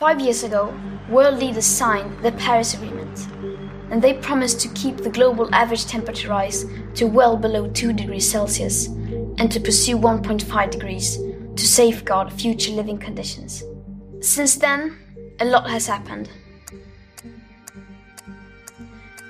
Five 0.00 0.18
years 0.18 0.44
ago, 0.44 0.72
world 1.10 1.38
leaders 1.38 1.66
signed 1.66 2.24
the 2.24 2.32
Paris 2.32 2.72
Agreement, 2.72 3.26
and 3.90 4.00
they 4.00 4.14
promised 4.14 4.58
to 4.60 4.68
keep 4.68 4.96
the 4.96 5.10
global 5.10 5.54
average 5.54 5.84
temperature 5.84 6.30
rise 6.30 6.64
to 6.94 7.04
well 7.04 7.36
below 7.36 7.68
2 7.68 7.92
degrees 7.92 8.26
Celsius 8.26 8.86
and 8.86 9.52
to 9.52 9.60
pursue 9.60 9.98
1.5 9.98 10.70
degrees 10.70 11.18
to 11.54 11.66
safeguard 11.66 12.32
future 12.32 12.72
living 12.72 12.96
conditions. 12.96 13.62
Since 14.22 14.56
then, 14.56 14.96
a 15.38 15.44
lot 15.44 15.68
has 15.68 15.86
happened. 15.86 16.30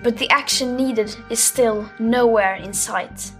But 0.04 0.18
the 0.18 0.30
action 0.30 0.76
needed 0.76 1.16
is 1.30 1.40
still 1.40 1.90
nowhere 1.98 2.54
in 2.54 2.72
sight. 2.72 3.32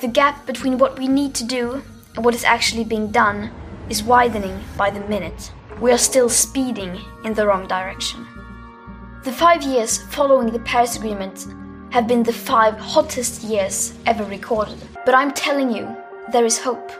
The 0.00 0.08
gap 0.08 0.46
between 0.46 0.78
what 0.78 0.98
we 0.98 1.08
need 1.08 1.34
to 1.34 1.44
do 1.44 1.82
and 2.16 2.24
what 2.24 2.34
is 2.34 2.42
actually 2.42 2.84
being 2.84 3.10
done 3.10 3.50
is 3.90 4.02
widening 4.02 4.64
by 4.78 4.88
the 4.88 5.00
minute 5.00 5.52
we 5.80 5.90
are 5.90 5.98
still 5.98 6.28
speeding 6.28 6.98
in 7.24 7.34
the 7.34 7.46
wrong 7.46 7.66
direction. 7.66 8.26
The 9.24 9.32
five 9.32 9.62
years 9.62 9.98
following 10.10 10.52
the 10.52 10.60
Paris 10.60 10.96
Agreement 10.96 11.46
have 11.90 12.06
been 12.06 12.22
the 12.22 12.32
five 12.32 12.78
hottest 12.78 13.42
years 13.42 13.92
ever 14.06 14.24
recorded. 14.24 14.78
But 15.04 15.14
I'm 15.14 15.32
telling 15.32 15.70
you, 15.70 15.88
there 16.32 16.44
is 16.44 16.58
hope. 16.58 16.92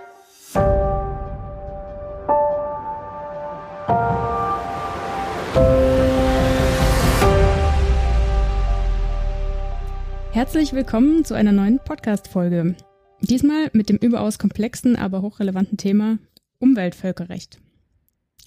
Herzlich 10.32 10.72
willkommen 10.72 11.24
zu 11.24 11.34
einer 11.34 11.52
neuen 11.52 11.78
Podcast-Folge. 11.78 12.74
Diesmal 13.20 13.70
mit 13.72 13.88
dem 13.88 13.96
überaus 13.98 14.38
komplexen, 14.38 14.96
aber 14.96 15.22
hochrelevanten 15.22 15.78
Thema 15.78 16.18
Umweltvölkerrecht. 16.58 17.60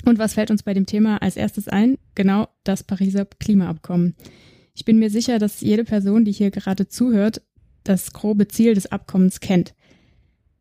Und 0.06 0.20
was 0.20 0.36
fällt 0.36 0.52
uns 0.52 0.64
bei 0.64 0.74
dem 0.74 0.86
Thema 0.86 1.22
als 1.22 1.38
erstes 1.38 1.68
ein? 1.68 1.98
Genau 2.16 2.48
das 2.64 2.84
Pariser 2.84 3.26
Klimaabkommen. 3.26 4.16
Ich 4.74 4.86
bin 4.86 5.00
mir 5.00 5.10
sicher, 5.10 5.40
dass 5.40 5.62
jede 5.62 5.84
Person, 5.84 6.24
die 6.24 6.32
hier 6.32 6.52
gerade 6.52 6.88
zuhört, 6.88 7.42
das 7.84 8.14
grobe 8.14 8.48
Ziel 8.48 8.76
des 8.76 8.92
Abkommens 8.92 9.40
kennt. 9.40 9.74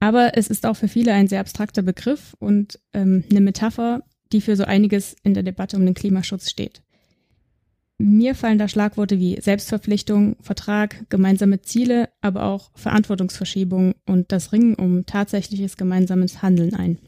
Aber 0.01 0.37
es 0.37 0.49
ist 0.49 0.67
auch 0.67 0.77
für 0.77 0.89
viele 0.89 1.13
ein 1.13 1.29
sehr 1.29 1.41
abstrakter 1.41 1.83
Begriff 1.83 2.35
und 2.39 2.79
ähm, 2.93 3.25
eine 3.31 3.41
Metapher, 3.41 4.03
die 4.33 4.41
für 4.41 4.57
so 4.57 4.65
einiges 4.65 5.17
in 5.23 5.35
der 5.35 5.43
Debatte 5.43 5.77
um 5.77 5.85
den 5.85 5.95
Klimaschutz 5.95 6.51
steht. 6.51 6.83
Mir 7.99 8.35
fallen 8.35 8.59
da 8.59 8.69
Schlagworte 8.69 9.19
wie 9.19 9.41
Selbstverpflichtung, 9.41 10.37
Vertrag, 10.41 11.09
gemeinsame 11.09 11.63
Ziele, 11.63 12.11
aber 12.21 12.45
auch 12.45 12.71
Verantwortungsverschiebung 12.75 13.95
und 14.05 14.33
das 14.33 14.53
Ringen 14.53 14.75
um 14.75 15.07
tatsächliches 15.07 15.79
gemeinsames 15.79 16.43
Handeln 16.43 16.75
ein. 16.75 16.99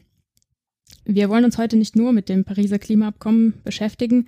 Wir 1.05 1.29
wollen 1.29 1.45
uns 1.45 1.57
heute 1.57 1.77
nicht 1.77 1.95
nur 1.95 2.13
mit 2.13 2.29
dem 2.29 2.43
Pariser 2.43 2.79
Klimaabkommen 2.79 3.53
beschäftigen, 3.63 4.27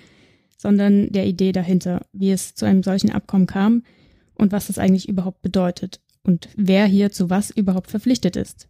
sondern 0.58 1.12
der 1.12 1.26
Idee 1.26 1.52
dahinter, 1.52 2.06
wie 2.14 2.32
es 2.32 2.56
zu 2.56 2.66
einem 2.66 2.84
solchen 2.84 3.12
Abkommen 3.12 3.48
kam 3.48 3.84
und 4.36 4.52
was 4.52 4.68
das 4.68 4.78
eigentlich 4.78 5.10
überhaupt 5.10 5.42
bedeutet 5.42 6.02
und 6.24 6.50
wer 6.56 6.86
hier 6.86 7.12
zu 7.12 7.30
was 7.30 7.52
überhaupt 7.52 7.90
verpflichtet 7.90 8.36
ist. 8.36 8.68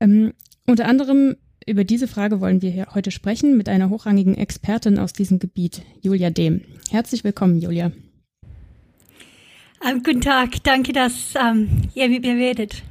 Ähm, 0.00 0.32
unter 0.66 0.86
anderem 0.86 1.36
über 1.66 1.84
diese 1.84 2.08
Frage 2.08 2.40
wollen 2.40 2.62
wir 2.62 2.70
hier 2.70 2.88
heute 2.94 3.10
sprechen 3.10 3.56
mit 3.56 3.68
einer 3.68 3.90
hochrangigen 3.90 4.36
Expertin 4.36 4.98
aus 4.98 5.12
diesem 5.12 5.38
Gebiet, 5.38 5.82
Julia 6.00 6.30
Dehm. 6.30 6.62
Herzlich 6.90 7.24
willkommen, 7.24 7.60
Julia. 7.60 7.92
Um, 9.80 9.88
ähm, 9.88 10.02
guten 10.02 10.20
Tag, 10.20 10.62
danke, 10.64 10.92
dass 10.92 11.34
um, 11.36 11.68
ihr 11.94 12.08
mit 12.08 12.22
mir 12.22 12.34
redet. 12.34 12.82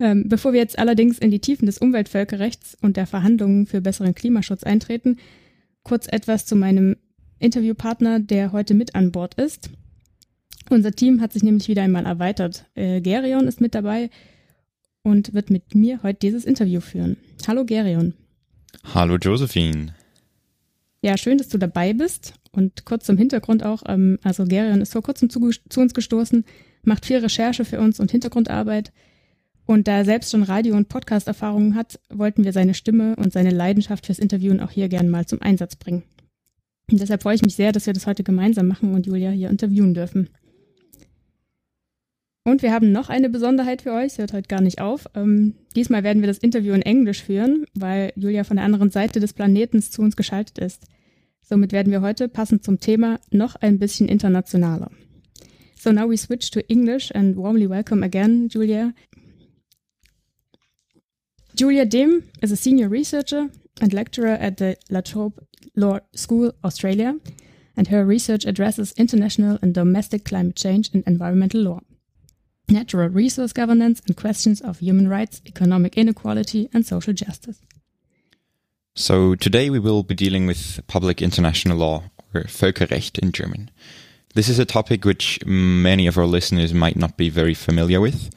Ähm, 0.00 0.28
bevor 0.28 0.52
wir 0.52 0.60
jetzt 0.60 0.78
allerdings 0.78 1.18
in 1.18 1.30
die 1.30 1.40
Tiefen 1.40 1.66
des 1.66 1.78
Umweltvölkerrechts 1.78 2.76
und 2.80 2.96
der 2.96 3.06
Verhandlungen 3.06 3.66
für 3.66 3.80
besseren 3.80 4.14
Klimaschutz 4.14 4.64
eintreten, 4.64 5.18
kurz 5.82 6.06
etwas 6.08 6.46
zu 6.46 6.56
meinem 6.56 6.96
Interviewpartner, 7.38 8.20
der 8.20 8.52
heute 8.52 8.74
mit 8.74 8.94
an 8.94 9.12
Bord 9.12 9.34
ist. 9.34 9.70
Unser 10.70 10.92
Team 10.92 11.20
hat 11.20 11.32
sich 11.32 11.42
nämlich 11.42 11.68
wieder 11.68 11.82
einmal 11.82 12.06
erweitert. 12.06 12.66
Äh, 12.74 13.00
Gerion 13.00 13.46
ist 13.46 13.60
mit 13.60 13.74
dabei 13.74 14.10
und 15.02 15.34
wird 15.34 15.50
mit 15.50 15.74
mir 15.74 16.02
heute 16.02 16.20
dieses 16.20 16.44
Interview 16.44 16.80
führen. 16.80 17.16
Hallo 17.46 17.64
Gerion. 17.64 18.14
Hallo 18.94 19.16
Josephine. 19.16 19.94
Ja, 21.02 21.18
schön, 21.18 21.38
dass 21.38 21.48
du 21.48 21.58
dabei 21.58 21.92
bist. 21.92 22.34
Und 22.52 22.84
kurz 22.84 23.06
zum 23.06 23.16
Hintergrund 23.16 23.64
auch, 23.64 23.82
ähm, 23.86 24.18
also 24.22 24.44
Gerion 24.44 24.80
ist 24.80 24.92
vor 24.92 25.02
kurzem 25.02 25.30
zu, 25.30 25.50
zu 25.68 25.80
uns 25.80 25.94
gestoßen, 25.94 26.44
macht 26.84 27.06
viel 27.06 27.18
Recherche 27.18 27.64
für 27.64 27.80
uns 27.80 27.98
und 27.98 28.10
Hintergrundarbeit. 28.10 28.92
Und 29.66 29.88
da 29.88 29.98
er 29.98 30.04
selbst 30.04 30.30
schon 30.30 30.42
Radio- 30.42 30.76
und 30.76 30.88
Podcast-Erfahrungen 30.88 31.74
hat, 31.74 32.00
wollten 32.10 32.44
wir 32.44 32.52
seine 32.52 32.74
Stimme 32.74 33.16
und 33.16 33.32
seine 33.32 33.50
Leidenschaft 33.50 34.06
fürs 34.06 34.18
Interviewen 34.18 34.60
auch 34.60 34.70
hier 34.70 34.88
gern 34.88 35.08
mal 35.08 35.26
zum 35.26 35.40
Einsatz 35.40 35.76
bringen. 35.76 36.02
Und 36.90 37.00
deshalb 37.00 37.22
freue 37.22 37.36
ich 37.36 37.42
mich 37.42 37.54
sehr, 37.54 37.72
dass 37.72 37.86
wir 37.86 37.92
das 37.92 38.06
heute 38.06 38.24
gemeinsam 38.24 38.66
machen 38.66 38.92
und 38.94 39.06
Julia 39.06 39.30
hier 39.30 39.50
interviewen 39.50 39.94
dürfen. 39.94 40.28
Und 42.44 42.62
wir 42.62 42.72
haben 42.72 42.90
noch 42.90 43.08
eine 43.08 43.30
Besonderheit 43.30 43.82
für 43.82 43.92
euch, 43.92 44.18
hört 44.18 44.32
heute 44.32 44.48
gar 44.48 44.60
nicht 44.60 44.80
auf. 44.80 45.06
Ähm, 45.14 45.54
diesmal 45.76 46.02
werden 46.02 46.22
wir 46.22 46.26
das 46.26 46.38
Interview 46.38 46.74
in 46.74 46.82
Englisch 46.82 47.22
führen, 47.22 47.66
weil 47.74 48.12
Julia 48.16 48.42
von 48.42 48.56
der 48.56 48.66
anderen 48.66 48.90
Seite 48.90 49.20
des 49.20 49.32
Planetens 49.32 49.92
zu 49.92 50.02
uns 50.02 50.16
geschaltet 50.16 50.58
ist. 50.58 50.86
Somit 51.40 51.72
werden 51.72 51.92
wir 51.92 52.02
heute 52.02 52.28
passend 52.28 52.64
zum 52.64 52.80
Thema 52.80 53.20
noch 53.30 53.54
ein 53.56 53.78
bisschen 53.78 54.08
internationaler. 54.08 54.90
So 55.78 55.92
now 55.92 56.08
we 56.08 56.16
switch 56.16 56.50
to 56.50 56.60
English 56.68 57.12
and 57.14 57.36
warmly 57.36 57.68
welcome 57.68 58.04
again, 58.04 58.48
Julia. 58.48 58.92
Julia 61.54 61.84
Dehm 61.84 62.24
is 62.40 62.50
a 62.50 62.56
senior 62.56 62.88
researcher 62.88 63.50
and 63.80 63.92
lecturer 63.92 64.38
at 64.40 64.56
the 64.56 64.76
La 64.90 65.02
Trobe 65.02 65.38
Law 65.76 66.00
School, 66.14 66.52
Australia, 66.64 67.18
and 67.76 67.88
her 67.88 68.04
research 68.04 68.46
addresses 68.46 68.92
international 68.96 69.58
and 69.60 69.74
domestic 69.74 70.24
climate 70.24 70.56
change 70.56 70.90
and 70.94 71.04
environmental 71.06 71.60
law, 71.60 71.80
natural 72.68 73.08
resource 73.08 73.52
governance, 73.52 74.00
and 74.06 74.16
questions 74.16 74.60
of 74.62 74.78
human 74.78 75.08
rights, 75.08 75.42
economic 75.46 75.96
inequality, 75.98 76.68
and 76.72 76.86
social 76.86 77.12
justice. 77.12 77.60
So, 78.94 79.34
today 79.34 79.70
we 79.70 79.78
will 79.78 80.02
be 80.02 80.14
dealing 80.14 80.46
with 80.46 80.80
public 80.86 81.22
international 81.22 81.78
law, 81.78 82.04
or 82.34 82.44
Völkerrecht 82.44 83.18
in 83.18 83.32
German. 83.32 83.70
This 84.34 84.48
is 84.48 84.58
a 84.58 84.64
topic 84.64 85.04
which 85.04 85.38
mm, 85.42 85.82
many 85.82 86.06
of 86.06 86.16
our 86.16 86.26
listeners 86.26 86.72
might 86.72 86.96
not 86.96 87.16
be 87.18 87.28
very 87.28 87.54
familiar 87.54 88.00
with. 88.00 88.30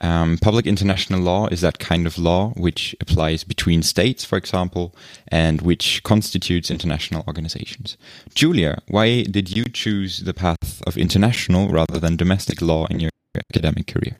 Um, 0.00 0.38
public 0.38 0.66
international 0.66 1.20
law 1.20 1.48
is 1.48 1.60
that 1.62 1.78
kind 1.78 2.06
of 2.06 2.18
law 2.18 2.50
which 2.50 2.94
applies 3.00 3.42
between 3.42 3.82
states, 3.82 4.24
for 4.24 4.38
example, 4.38 4.94
and 5.26 5.60
which 5.60 6.02
constitutes 6.04 6.70
international 6.70 7.24
organizations. 7.26 7.96
Julia, 8.34 8.80
why 8.88 9.24
did 9.24 9.56
you 9.56 9.64
choose 9.64 10.20
the 10.20 10.34
path 10.34 10.82
of 10.86 10.96
international 10.96 11.68
rather 11.68 11.98
than 11.98 12.16
domestic 12.16 12.62
law 12.62 12.86
in 12.86 13.00
your 13.00 13.10
academic 13.50 13.88
career? 13.88 14.16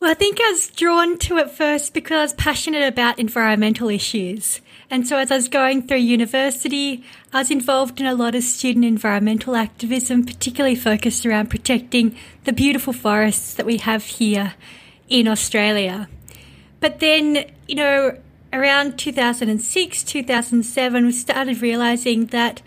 Well, 0.00 0.10
I 0.10 0.14
think 0.14 0.40
I 0.40 0.52
was 0.52 0.68
drawn 0.68 1.18
to 1.18 1.38
it 1.38 1.50
first 1.50 1.92
because 1.92 2.18
I 2.18 2.22
was 2.22 2.32
passionate 2.34 2.86
about 2.86 3.18
environmental 3.18 3.88
issues. 3.88 4.60
And 4.90 5.06
so 5.06 5.18
as 5.18 5.30
I 5.30 5.36
was 5.36 5.48
going 5.48 5.86
through 5.86 5.98
university, 5.98 7.04
I 7.32 7.40
was 7.40 7.50
involved 7.50 8.00
in 8.00 8.06
a 8.06 8.14
lot 8.14 8.34
of 8.34 8.42
student 8.42 8.86
environmental 8.86 9.54
activism, 9.54 10.24
particularly 10.24 10.76
focused 10.76 11.26
around 11.26 11.50
protecting 11.50 12.16
the 12.44 12.54
beautiful 12.54 12.94
forests 12.94 13.52
that 13.54 13.66
we 13.66 13.76
have 13.78 14.04
here 14.04 14.54
in 15.08 15.28
Australia. 15.28 16.08
But 16.80 17.00
then, 17.00 17.50
you 17.66 17.74
know, 17.74 18.18
around 18.50 18.98
2006, 18.98 20.04
2007, 20.04 21.04
we 21.04 21.12
started 21.12 21.60
realizing 21.60 22.26
that, 22.26 22.62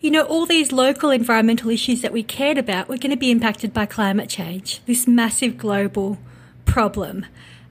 you 0.00 0.10
know, 0.10 0.22
all 0.24 0.46
these 0.46 0.72
local 0.72 1.10
environmental 1.10 1.70
issues 1.70 2.02
that 2.02 2.12
we 2.12 2.24
cared 2.24 2.58
about 2.58 2.88
were 2.88 2.96
going 2.96 3.10
to 3.10 3.16
be 3.16 3.30
impacted 3.30 3.72
by 3.72 3.86
climate 3.86 4.28
change, 4.28 4.80
this 4.86 5.06
massive 5.06 5.56
global 5.56 6.18
problem. 6.64 7.26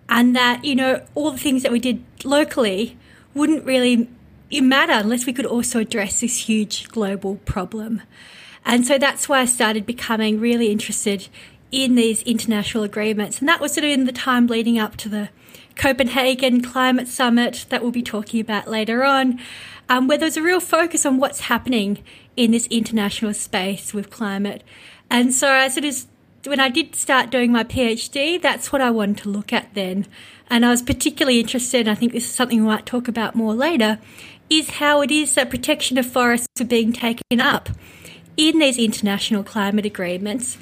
And 0.07 0.35
that, 0.35 0.63
you 0.63 0.75
know, 0.75 1.01
all 1.15 1.31
the 1.31 1.37
things 1.37 1.63
that 1.63 1.71
we 1.71 1.79
did 1.79 2.01
locally 2.23 2.97
wouldn't 3.33 3.65
really 3.65 4.09
matter 4.51 4.93
unless 4.93 5.25
we 5.25 5.33
could 5.33 5.45
also 5.45 5.79
address 5.79 6.21
this 6.21 6.47
huge 6.47 6.87
global 6.89 7.37
problem. 7.37 8.01
And 8.65 8.85
so 8.85 8.97
that's 8.97 9.27
why 9.27 9.39
I 9.39 9.45
started 9.45 9.85
becoming 9.85 10.39
really 10.39 10.71
interested 10.71 11.27
in 11.71 11.95
these 11.95 12.21
international 12.23 12.83
agreements. 12.83 13.39
And 13.39 13.49
that 13.49 13.59
was 13.59 13.73
sort 13.73 13.83
of 13.83 13.91
in 13.91 14.05
the 14.05 14.11
time 14.11 14.47
leading 14.47 14.77
up 14.77 14.95
to 14.97 15.09
the 15.09 15.29
Copenhagen 15.75 16.61
Climate 16.61 17.07
Summit 17.07 17.65
that 17.69 17.81
we'll 17.81 17.91
be 17.91 18.03
talking 18.03 18.39
about 18.39 18.67
later 18.69 19.03
on, 19.03 19.39
um, 19.89 20.07
where 20.07 20.17
there 20.17 20.27
was 20.27 20.37
a 20.37 20.43
real 20.43 20.59
focus 20.59 21.05
on 21.05 21.17
what's 21.17 21.41
happening 21.41 22.03
in 22.37 22.51
this 22.51 22.67
international 22.67 23.33
space 23.33 23.93
with 23.93 24.11
climate. 24.11 24.63
And 25.09 25.33
so 25.33 25.49
I 25.49 25.67
sort 25.67 25.85
of 25.85 26.05
when 26.45 26.59
I 26.59 26.69
did 26.69 26.95
start 26.95 27.29
doing 27.29 27.51
my 27.51 27.63
PhD, 27.63 28.41
that's 28.41 28.71
what 28.71 28.81
I 28.81 28.91
wanted 28.91 29.17
to 29.19 29.29
look 29.29 29.53
at 29.53 29.73
then. 29.73 30.05
And 30.49 30.65
I 30.65 30.69
was 30.69 30.81
particularly 30.81 31.39
interested, 31.39 31.81
and 31.81 31.89
I 31.89 31.95
think 31.95 32.11
this 32.11 32.25
is 32.25 32.35
something 32.35 32.61
we 32.61 32.67
might 32.67 32.85
talk 32.85 33.07
about 33.07 33.35
more 33.35 33.53
later, 33.53 33.99
is 34.49 34.71
how 34.71 35.01
it 35.01 35.11
is 35.11 35.33
that 35.35 35.49
protection 35.49 35.97
of 35.97 36.05
forests 36.05 36.47
are 36.59 36.65
being 36.65 36.91
taken 36.91 37.39
up 37.39 37.69
in 38.35 38.59
these 38.59 38.77
international 38.77 39.43
climate 39.43 39.85
agreements. 39.85 40.57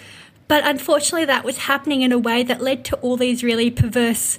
But 0.48 0.66
unfortunately, 0.66 1.26
that 1.26 1.44
was 1.44 1.60
happening 1.60 2.02
in 2.02 2.12
a 2.12 2.20
way 2.20 2.44
that 2.44 2.62
led 2.62 2.86
to 2.86 2.98
all 2.98 3.18
these 3.18 3.44
really 3.44 3.72
perverse 3.72 4.38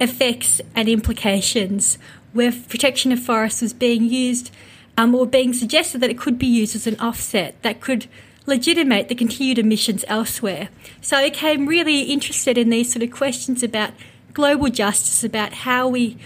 effects 0.00 0.60
and 0.74 0.88
implications 0.88 1.98
where 2.32 2.52
protection 2.52 3.10
of 3.12 3.20
forests 3.20 3.62
was 3.62 3.72
being 3.72 4.04
used 4.04 4.50
um, 4.96 5.14
or 5.14 5.26
being 5.26 5.52
suggested 5.52 6.00
that 6.00 6.10
it 6.10 6.18
could 6.18 6.38
be 6.38 6.46
used 6.46 6.76
as 6.76 6.86
an 6.86 6.98
offset 7.00 7.60
that 7.62 7.80
could 7.80 8.06
legitimate 8.48 9.08
the 9.08 9.14
continued 9.14 9.58
emissions 9.58 10.04
elsewhere. 10.08 10.70
So 11.00 11.16
I 11.16 11.30
became 11.30 11.66
really 11.66 12.02
interested 12.02 12.58
in 12.58 12.70
these 12.70 12.92
sort 12.92 13.02
of 13.02 13.12
questions 13.12 13.62
about 13.62 13.92
global 14.32 14.68
justice, 14.68 15.22
about 15.22 15.52
how 15.52 15.86
we 15.86 16.16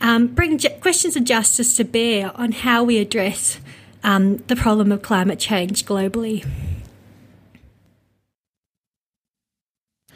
um, 0.00 0.28
bring 0.28 0.58
ju- 0.58 0.70
questions 0.80 1.14
of 1.16 1.24
justice 1.24 1.76
to 1.76 1.84
bear 1.84 2.32
on 2.34 2.52
how 2.52 2.82
we 2.82 2.98
address 2.98 3.60
um, 4.02 4.38
the 4.48 4.56
problem 4.56 4.90
of 4.90 5.02
climate 5.02 5.38
change 5.38 5.84
globally. 5.84 6.44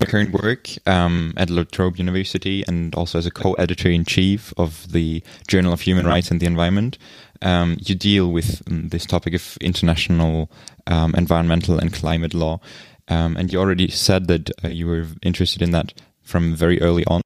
My 0.01 0.07
current 0.07 0.33
work 0.33 0.69
um, 0.87 1.33
at 1.37 1.51
La 1.51 1.65
Trobe 1.65 1.99
University 1.99 2.65
and 2.67 2.95
also 2.95 3.19
as 3.19 3.27
a 3.27 3.31
co-editor 3.31 3.89
in 3.89 4.05
chief 4.05 4.53
of 4.57 4.91
the 4.93 5.23
Journal 5.47 5.73
of 5.73 5.83
Human 5.83 6.05
Rights 6.07 6.31
and 6.31 6.41
the 6.41 6.47
Environment, 6.47 6.99
um, 7.43 7.77
you 7.81 7.95
deal 7.95 8.31
with 8.31 8.63
um, 8.69 8.89
this 8.89 9.07
topic 9.07 9.35
of 9.35 9.57
international 9.61 10.51
um, 10.87 11.15
environmental 11.15 11.79
and 11.79 11.93
climate 11.93 12.35
law. 12.35 12.61
Um, 13.09 13.37
and 13.37 13.53
you 13.53 13.59
already 13.61 13.91
said 13.91 14.29
that 14.29 14.51
uh, 14.65 14.69
you 14.69 14.87
were 14.87 15.07
interested 15.23 15.63
in 15.63 15.73
that 15.73 15.93
from 16.23 16.55
very 16.55 16.81
early 16.81 17.05
on. 17.07 17.21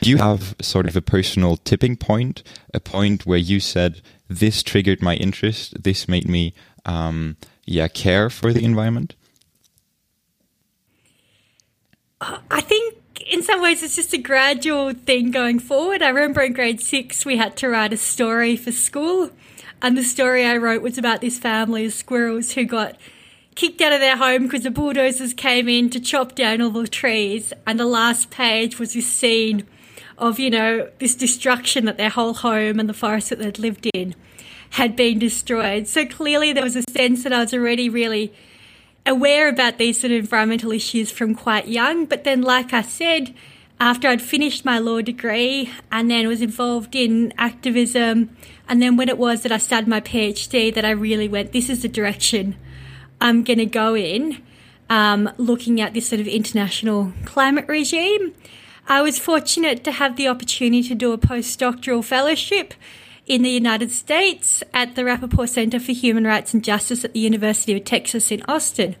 Do 0.00 0.10
you 0.10 0.18
have 0.18 0.54
sort 0.60 0.86
of 0.86 0.96
a 0.96 1.00
personal 1.00 1.56
tipping 1.56 1.96
point, 1.96 2.42
a 2.74 2.80
point 2.80 3.26
where 3.26 3.38
you 3.38 3.60
said, 3.60 4.02
this 4.28 4.62
triggered 4.62 5.02
my 5.02 5.14
interest, 5.16 5.82
this 5.82 6.08
made 6.08 6.28
me 6.28 6.54
um, 6.84 7.36
yeah, 7.64 7.88
care 7.88 8.30
for 8.30 8.52
the 8.52 8.64
environment? 8.64 9.16
I 12.20 12.60
think 12.60 12.95
in 13.28 13.42
some 13.42 13.60
ways 13.60 13.82
it's 13.82 13.96
just 13.96 14.12
a 14.12 14.18
gradual 14.18 14.92
thing 14.92 15.30
going 15.30 15.58
forward. 15.58 16.02
I 16.02 16.08
remember 16.08 16.42
in 16.42 16.52
grade 16.52 16.80
six 16.80 17.24
we 17.24 17.36
had 17.36 17.56
to 17.58 17.68
write 17.68 17.92
a 17.92 17.96
story 17.96 18.56
for 18.56 18.72
school, 18.72 19.30
and 19.82 19.96
the 19.96 20.04
story 20.04 20.44
I 20.44 20.56
wrote 20.56 20.82
was 20.82 20.98
about 20.98 21.20
this 21.20 21.38
family 21.38 21.86
of 21.86 21.92
squirrels 21.92 22.52
who 22.52 22.64
got 22.64 22.96
kicked 23.54 23.80
out 23.80 23.92
of 23.92 24.00
their 24.00 24.16
home 24.16 24.44
because 24.44 24.62
the 24.62 24.70
bulldozers 24.70 25.32
came 25.32 25.68
in 25.68 25.90
to 25.90 26.00
chop 26.00 26.34
down 26.34 26.60
all 26.60 26.70
the 26.70 26.86
trees, 26.86 27.52
and 27.66 27.80
the 27.80 27.86
last 27.86 28.30
page 28.30 28.78
was 28.78 28.94
this 28.94 29.08
scene 29.08 29.66
of, 30.18 30.38
you 30.38 30.50
know, 30.50 30.88
this 30.98 31.14
destruction 31.14 31.84
that 31.84 31.98
their 31.98 32.10
whole 32.10 32.34
home 32.34 32.80
and 32.80 32.88
the 32.88 32.94
forest 32.94 33.30
that 33.30 33.38
they'd 33.38 33.58
lived 33.58 33.86
in 33.92 34.14
had 34.70 34.96
been 34.96 35.18
destroyed. 35.18 35.86
So 35.86 36.06
clearly 36.06 36.52
there 36.52 36.64
was 36.64 36.76
a 36.76 36.82
sense 36.90 37.22
that 37.24 37.32
I 37.32 37.40
was 37.40 37.54
already 37.54 37.88
really 37.88 38.32
aware 39.06 39.48
about 39.48 39.78
these 39.78 40.00
sort 40.00 40.12
of 40.12 40.18
environmental 40.18 40.72
issues 40.72 41.10
from 41.10 41.34
quite 41.34 41.68
young. 41.68 42.06
But 42.06 42.24
then, 42.24 42.42
like 42.42 42.72
I 42.72 42.82
said, 42.82 43.34
after 43.78 44.08
I'd 44.08 44.22
finished 44.22 44.64
my 44.64 44.78
law 44.78 45.00
degree 45.00 45.70
and 45.92 46.10
then 46.10 46.26
was 46.26 46.42
involved 46.42 46.94
in 46.94 47.32
activism, 47.38 48.36
and 48.68 48.82
then 48.82 48.96
when 48.96 49.08
it 49.08 49.18
was 49.18 49.42
that 49.42 49.52
I 49.52 49.58
started 49.58 49.88
my 49.88 50.00
PhD, 50.00 50.74
that 50.74 50.84
I 50.84 50.90
really 50.90 51.28
went, 51.28 51.52
this 51.52 51.68
is 51.68 51.82
the 51.82 51.88
direction 51.88 52.56
I'm 53.20 53.44
going 53.44 53.58
to 53.58 53.66
go 53.66 53.94
in, 53.94 54.42
um, 54.90 55.30
looking 55.36 55.80
at 55.80 55.94
this 55.94 56.08
sort 56.08 56.20
of 56.20 56.26
international 56.26 57.12
climate 57.24 57.66
regime. 57.68 58.34
I 58.88 59.02
was 59.02 59.18
fortunate 59.18 59.82
to 59.84 59.92
have 59.92 60.16
the 60.16 60.28
opportunity 60.28 60.88
to 60.88 60.94
do 60.94 61.12
a 61.12 61.18
postdoctoral 61.18 62.04
fellowship 62.04 62.74
in 63.26 63.42
the 63.42 63.50
United 63.50 63.90
States 63.90 64.62
at 64.72 64.94
the 64.94 65.02
Rappaport 65.02 65.48
Center 65.48 65.80
for 65.80 65.90
Human 65.90 66.24
Rights 66.24 66.54
and 66.54 66.62
Justice 66.62 67.04
at 67.04 67.12
the 67.12 67.18
University 67.18 67.76
of 67.76 67.84
Texas 67.84 68.30
in 68.30 68.40
Austin. 68.46 68.94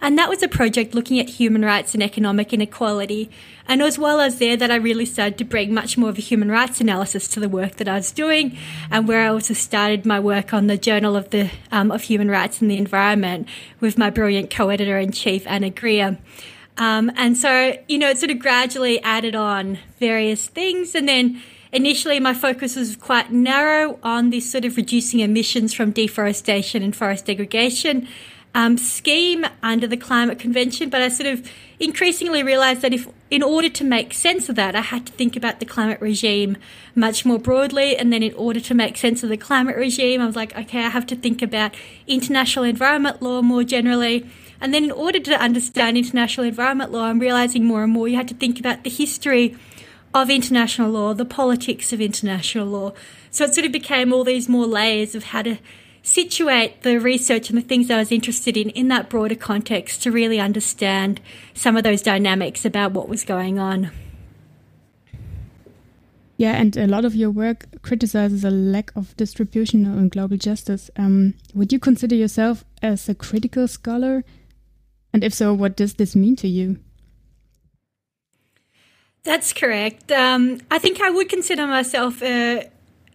And 0.00 0.16
that 0.16 0.28
was 0.28 0.40
a 0.40 0.48
project 0.48 0.94
looking 0.94 1.18
at 1.18 1.28
human 1.28 1.64
rights 1.64 1.92
and 1.92 2.02
economic 2.02 2.52
inequality. 2.52 3.28
And 3.66 3.82
as 3.82 3.98
well 3.98 4.20
as 4.20 4.38
there 4.38 4.56
that 4.56 4.70
I 4.70 4.76
really 4.76 5.04
started 5.04 5.36
to 5.38 5.44
bring 5.44 5.74
much 5.74 5.98
more 5.98 6.10
of 6.10 6.18
a 6.18 6.20
human 6.20 6.48
rights 6.48 6.80
analysis 6.80 7.26
to 7.28 7.40
the 7.40 7.48
work 7.48 7.76
that 7.76 7.88
I 7.88 7.94
was 7.94 8.12
doing 8.12 8.56
and 8.88 9.08
where 9.08 9.24
I 9.24 9.28
also 9.28 9.54
started 9.54 10.06
my 10.06 10.20
work 10.20 10.54
on 10.54 10.68
the 10.68 10.76
Journal 10.76 11.16
of 11.16 11.30
the 11.30 11.50
um, 11.72 11.90
of 11.90 12.02
Human 12.02 12.30
Rights 12.30 12.60
and 12.60 12.70
the 12.70 12.76
Environment 12.76 13.48
with 13.80 13.98
my 13.98 14.10
brilliant 14.10 14.50
co-editor 14.50 14.98
in 14.98 15.10
chief 15.10 15.44
Anna 15.48 15.70
Grear. 15.70 16.18
Um, 16.78 17.10
and 17.16 17.36
so, 17.36 17.76
you 17.88 17.98
know, 17.98 18.10
it 18.10 18.18
sort 18.18 18.30
of 18.30 18.38
gradually 18.38 19.02
added 19.02 19.34
on 19.34 19.78
various 19.98 20.46
things 20.46 20.94
and 20.94 21.08
then 21.08 21.42
Initially, 21.72 22.20
my 22.20 22.34
focus 22.34 22.76
was 22.76 22.96
quite 22.96 23.32
narrow 23.32 23.98
on 24.02 24.28
this 24.28 24.50
sort 24.50 24.66
of 24.66 24.76
reducing 24.76 25.20
emissions 25.20 25.72
from 25.72 25.90
deforestation 25.90 26.82
and 26.82 26.94
forest 26.94 27.24
degradation 27.24 28.06
um, 28.54 28.76
scheme 28.76 29.46
under 29.62 29.86
the 29.86 29.96
Climate 29.96 30.38
Convention, 30.38 30.90
but 30.90 31.00
I 31.00 31.08
sort 31.08 31.28
of 31.28 31.50
increasingly 31.80 32.42
realised 32.42 32.82
that 32.82 32.92
if, 32.92 33.08
in 33.30 33.42
order 33.42 33.68
to 33.70 33.84
make 33.84 34.12
sense 34.12 34.48
of 34.48 34.56
that, 34.56 34.76
I 34.76 34.82
had 34.82 35.06
to 35.06 35.12
think 35.12 35.36
about 35.36 35.58
the 35.58 35.66
climate 35.66 36.00
regime 36.00 36.58
much 36.94 37.24
more 37.24 37.38
broadly. 37.38 37.96
And 37.96 38.12
then, 38.12 38.22
in 38.22 38.34
order 38.34 38.60
to 38.60 38.74
make 38.74 38.96
sense 38.96 39.22
of 39.22 39.30
the 39.30 39.38
climate 39.38 39.76
regime, 39.76 40.20
I 40.20 40.26
was 40.26 40.36
like, 40.36 40.56
okay, 40.56 40.84
I 40.84 40.90
have 40.90 41.06
to 41.06 41.16
think 41.16 41.40
about 41.40 41.74
international 42.06 42.64
environment 42.66 43.22
law 43.22 43.40
more 43.40 43.64
generally. 43.64 44.28
And 44.60 44.74
then, 44.74 44.84
in 44.84 44.92
order 44.92 45.18
to 45.18 45.40
understand 45.40 45.96
international 45.96 46.46
environment 46.46 46.92
law, 46.92 47.04
I'm 47.04 47.18
realising 47.18 47.64
more 47.64 47.82
and 47.82 47.92
more 47.92 48.06
you 48.06 48.16
had 48.16 48.28
to 48.28 48.34
think 48.34 48.60
about 48.60 48.84
the 48.84 48.90
history 48.90 49.56
of 50.14 50.30
international 50.30 50.90
law, 50.90 51.14
the 51.14 51.24
politics 51.24 51.92
of 51.92 52.00
international 52.00 52.66
law. 52.66 52.92
So 53.30 53.44
it 53.44 53.54
sort 53.54 53.66
of 53.66 53.72
became 53.72 54.12
all 54.12 54.24
these 54.24 54.48
more 54.48 54.66
layers 54.66 55.14
of 55.14 55.24
how 55.24 55.42
to 55.42 55.58
situate 56.02 56.82
the 56.82 56.98
research 56.98 57.48
and 57.48 57.56
the 57.56 57.62
things 57.62 57.90
I 57.90 57.98
was 57.98 58.12
interested 58.12 58.56
in 58.56 58.70
in 58.70 58.88
that 58.88 59.08
broader 59.08 59.36
context 59.36 60.02
to 60.02 60.10
really 60.10 60.40
understand 60.40 61.20
some 61.54 61.76
of 61.76 61.84
those 61.84 62.02
dynamics 62.02 62.64
about 62.64 62.92
what 62.92 63.08
was 63.08 63.24
going 63.24 63.58
on. 63.58 63.90
Yeah, 66.36 66.56
and 66.56 66.76
a 66.76 66.88
lot 66.88 67.04
of 67.04 67.14
your 67.14 67.30
work 67.30 67.66
criticizes 67.82 68.44
a 68.44 68.50
lack 68.50 68.90
of 68.96 69.16
distribution 69.16 69.86
in 69.86 70.08
global 70.08 70.36
justice. 70.36 70.90
Um, 70.96 71.34
would 71.54 71.72
you 71.72 71.78
consider 71.78 72.16
yourself 72.16 72.64
as 72.82 73.08
a 73.08 73.14
critical 73.14 73.68
scholar? 73.68 74.24
And 75.12 75.22
if 75.22 75.32
so, 75.32 75.54
what 75.54 75.76
does 75.76 75.94
this 75.94 76.16
mean 76.16 76.34
to 76.36 76.48
you? 76.48 76.80
That's 79.24 79.52
correct. 79.52 80.10
Um, 80.10 80.60
I 80.70 80.78
think 80.78 81.00
I 81.00 81.10
would 81.10 81.28
consider 81.28 81.66
myself 81.66 82.22
a, 82.22 82.68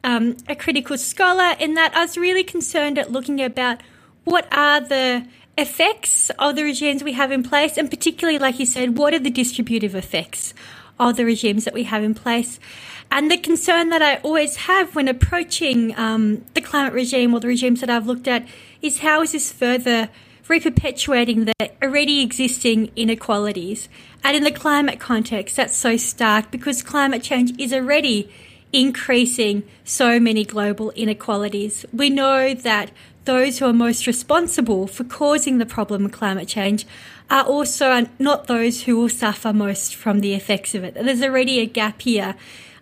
um, 0.03 0.37
a 0.47 0.55
critical 0.55 0.97
scholar 0.97 1.55
in 1.59 1.73
that 1.73 1.95
I 1.95 2.01
was 2.01 2.17
really 2.17 2.43
concerned 2.43 2.97
at 2.97 3.11
looking 3.11 3.41
about 3.41 3.81
what 4.23 4.47
are 4.55 4.79
the 4.79 5.27
effects 5.57 6.29
of 6.39 6.55
the 6.55 6.63
regimes 6.63 7.03
we 7.03 7.13
have 7.13 7.31
in 7.31 7.43
place, 7.43 7.77
and 7.77 7.89
particularly, 7.89 8.39
like 8.39 8.59
you 8.59 8.65
said, 8.65 8.97
what 8.97 9.13
are 9.13 9.19
the 9.19 9.29
distributive 9.29 9.95
effects 9.95 10.53
of 10.99 11.15
the 11.15 11.25
regimes 11.25 11.65
that 11.65 11.73
we 11.73 11.83
have 11.83 12.03
in 12.03 12.13
place. 12.13 12.59
And 13.11 13.31
the 13.31 13.37
concern 13.37 13.89
that 13.89 14.01
I 14.01 14.17
always 14.17 14.55
have 14.57 14.95
when 14.95 15.07
approaching 15.07 15.97
um, 15.97 16.43
the 16.53 16.61
climate 16.61 16.93
regime 16.93 17.33
or 17.33 17.39
the 17.39 17.47
regimes 17.47 17.81
that 17.81 17.89
I've 17.89 18.07
looked 18.07 18.27
at 18.27 18.47
is 18.81 18.99
how 18.99 19.21
is 19.21 19.31
this 19.31 19.51
further 19.51 20.09
reperpetuating 20.47 21.45
the 21.45 21.71
already 21.83 22.21
existing 22.21 22.91
inequalities. 22.95 23.89
And 24.23 24.35
in 24.35 24.43
the 24.43 24.51
climate 24.51 24.99
context, 24.99 25.55
that's 25.55 25.75
so 25.75 25.97
stark 25.97 26.51
because 26.51 26.81
climate 26.81 27.23
change 27.23 27.59
is 27.59 27.73
already 27.73 28.31
increasing 28.73 29.63
so 29.83 30.19
many 30.19 30.43
global 30.43 30.91
inequalities. 30.91 31.85
We 31.93 32.09
know 32.09 32.53
that 32.53 32.91
those 33.25 33.59
who 33.59 33.65
are 33.65 33.73
most 33.73 34.07
responsible 34.07 34.87
for 34.87 35.03
causing 35.03 35.57
the 35.57 35.65
problem 35.65 36.05
of 36.05 36.11
climate 36.11 36.47
change 36.47 36.85
are 37.29 37.43
also 37.43 38.07
not 38.19 38.47
those 38.47 38.83
who 38.83 38.95
will 38.95 39.09
suffer 39.09 39.51
most 39.51 39.95
from 39.95 40.21
the 40.21 40.33
effects 40.33 40.73
of 40.73 40.83
it. 40.83 40.93
There's 40.93 41.21
already 41.21 41.59
a 41.59 41.65
gap 41.65 42.01
here. 42.01 42.35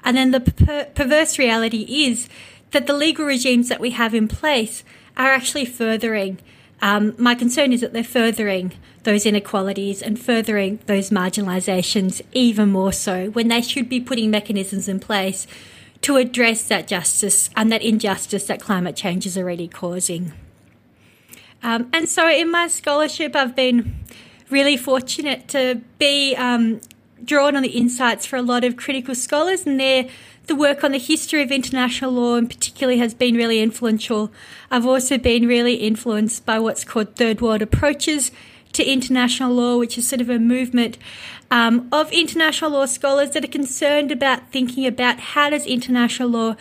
And 0.03 0.15
then 0.15 0.31
the 0.31 0.39
per- 0.39 0.85
perverse 0.85 1.39
reality 1.39 2.05
is 2.05 2.29
that 2.71 2.85
the 2.85 2.93
legal 2.93 3.25
regimes 3.25 3.69
that 3.69 3.79
we 3.79 3.91
have 3.91 4.13
in 4.13 4.27
place 4.27 4.83
are 5.17 5.31
actually 5.31 5.65
furthering 5.65 6.37
um, 6.81 7.15
my 7.17 7.35
concern 7.35 7.71
is 7.71 7.81
that 7.81 7.93
they're 7.93 8.03
furthering 8.03 8.73
those 9.03 9.25
inequalities 9.25 10.01
and 10.01 10.19
furthering 10.19 10.79
those 10.87 11.09
marginalisations 11.09 12.21
even 12.33 12.71
more 12.71 12.91
so 12.91 13.29
when 13.29 13.47
they 13.47 13.61
should 13.61 13.87
be 13.87 13.99
putting 13.99 14.31
mechanisms 14.31 14.87
in 14.87 14.99
place 14.99 15.47
to 16.01 16.17
address 16.17 16.67
that 16.67 16.87
justice 16.87 17.49
and 17.55 17.71
that 17.71 17.81
injustice 17.81 18.45
that 18.45 18.61
climate 18.61 18.95
change 18.95 19.25
is 19.25 19.37
already 19.37 19.67
causing. 19.67 20.33
Um, 21.63 21.89
and 21.93 22.07
so 22.07 22.29
in 22.29 22.51
my 22.51 22.67
scholarship, 22.67 23.35
I've 23.35 23.55
been 23.55 23.95
really 24.49 24.77
fortunate 24.77 25.47
to 25.49 25.81
be 25.97 26.35
um, 26.35 26.81
drawn 27.23 27.55
on 27.55 27.63
the 27.63 27.69
insights 27.69 28.25
for 28.25 28.35
a 28.35 28.41
lot 28.41 28.63
of 28.63 28.77
critical 28.77 29.15
scholars 29.15 29.65
and 29.65 29.79
their 29.79 30.07
the 30.47 30.55
work 30.55 30.83
on 30.83 30.91
the 30.91 30.99
history 30.99 31.41
of 31.41 31.51
international 31.51 32.11
law 32.11 32.35
in 32.35 32.47
particular 32.47 32.95
has 32.97 33.13
been 33.13 33.35
really 33.35 33.61
influential. 33.61 34.31
I've 34.69 34.85
also 34.85 35.17
been 35.17 35.47
really 35.47 35.75
influenced 35.75 36.45
by 36.45 36.59
what's 36.59 36.83
called 36.83 37.15
third 37.15 37.41
world 37.41 37.61
approaches 37.61 38.31
to 38.73 38.83
international 38.83 39.53
law, 39.53 39.77
which 39.77 39.97
is 39.97 40.07
sort 40.07 40.21
of 40.21 40.29
a 40.29 40.39
movement 40.39 40.97
um, 41.49 41.87
of 41.91 42.11
international 42.11 42.71
law 42.71 42.85
scholars 42.85 43.31
that 43.31 43.43
are 43.43 43.47
concerned 43.47 44.11
about 44.11 44.51
thinking 44.51 44.85
about 44.85 45.19
how 45.19 45.49
does 45.49 45.65
international 45.65 46.29
law 46.29 46.55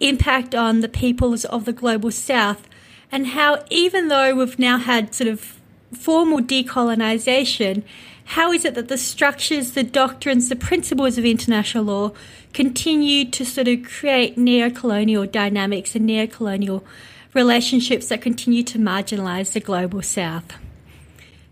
impact 0.00 0.54
on 0.54 0.80
the 0.80 0.88
peoples 0.88 1.44
of 1.46 1.64
the 1.64 1.72
global 1.72 2.10
south 2.10 2.68
and 3.12 3.28
how 3.28 3.62
even 3.70 4.08
though 4.08 4.34
we've 4.34 4.58
now 4.58 4.78
had 4.78 5.14
sort 5.14 5.28
of 5.28 5.58
formal 5.92 6.38
decolonisation, 6.38 7.82
how 8.30 8.52
is 8.52 8.64
it 8.64 8.74
that 8.74 8.86
the 8.86 8.96
structures, 8.96 9.72
the 9.72 9.82
doctrines, 9.82 10.48
the 10.48 10.54
principles 10.54 11.18
of 11.18 11.24
international 11.24 11.82
law 11.82 12.12
continue 12.52 13.28
to 13.28 13.44
sort 13.44 13.66
of 13.66 13.82
create 13.82 14.38
neo-colonial 14.38 15.26
dynamics 15.26 15.96
and 15.96 16.06
neo-colonial 16.06 16.84
relationships 17.34 18.06
that 18.06 18.22
continue 18.22 18.62
to 18.62 18.78
marginalise 18.78 19.52
the 19.52 19.58
global 19.58 20.00
south? 20.00 20.54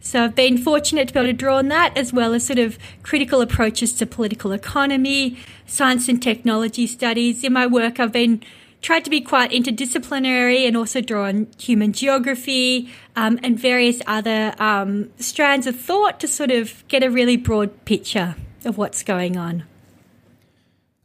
So 0.01 0.23
I've 0.23 0.37
been 0.37 0.57
fortunate 0.57 1.09
to 1.09 1.15
be 1.15 1.19
able 1.19 1.31
to 1.31 1.33
draw 1.33 1.57
on 1.57 1.67
that, 1.67 1.99
as 1.99 2.13
well 2.13 2.33
as 2.33 2.47
sort 2.47 2.61
of 2.61 2.79
critical 3.03 3.41
approaches 3.41 3.93
to 3.95 4.07
political 4.07 4.53
economy, 4.53 5.37
science 5.67 6.09
and 6.09 6.23
technology 6.23 6.87
studies. 6.87 7.43
In 7.43 7.55
my 7.55 7.67
work, 7.67 7.99
I've 7.99 8.13
been 8.13 8.41
tried 8.81 9.05
to 9.05 9.11
be 9.11 9.21
quite 9.21 9.51
interdisciplinary 9.51 10.67
and 10.67 10.77
also 10.77 11.01
draw 11.01 11.27
on 11.27 11.49
human 11.59 11.93
geography 11.93 12.91
um, 13.17 13.39
and 13.43 13.59
various 13.59 14.01
other 14.07 14.55
um, 14.59 15.11
strands 15.19 15.67
of 15.67 15.79
thought 15.79 16.21
to 16.21 16.29
sort 16.29 16.51
of 16.51 16.85
get 16.89 17.03
a 17.03 17.11
really 17.11 17.37
broad 17.37 17.85
picture 17.85 18.37
of 18.65 18.79
what's 18.79 19.03
going 19.03 19.37
on. 19.37 19.65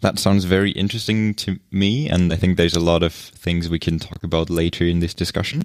That 0.02 0.20
sounds 0.20 0.44
very 0.44 0.72
interesting 0.72 1.34
to 1.36 1.60
me, 1.72 2.10
and 2.10 2.34
I 2.34 2.36
think 2.36 2.58
there's 2.58 2.76
a 2.76 2.82
lot 2.82 3.04
of 3.04 3.14
things 3.14 3.70
we 3.70 3.80
can 3.80 4.00
talk 4.00 4.22
about 4.22 4.50
later 4.50 4.84
in 4.84 5.00
this 5.00 5.14
discussion. 5.14 5.64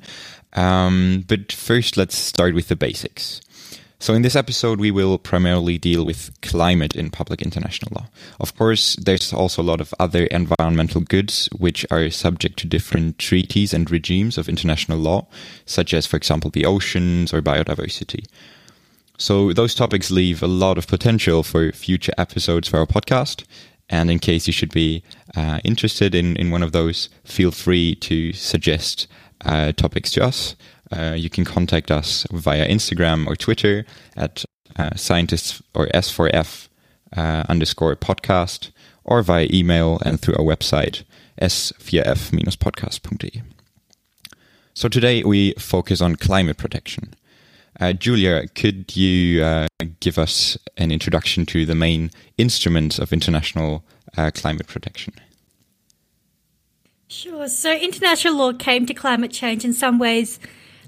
Um, 0.53 1.25
but 1.27 1.51
first, 1.51 1.97
let's 1.97 2.17
start 2.17 2.55
with 2.55 2.69
the 2.69 2.77
basics. 2.77 3.41
So, 4.01 4.15
in 4.15 4.23
this 4.23 4.37
episode, 4.37 4.79
we 4.79 4.93
will 4.93 5.19
primarily 5.19 5.77
deal 5.77 6.07
with 6.07 6.31
climate 6.41 6.95
in 6.95 7.11
public 7.11 7.43
international 7.43 7.91
law. 7.97 8.07
Of 8.39 8.57
course, 8.57 8.95
there's 8.95 9.33
also 9.33 9.61
a 9.61 9.65
lot 9.65 9.81
of 9.81 9.93
other 9.99 10.27
environmental 10.27 11.01
goods 11.01 11.49
which 11.59 11.85
are 11.91 12.09
subject 12.09 12.61
to 12.61 12.69
different 12.69 13.19
treaties 13.19 13.75
and 13.75 13.91
regimes 13.91 14.39
of 14.39 14.49
international 14.49 14.99
law, 14.99 15.27
such 15.67 15.93
as, 15.93 16.07
for 16.07 16.17
example, 16.17 16.49
the 16.49 16.65
oceans 16.65 17.35
or 17.35 17.43
biodiversity. 17.43 18.25
So, 19.19 19.53
those 19.53 19.75
topics 19.75 20.13
leave 20.13 20.45
a 20.45 20.47
lot 20.47 20.79
of 20.79 20.87
potential 20.87 21.43
for 21.43 21.73
future 21.73 22.13
episodes 22.17 22.69
for 22.69 22.79
our 22.79 22.87
podcast. 22.87 23.45
And 23.91 24.11
in 24.11 24.21
case 24.21 24.47
you 24.47 24.53
should 24.53 24.73
be 24.73 25.03
uh, 25.35 25.59
interested 25.65 26.15
in, 26.15 26.37
in 26.37 26.53
one 26.53 26.63
of 26.63 26.71
those, 26.71 27.09
feel 27.25 27.51
free 27.51 27.97
to 27.97 28.33
suggest 28.33 29.09
uh, 29.45 29.73
topics 29.73 30.11
to 30.13 30.25
us. 30.25 30.55
Uh, 30.91 31.15
you 31.17 31.31
can 31.31 31.45
contact 31.45 31.91
us 31.91 32.27
via 32.31 32.69
Instagram 32.69 33.27
or 33.27 33.37
Twitter 33.37 33.85
at 34.17 34.45
uh, 34.77 34.95
scientists 34.97 35.63
or 35.75 35.87
S4F 35.89 36.69
uh, 37.17 37.45
underscore 37.49 37.97
podcast 37.97 38.71
or 39.05 39.23
via 39.23 39.49
email 39.53 40.01
and 40.05 40.21
through 40.21 40.35
our 40.35 40.45
website 40.45 41.05
s4f-podcast.de. 41.41 43.43
So 44.75 44.89
today 44.89 45.25
we 45.25 45.55
focus 45.55 46.01
on 46.01 46.17
climate 46.17 46.57
protection. 46.57 47.15
Uh, 47.81 47.93
Julia, 47.93 48.49
could 48.49 48.97
you 48.97 49.43
uh, 49.43 49.67
give 50.01 50.19
us 50.19 50.59
an 50.77 50.91
introduction 50.91 51.47
to 51.47 51.65
the 51.65 51.75
main 51.75 52.11
instruments 52.37 52.99
of 52.99 53.13
international 53.13 53.85
uh, 54.17 54.31
climate 54.35 54.67
protection? 54.67 55.15
Sure. 57.09 57.49
So, 57.49 57.73
international 57.73 58.37
law 58.37 58.53
came 58.53 58.85
to 58.87 58.93
climate 58.93 59.31
change 59.31 59.65
in 59.65 59.73
some 59.73 59.99
ways 59.99 60.39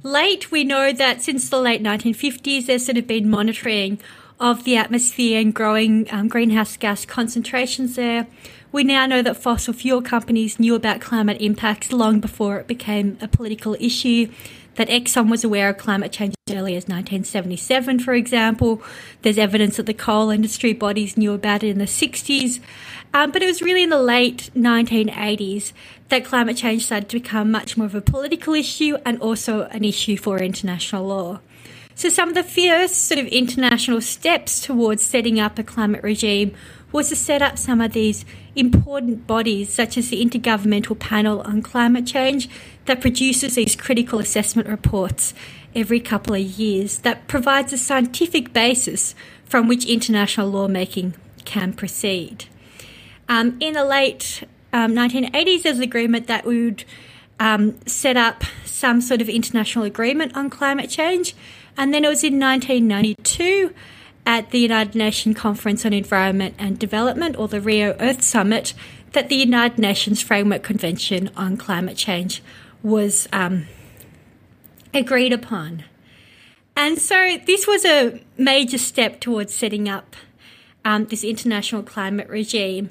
late. 0.03 0.51
We 0.51 0.65
know 0.65 0.93
that 0.93 1.23
since 1.23 1.49
the 1.49 1.61
late 1.61 1.83
1950s, 1.83 2.67
there's 2.67 2.85
sort 2.85 2.99
of 2.99 3.07
been 3.07 3.29
monitoring 3.29 4.01
of 4.39 4.65
the 4.65 4.77
atmosphere 4.77 5.41
and 5.41 5.55
growing 5.55 6.07
um, 6.11 6.29
greenhouse 6.29 6.77
gas 6.77 7.05
concentrations 7.05 7.97
there. 7.97 8.27
We 8.73 8.85
now 8.85 9.05
know 9.07 9.21
that 9.23 9.37
fossil 9.37 9.75
fuel 9.75 10.01
companies 10.01 10.59
knew 10.59 10.75
about 10.75 11.01
climate 11.01 11.41
impacts 11.41 11.93
long 11.93 12.21
before 12.21 12.59
it 12.59 12.67
became 12.67 13.19
a 13.21 13.29
political 13.29 13.77
issue 13.81 14.31
that 14.77 14.89
Exxon 14.89 15.29
was 15.29 15.45
aware 15.45 15.69
of 15.69 15.77
climate 15.77 16.13
change 16.13 16.35
as 16.47 16.55
early 16.55 16.77
as 16.77 16.85
1977, 16.85 17.99
for 17.99 18.15
example. 18.15 18.83
There's 19.23 19.37
evidence 19.37 19.77
that 19.77 19.87
the 19.87 19.93
coal 19.93 20.31
industry 20.31 20.73
bodies 20.73 21.17
knew 21.17 21.35
about 21.35 21.63
it 21.63 21.71
in 21.71 21.79
the 21.79 21.85
60s. 21.85 22.61
Um, 23.13 23.33
but 23.33 23.43
it 23.43 23.47
was 23.47 23.61
really 23.61 23.83
in 23.83 23.91
the 23.91 24.01
late 24.01 24.51
1980s 24.55 25.73
that 26.11 26.25
climate 26.25 26.57
change 26.57 26.85
started 26.87 27.09
to 27.09 27.19
become 27.19 27.51
much 27.51 27.77
more 27.77 27.87
of 27.87 27.95
a 27.95 28.01
political 28.01 28.55
issue 28.55 28.99
and 29.05 29.21
also 29.21 29.63
an 29.67 29.85
issue 29.85 30.17
for 30.17 30.39
international 30.39 31.07
law. 31.07 31.41
So, 31.95 32.09
some 32.09 32.31
of 32.31 32.35
the 32.35 32.43
first 32.43 33.07
sort 33.07 33.19
of 33.19 33.27
international 33.27 34.01
steps 34.01 34.61
towards 34.61 35.03
setting 35.03 35.39
up 35.39 35.59
a 35.59 35.63
climate 35.63 36.03
regime 36.03 36.55
was 36.93 37.09
to 37.11 37.17
set 37.17 37.43
up 37.43 37.59
some 37.59 37.81
of 37.81 37.93
these 37.93 38.25
important 38.57 39.27
bodies, 39.27 39.73
such 39.73 39.97
as 39.97 40.09
the 40.09 40.25
Intergovernmental 40.25 40.99
Panel 40.99 41.41
on 41.43 41.63
Climate 41.63 42.07
Change, 42.07 42.49
that 42.87 43.01
produces 43.01 43.55
these 43.55 43.77
critical 43.77 44.19
assessment 44.19 44.69
reports 44.69 45.35
every 45.75 46.01
couple 46.01 46.35
of 46.35 46.41
years, 46.41 46.99
that 46.99 47.29
provides 47.29 47.73
a 47.73 47.79
scientific 47.79 48.53
basis 48.53 49.15
from 49.45 49.69
which 49.69 49.85
international 49.85 50.49
lawmaking 50.49 51.15
can 51.45 51.73
proceed. 51.73 52.47
Um, 53.29 53.57
in 53.61 53.75
the 53.75 53.85
late 53.85 54.43
um, 54.73 54.93
1980s, 54.93 55.63
there's 55.63 55.79
an 55.79 55.83
agreement 55.83 56.27
that 56.27 56.45
we 56.45 56.65
would 56.65 56.85
um, 57.39 57.75
set 57.87 58.17
up 58.17 58.45
some 58.65 59.01
sort 59.01 59.21
of 59.21 59.29
international 59.29 59.85
agreement 59.85 60.37
on 60.37 60.51
climate 60.51 60.91
change. 60.91 61.35
And 61.77 61.93
then 61.95 62.05
it 62.05 62.09
was 62.09 62.23
in 62.23 62.39
1992 62.39 63.75
at 64.27 64.51
the 64.51 64.59
United 64.59 64.95
Nations 64.95 65.37
Conference 65.37 65.85
on 65.87 65.93
Environment 65.93 66.55
and 66.59 66.79
Development, 66.79 67.37
or 67.39 67.49
the 67.49 67.61
Rio 67.61 67.97
Earth 67.99 68.23
Summit, 68.23 68.75
that 69.13 69.29
the 69.29 69.37
United 69.37 69.79
Nations 69.79 70.23
Framework 70.23 70.63
Convention 70.63 71.31
on 71.37 71.57
Climate 71.57 71.97
Change 71.97 72.43
was 72.83 73.29
um, 73.33 73.67
agreed 74.95 75.33
upon. 75.33 75.85
And 76.77 76.99
so 76.99 77.39
this 77.47 77.67
was 77.67 77.85
a 77.85 78.21
major 78.37 78.79
step 78.79 79.21
towards 79.21 79.55
setting 79.55 79.89
up 79.89 80.17
um, 80.85 81.07
this 81.07 81.25
international 81.25 81.83
climate 81.83 82.29
regime. 82.29 82.91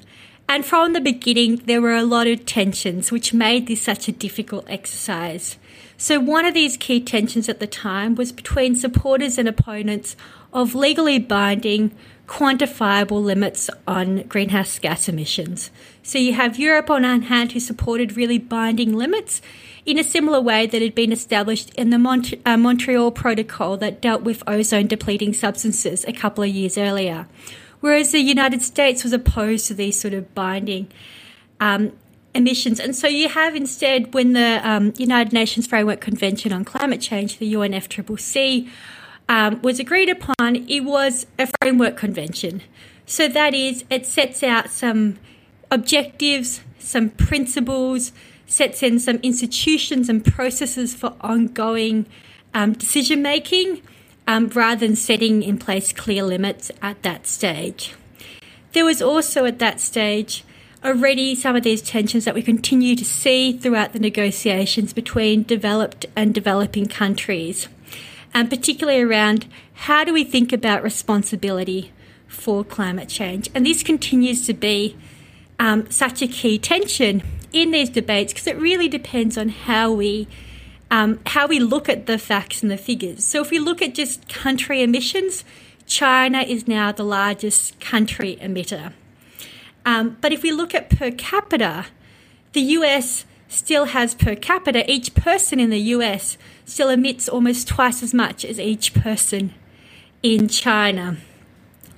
And 0.50 0.66
from 0.66 0.94
the 0.94 1.00
beginning, 1.00 1.62
there 1.66 1.80
were 1.80 1.94
a 1.94 2.02
lot 2.02 2.26
of 2.26 2.44
tensions, 2.44 3.12
which 3.12 3.32
made 3.32 3.68
this 3.68 3.82
such 3.82 4.08
a 4.08 4.12
difficult 4.12 4.64
exercise. 4.68 5.58
So, 5.96 6.18
one 6.18 6.44
of 6.44 6.54
these 6.54 6.76
key 6.76 7.00
tensions 7.00 7.48
at 7.48 7.60
the 7.60 7.68
time 7.68 8.16
was 8.16 8.32
between 8.32 8.74
supporters 8.74 9.38
and 9.38 9.48
opponents 9.48 10.16
of 10.52 10.74
legally 10.74 11.20
binding, 11.20 11.92
quantifiable 12.26 13.22
limits 13.22 13.70
on 13.86 14.22
greenhouse 14.22 14.80
gas 14.80 15.08
emissions. 15.08 15.70
So 16.02 16.18
you 16.18 16.32
have 16.32 16.58
Europe 16.58 16.90
on 16.90 17.04
one 17.04 17.22
hand 17.22 17.52
who 17.52 17.60
supported 17.60 18.16
really 18.16 18.38
binding 18.38 18.96
limits 18.96 19.40
in 19.86 19.98
a 19.98 20.04
similar 20.04 20.40
way 20.40 20.66
that 20.66 20.82
had 20.82 20.96
been 20.96 21.12
established 21.12 21.72
in 21.74 21.90
the 21.90 21.98
Mont- 21.98 22.34
uh, 22.44 22.56
Montreal 22.56 23.12
Protocol 23.12 23.76
that 23.76 24.00
dealt 24.00 24.22
with 24.22 24.42
ozone 24.48 24.88
depleting 24.88 25.32
substances 25.32 26.04
a 26.06 26.12
couple 26.12 26.42
of 26.42 26.50
years 26.50 26.76
earlier. 26.76 27.28
Whereas 27.80 28.12
the 28.12 28.20
United 28.20 28.62
States 28.62 29.02
was 29.02 29.12
opposed 29.12 29.66
to 29.66 29.74
these 29.74 29.98
sort 29.98 30.14
of 30.14 30.34
binding 30.34 30.88
um, 31.60 31.92
emissions. 32.34 32.78
And 32.78 32.94
so 32.94 33.08
you 33.08 33.28
have 33.28 33.56
instead, 33.56 34.14
when 34.14 34.32
the 34.34 34.60
um, 34.62 34.92
United 34.96 35.32
Nations 35.32 35.66
Framework 35.66 36.00
Convention 36.00 36.52
on 36.52 36.64
Climate 36.64 37.00
Change, 37.00 37.38
the 37.38 37.52
UNFCCC, 37.54 38.68
um, 39.28 39.62
was 39.62 39.78
agreed 39.78 40.08
upon, 40.08 40.56
it 40.68 40.80
was 40.80 41.26
a 41.38 41.48
framework 41.60 41.96
convention. 41.96 42.62
So 43.06 43.28
that 43.28 43.54
is, 43.54 43.84
it 43.90 44.06
sets 44.06 44.42
out 44.42 44.70
some 44.70 45.18
objectives, 45.70 46.60
some 46.78 47.10
principles, 47.10 48.12
sets 48.46 48.82
in 48.82 48.98
some 48.98 49.16
institutions 49.18 50.08
and 50.08 50.24
processes 50.24 50.94
for 50.94 51.14
ongoing 51.20 52.06
um, 52.52 52.72
decision 52.72 53.22
making 53.22 53.80
um, 54.30 54.46
rather 54.50 54.86
than 54.86 54.94
setting 54.94 55.42
in 55.42 55.58
place 55.58 55.92
clear 55.92 56.22
limits 56.22 56.70
at 56.80 57.02
that 57.02 57.26
stage. 57.26 57.94
There 58.72 58.84
was 58.84 59.02
also 59.02 59.44
at 59.44 59.58
that 59.58 59.80
stage 59.80 60.44
already 60.84 61.34
some 61.34 61.56
of 61.56 61.64
these 61.64 61.82
tensions 61.82 62.26
that 62.26 62.34
we 62.34 62.40
continue 62.40 62.94
to 62.94 63.04
see 63.04 63.52
throughout 63.52 63.92
the 63.92 63.98
negotiations 63.98 64.92
between 64.92 65.42
developed 65.42 66.06
and 66.14 66.32
developing 66.32 66.86
countries 66.86 67.66
and 68.32 68.48
particularly 68.48 69.02
around 69.02 69.48
how 69.74 70.04
do 70.04 70.12
we 70.12 70.22
think 70.22 70.52
about 70.52 70.84
responsibility 70.84 71.90
for 72.28 72.62
climate 72.62 73.08
change. 73.08 73.50
And 73.52 73.66
this 73.66 73.82
continues 73.82 74.46
to 74.46 74.54
be 74.54 74.96
um, 75.58 75.90
such 75.90 76.22
a 76.22 76.28
key 76.28 76.56
tension 76.56 77.24
in 77.52 77.72
these 77.72 77.90
debates 77.90 78.32
because 78.32 78.46
it 78.46 78.56
really 78.58 78.86
depends 78.86 79.36
on 79.36 79.48
how 79.48 79.90
we 79.90 80.28
um, 80.90 81.20
how 81.26 81.46
we 81.46 81.58
look 81.58 81.88
at 81.88 82.06
the 82.06 82.18
facts 82.18 82.62
and 82.62 82.70
the 82.70 82.76
figures. 82.76 83.24
So 83.24 83.40
if 83.40 83.50
we 83.50 83.58
look 83.58 83.80
at 83.80 83.94
just 83.94 84.28
country 84.28 84.82
emissions, 84.82 85.44
China 85.86 86.40
is 86.40 86.66
now 86.66 86.92
the 86.92 87.04
largest 87.04 87.78
country 87.80 88.38
emitter. 88.40 88.92
Um, 89.84 90.16
but 90.20 90.32
if 90.32 90.42
we 90.42 90.52
look 90.52 90.74
at 90.74 90.90
per 90.90 91.10
capita, 91.10 91.86
the 92.52 92.60
US 92.60 93.24
still 93.48 93.86
has 93.86 94.14
per 94.14 94.34
capita, 94.34 94.90
each 94.90 95.14
person 95.14 95.58
in 95.58 95.70
the 95.70 95.80
US 95.94 96.38
still 96.64 96.88
emits 96.88 97.28
almost 97.28 97.68
twice 97.68 98.02
as 98.02 98.14
much 98.14 98.44
as 98.44 98.60
each 98.60 98.94
person 98.94 99.54
in 100.22 100.48
China. 100.48 101.16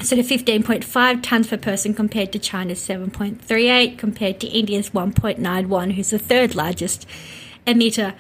So 0.01 0.17
the 0.17 0.23
15.5 0.23 0.85
tonnes 1.23 1.49
per 1.49 1.57
person 1.57 1.95
compared 1.95 2.33
to 2.33 2.39
China's 2.39 2.81
7.38, 2.81 3.99
compared 3.99 4.41
to 4.41 4.49
India's 4.49 4.91
1.91, 4.91 5.93
who's 5.93 6.11
the 6.11 6.19
third 6.19 6.55
largest 6.55 7.07
emitter. 7.67 8.15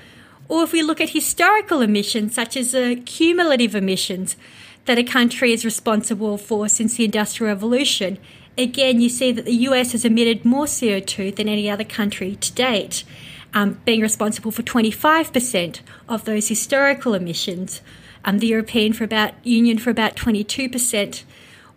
Or 0.49 0.65
if 0.65 0.73
we 0.73 0.83
look 0.83 1.01
at 1.01 1.11
historical 1.11 1.81
emissions, 1.81 2.35
such 2.35 2.57
as 2.57 2.73
the 2.73 3.01
cumulative 3.05 3.75
emissions, 3.75 4.37
that 4.85 4.99
a 4.99 5.05
country 5.05 5.53
is 5.53 5.65
responsible 5.65 6.37
for 6.37 6.69
since 6.69 6.97
the 6.97 7.05
Industrial 7.05 7.53
Revolution, 7.53 8.19
again, 8.59 9.01
you 9.01 9.09
see 9.09 9.33
that 9.33 9.45
the 9.45 9.55
US 9.69 9.93
has 9.93 10.05
emitted 10.05 10.45
more 10.45 10.67
CO2 10.67 11.35
than 11.35 11.49
any 11.49 11.71
other 11.71 11.85
country 11.85 12.37
to 12.37 12.53
date, 12.53 13.05
um, 13.55 13.81
being 13.85 14.01
responsible 14.01 14.51
for 14.51 14.63
25% 14.63 15.81
of 16.09 16.25
those 16.25 16.49
historical 16.49 17.15
emissions. 17.15 17.81
Um, 18.25 18.39
the 18.39 18.47
European 18.47 18.93
for 18.93 19.05
about 19.05 19.35
Union 19.45 19.79
for 19.79 19.91
about 19.91 20.17
22%. 20.17 21.25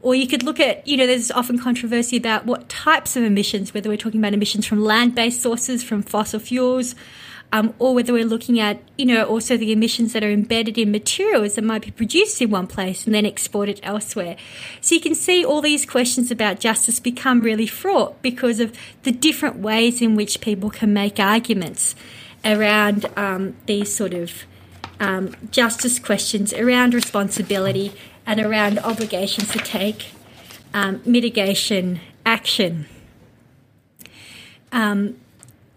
Or 0.01 0.13
you 0.13 0.27
could 0.27 0.43
look 0.43 0.59
at, 0.59 0.87
you 0.87 0.97
know, 0.97 1.07
there's 1.07 1.31
often 1.31 1.57
controversy 1.57 2.17
about 2.17 2.45
what 2.45 2.69
types 2.69 3.15
of 3.15 3.23
emissions, 3.23 3.73
whether 3.73 3.89
we're 3.89 3.97
talking 3.97 4.19
about 4.19 4.35
emissions 4.35 4.67
from 4.67 4.83
land 4.83 5.15
based 5.15 5.41
sources, 5.41 5.83
from 5.83 6.03
fossil 6.03 6.39
fuels, 6.39 6.93
um, 7.51 7.73
or 7.79 7.95
whether 7.95 8.11
we're 8.11 8.25
looking 8.25 8.59
at, 8.59 8.81
you 8.97 9.05
know, 9.05 9.23
also 9.25 9.55
the 9.55 9.71
emissions 9.71 10.13
that 10.13 10.23
are 10.23 10.31
embedded 10.31 10.77
in 10.77 10.91
materials 10.91 11.55
that 11.55 11.63
might 11.63 11.83
be 11.83 11.91
produced 11.91 12.41
in 12.41 12.49
one 12.49 12.67
place 12.67 13.05
and 13.05 13.15
then 13.15 13.25
exported 13.25 13.79
elsewhere. 13.83 14.35
So 14.81 14.95
you 14.95 15.01
can 15.01 15.15
see 15.15 15.45
all 15.45 15.61
these 15.61 15.85
questions 15.85 16.31
about 16.31 16.59
justice 16.59 16.99
become 16.99 17.41
really 17.41 17.67
fraught 17.67 18.21
because 18.21 18.59
of 18.59 18.77
the 19.03 19.11
different 19.11 19.57
ways 19.57 20.01
in 20.01 20.15
which 20.15 20.41
people 20.41 20.69
can 20.69 20.93
make 20.93 21.19
arguments 21.19 21.95
around 22.43 23.05
um, 23.15 23.55
these 23.65 23.95
sort 23.95 24.13
of 24.13 24.43
um, 24.99 25.35
justice 25.51 25.99
questions, 25.99 26.53
around 26.53 26.93
responsibility, 26.93 27.93
and 28.25 28.39
around 28.39 28.79
obligations 28.79 29.49
to 29.51 29.59
take 29.59 30.07
um, 30.73 31.01
mitigation 31.05 31.99
action. 32.25 32.85
Um, 34.71 35.17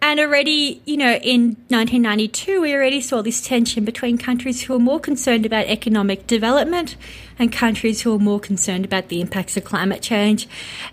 and 0.01 0.21
already, 0.21 0.81
you 0.85 0.97
know, 0.97 1.15
in 1.15 1.57
1992, 1.69 2.61
we 2.61 2.73
already 2.73 3.01
saw 3.01 3.21
this 3.21 3.41
tension 3.41 3.85
between 3.85 4.17
countries 4.17 4.63
who 4.63 4.75
are 4.75 4.79
more 4.79 5.01
concerned 5.01 5.45
about 5.45 5.67
economic 5.67 6.27
development 6.27 6.97
and 7.39 7.53
countries 7.53 8.03
who 8.03 8.15
are 8.15 8.19
more 8.19 8.39
concerned 8.39 8.85
about 8.85 9.09
the 9.09 9.21
impacts 9.21 9.57
of 9.57 9.65
climate 9.65 10.01
change. 10.01 10.49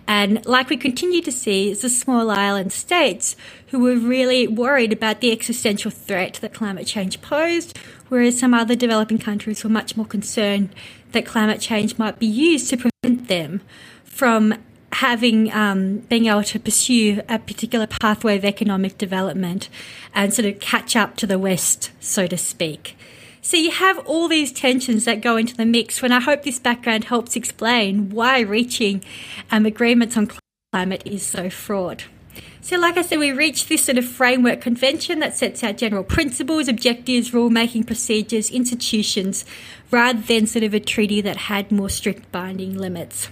And 0.07 0.43
like 0.45 0.69
we 0.69 0.77
continue 0.77 1.21
to 1.21 1.31
see, 1.31 1.69
it's 1.69 1.83
the 1.83 1.89
small 1.89 2.31
island 2.31 2.73
states 2.73 3.35
who 3.67 3.79
were 3.79 3.95
really 3.95 4.47
worried 4.47 4.91
about 4.91 5.21
the 5.21 5.31
existential 5.31 5.91
threat 5.91 6.35
that 6.41 6.53
climate 6.53 6.87
change 6.87 7.21
posed, 7.21 7.77
whereas 8.09 8.39
some 8.39 8.55
other 8.55 8.75
developing 8.75 9.19
countries 9.19 9.63
were 9.63 9.69
much 9.69 9.95
more 9.95 10.07
concerned 10.07 10.69
that 11.11 11.27
climate 11.27 11.61
change 11.61 11.97
might 11.99 12.17
be 12.17 12.25
used 12.25 12.69
to 12.71 12.77
prevent 12.77 13.27
them 13.27 13.61
from 14.03 14.55
having 14.95 15.51
um, 15.51 15.97
being 16.09 16.27
able 16.27 16.43
to 16.43 16.57
pursue 16.57 17.21
a 17.27 17.37
particular 17.37 17.85
pathway 17.85 18.37
of 18.37 18.45
economic 18.45 18.97
development 18.97 19.67
and 20.13 20.33
sort 20.33 20.47
of 20.47 20.59
catch 20.61 20.95
up 20.95 21.17
to 21.17 21.27
the 21.27 21.37
West, 21.37 21.91
so 21.99 22.27
to 22.27 22.37
speak. 22.37 22.97
So 23.41 23.57
you 23.57 23.71
have 23.71 23.99
all 24.07 24.29
these 24.29 24.53
tensions 24.53 25.03
that 25.03 25.21
go 25.21 25.35
into 25.35 25.55
the 25.55 25.65
mix. 25.65 26.01
When 26.01 26.13
I 26.13 26.21
hope 26.21 26.43
this 26.43 26.59
background 26.59 27.03
helps 27.03 27.35
explain 27.35 28.09
why 28.09 28.39
reaching 28.39 29.03
um, 29.51 29.65
agreements 29.65 30.15
on 30.15 30.31
climate 30.71 31.03
is 31.05 31.23
so 31.23 31.49
fraught. 31.49 32.05
So, 32.61 32.77
like 32.77 32.97
I 32.97 33.01
said, 33.03 33.19
we 33.19 33.31
reached 33.31 33.69
this 33.69 33.83
sort 33.83 33.97
of 33.97 34.05
framework 34.05 34.61
convention 34.61 35.19
that 35.19 35.37
sets 35.37 35.63
out 35.63 35.77
general 35.77 36.03
principles, 36.03 36.67
objectives, 36.67 37.33
rule 37.33 37.49
making 37.49 37.83
procedures, 37.83 38.49
institutions, 38.49 39.45
rather 39.91 40.21
than 40.21 40.47
sort 40.47 40.63
of 40.63 40.73
a 40.73 40.79
treaty 40.79 41.21
that 41.21 41.37
had 41.37 41.71
more 41.71 41.89
strict 41.89 42.31
binding 42.31 42.75
limits. 42.77 43.29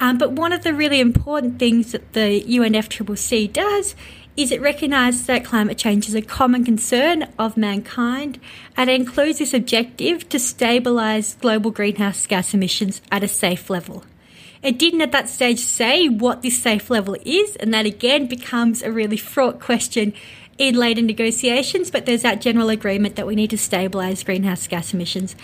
Um, 0.00 0.18
but 0.18 0.32
one 0.32 0.52
of 0.52 0.62
the 0.62 0.74
really 0.74 1.00
important 1.00 1.58
things 1.58 1.92
that 1.92 2.12
the 2.12 2.42
UNFCCC 2.42 3.52
does 3.52 3.94
is 4.36 4.50
it 4.50 4.60
recognises 4.60 5.26
that 5.26 5.44
climate 5.44 5.76
change 5.76 6.08
is 6.08 6.14
a 6.14 6.22
common 6.22 6.64
concern 6.64 7.28
of 7.38 7.56
mankind 7.56 8.40
and 8.76 8.88
it 8.88 8.98
includes 8.98 9.38
this 9.38 9.52
objective 9.52 10.26
to 10.30 10.38
stabilise 10.38 11.38
global 11.40 11.70
greenhouse 11.70 12.26
gas 12.26 12.54
emissions 12.54 13.02
at 13.10 13.22
a 13.22 13.28
safe 13.28 13.68
level. 13.68 14.04
It 14.62 14.78
didn't 14.78 15.00
at 15.00 15.12
that 15.12 15.28
stage 15.28 15.58
say 15.58 16.08
what 16.08 16.42
this 16.42 16.62
safe 16.62 16.88
level 16.88 17.16
is, 17.24 17.56
and 17.56 17.74
that 17.74 17.84
again 17.84 18.28
becomes 18.28 18.80
a 18.82 18.92
really 18.92 19.16
fraught 19.16 19.58
question 19.58 20.12
in 20.56 20.76
later 20.76 21.02
negotiations, 21.02 21.90
but 21.90 22.06
there's 22.06 22.22
that 22.22 22.40
general 22.40 22.68
agreement 22.68 23.16
that 23.16 23.26
we 23.26 23.34
need 23.34 23.50
to 23.50 23.56
stabilise 23.56 24.24
greenhouse 24.24 24.68
gas 24.68 24.94
emissions 24.94 25.34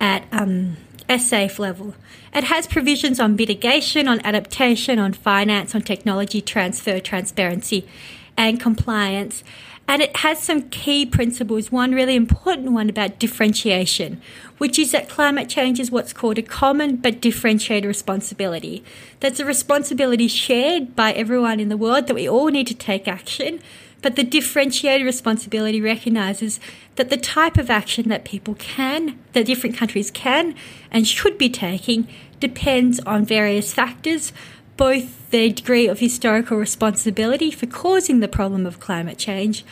at 0.00 0.24
um, 0.32 0.76
a 1.08 1.18
safe 1.18 1.58
level. 1.58 1.94
It 2.34 2.44
has 2.44 2.66
provisions 2.66 3.20
on 3.20 3.36
mitigation, 3.36 4.08
on 4.08 4.20
adaptation, 4.20 4.98
on 4.98 5.12
finance, 5.12 5.74
on 5.74 5.82
technology 5.82 6.40
transfer, 6.40 7.00
transparency, 7.00 7.88
and 8.36 8.60
compliance. 8.60 9.42
And 9.88 10.02
it 10.02 10.16
has 10.18 10.42
some 10.42 10.68
key 10.68 11.06
principles, 11.06 11.70
one 11.70 11.92
really 11.94 12.16
important 12.16 12.72
one 12.72 12.90
about 12.90 13.20
differentiation, 13.20 14.20
which 14.58 14.80
is 14.80 14.90
that 14.90 15.08
climate 15.08 15.48
change 15.48 15.78
is 15.78 15.92
what's 15.92 16.12
called 16.12 16.38
a 16.38 16.42
common 16.42 16.96
but 16.96 17.20
differentiated 17.20 17.86
responsibility. 17.86 18.82
That's 19.20 19.38
a 19.38 19.44
responsibility 19.44 20.26
shared 20.26 20.96
by 20.96 21.12
everyone 21.12 21.60
in 21.60 21.68
the 21.68 21.76
world 21.76 22.08
that 22.08 22.14
we 22.14 22.28
all 22.28 22.48
need 22.48 22.66
to 22.66 22.74
take 22.74 23.06
action, 23.06 23.60
but 24.06 24.14
the 24.14 24.22
differentiated 24.22 25.04
responsibility 25.04 25.80
recognises 25.80 26.60
that 26.94 27.10
the 27.10 27.16
type 27.16 27.58
of 27.58 27.68
action 27.68 28.08
that 28.08 28.24
people 28.24 28.54
can, 28.54 29.18
that 29.32 29.46
different 29.46 29.76
countries 29.76 30.12
can 30.12 30.54
and 30.92 31.08
should 31.08 31.36
be 31.36 31.48
taking, 31.48 32.06
depends 32.38 33.00
on 33.00 33.24
various 33.24 33.74
factors, 33.74 34.32
both 34.76 35.28
their 35.32 35.48
degree 35.48 35.88
of 35.88 35.98
historical 35.98 36.56
responsibility 36.56 37.50
for 37.50 37.66
causing 37.66 38.20
the 38.20 38.28
problem 38.28 38.64
of 38.64 38.78
climate 38.78 39.18
change, 39.18 39.64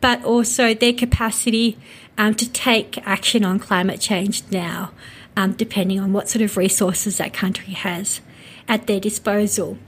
but 0.00 0.22
also 0.22 0.72
their 0.72 0.92
capacity 0.92 1.76
um, 2.16 2.32
to 2.36 2.48
take 2.48 3.04
action 3.04 3.44
on 3.44 3.58
climate 3.58 4.00
change 4.00 4.44
now, 4.52 4.92
um, 5.36 5.54
depending 5.54 5.98
on 5.98 6.12
what 6.12 6.28
sort 6.28 6.42
of 6.42 6.56
resources 6.56 7.16
that 7.16 7.32
country 7.32 7.72
has 7.72 8.20
at 8.68 8.86
their 8.86 9.00
disposal. 9.00 9.78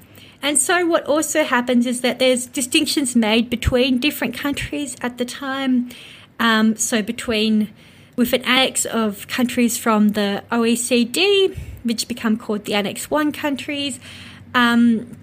And 0.42 0.58
so, 0.58 0.84
what 0.86 1.06
also 1.06 1.44
happens 1.44 1.86
is 1.86 2.00
that 2.00 2.18
there's 2.18 2.46
distinctions 2.46 3.14
made 3.14 3.48
between 3.48 3.98
different 3.98 4.34
countries 4.34 4.96
at 5.00 5.16
the 5.16 5.24
time. 5.24 5.90
Um, 6.40 6.74
so, 6.76 7.00
between 7.00 7.72
with 8.16 8.32
an 8.32 8.42
annex 8.42 8.84
of 8.84 9.28
countries 9.28 9.78
from 9.78 10.10
the 10.10 10.42
OECD, 10.50 11.56
which 11.84 12.08
become 12.08 12.36
called 12.36 12.64
the 12.64 12.74
Annex 12.74 13.10
1 13.10 13.32
countries, 13.32 14.00
um, 14.54 15.16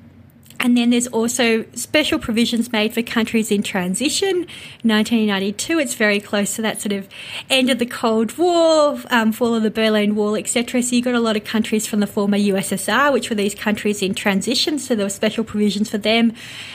and 0.60 0.76
then 0.76 0.90
there's 0.90 1.08
also 1.08 1.66
special 1.74 2.20
provisions 2.20 2.72
made 2.72 2.94
for 2.94 3.02
countries 3.02 3.50
in 3.50 3.64
transition. 3.64 4.40
1992, 4.84 5.80
it's 5.80 5.94
very 5.94 6.20
close 6.20 6.56
to 6.56 6.62
that 6.62 6.82
sort 6.82 6.92
of 6.92 7.08
end 7.50 7.70
of 7.70 7.80
the 7.80 7.86
Cold 7.86 8.38
War, 8.38 9.00
um, 9.10 9.32
fall 9.32 9.56
of 9.56 9.64
the 9.64 9.72
Berlin 9.72 10.16
Wall, 10.16 10.36
etc. 10.36 10.84
So 10.84 10.96
you 10.96 11.02
got 11.02 11.16
a 11.16 11.20
lot 11.20 11.38
of 11.38 11.46
countries 11.46 11.88
from 11.88 12.02
the 12.02 12.08
former 12.08 12.38
USSR, 12.38 13.14
which 13.14 13.30
were 13.30 13.36
these 13.36 13.56
countries 13.56 14.02
in 14.02 14.14
transition. 14.14 14.80
So 14.80 14.96
there 14.96 15.06
were 15.06 15.10
special 15.10 15.46
provisions 15.46 15.90
for 15.90 15.98
them, 15.98 16.34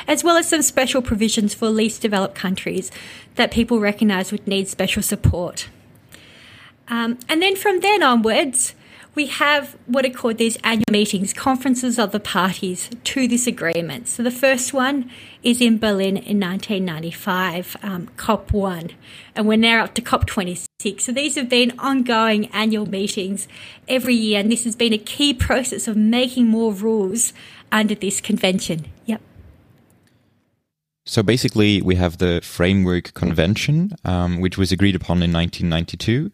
as 0.09 0.25
well 0.25 0.37
as 0.37 0.49
some 0.49 0.63
special 0.63 1.03
provisions 1.03 1.53
for 1.53 1.69
least 1.69 2.01
developed 2.01 2.35
countries 2.35 2.91
that 3.35 3.51
people 3.51 3.81
recognise 3.81 4.33
would 4.33 4.47
need 4.47 4.69
special 4.69 5.03
support. 5.03 5.69
Um, 6.89 7.19
and 7.29 7.43
then 7.43 7.57
from 7.57 7.81
then 7.81 8.03
onwards, 8.03 8.75
we 9.15 9.27
have 9.27 9.77
what 9.87 10.05
are 10.05 10.11
called 10.11 10.39
these 10.39 10.57
annual 10.65 10.85
meetings, 10.91 11.33
conferences 11.33 11.99
of 11.99 12.13
the 12.13 12.21
parties 12.21 12.91
to 13.05 13.29
this 13.29 13.47
agreement. 13.47 14.09
So 14.09 14.23
the 14.23 14.31
first 14.31 14.73
one 14.73 15.11
is 15.43 15.61
in 15.61 15.79
Berlin 15.79 16.17
in 16.17 16.41
1995, 16.41 17.77
um, 17.83 18.09
COP1, 18.17 18.93
and 19.37 19.47
we're 19.47 19.57
now 19.57 19.85
up 19.85 19.95
to 19.95 20.03
COP26. 20.03 21.01
So 21.01 21.13
these 21.13 21.37
have 21.37 21.49
been 21.49 21.73
ongoing 21.79 22.47
annual 22.47 22.87
meetings 22.87 23.47
every 23.87 24.15
year, 24.15 24.41
and 24.41 24.51
this 24.51 24.65
has 24.65 24.75
been 24.75 24.93
a 24.93 24.99
key 24.99 25.33
process 25.33 25.87
of 25.87 25.97
making 25.97 26.49
more 26.49 26.73
rules 26.73 27.33
under 27.71 27.95
this 27.95 28.21
convention. 28.21 28.87
Yep. 29.07 29.21
So 31.07 31.23
basically, 31.23 31.83
we 31.83 31.97
have 31.97 32.17
the 32.17 32.41
Framework 32.43 33.13
Convention, 33.13 33.93
um, 34.07 34.41
which 34.41 34.57
was 34.57 34.73
agreed 34.73 34.95
upon 34.95 35.23
in 35.23 35.33
1992 35.33 36.33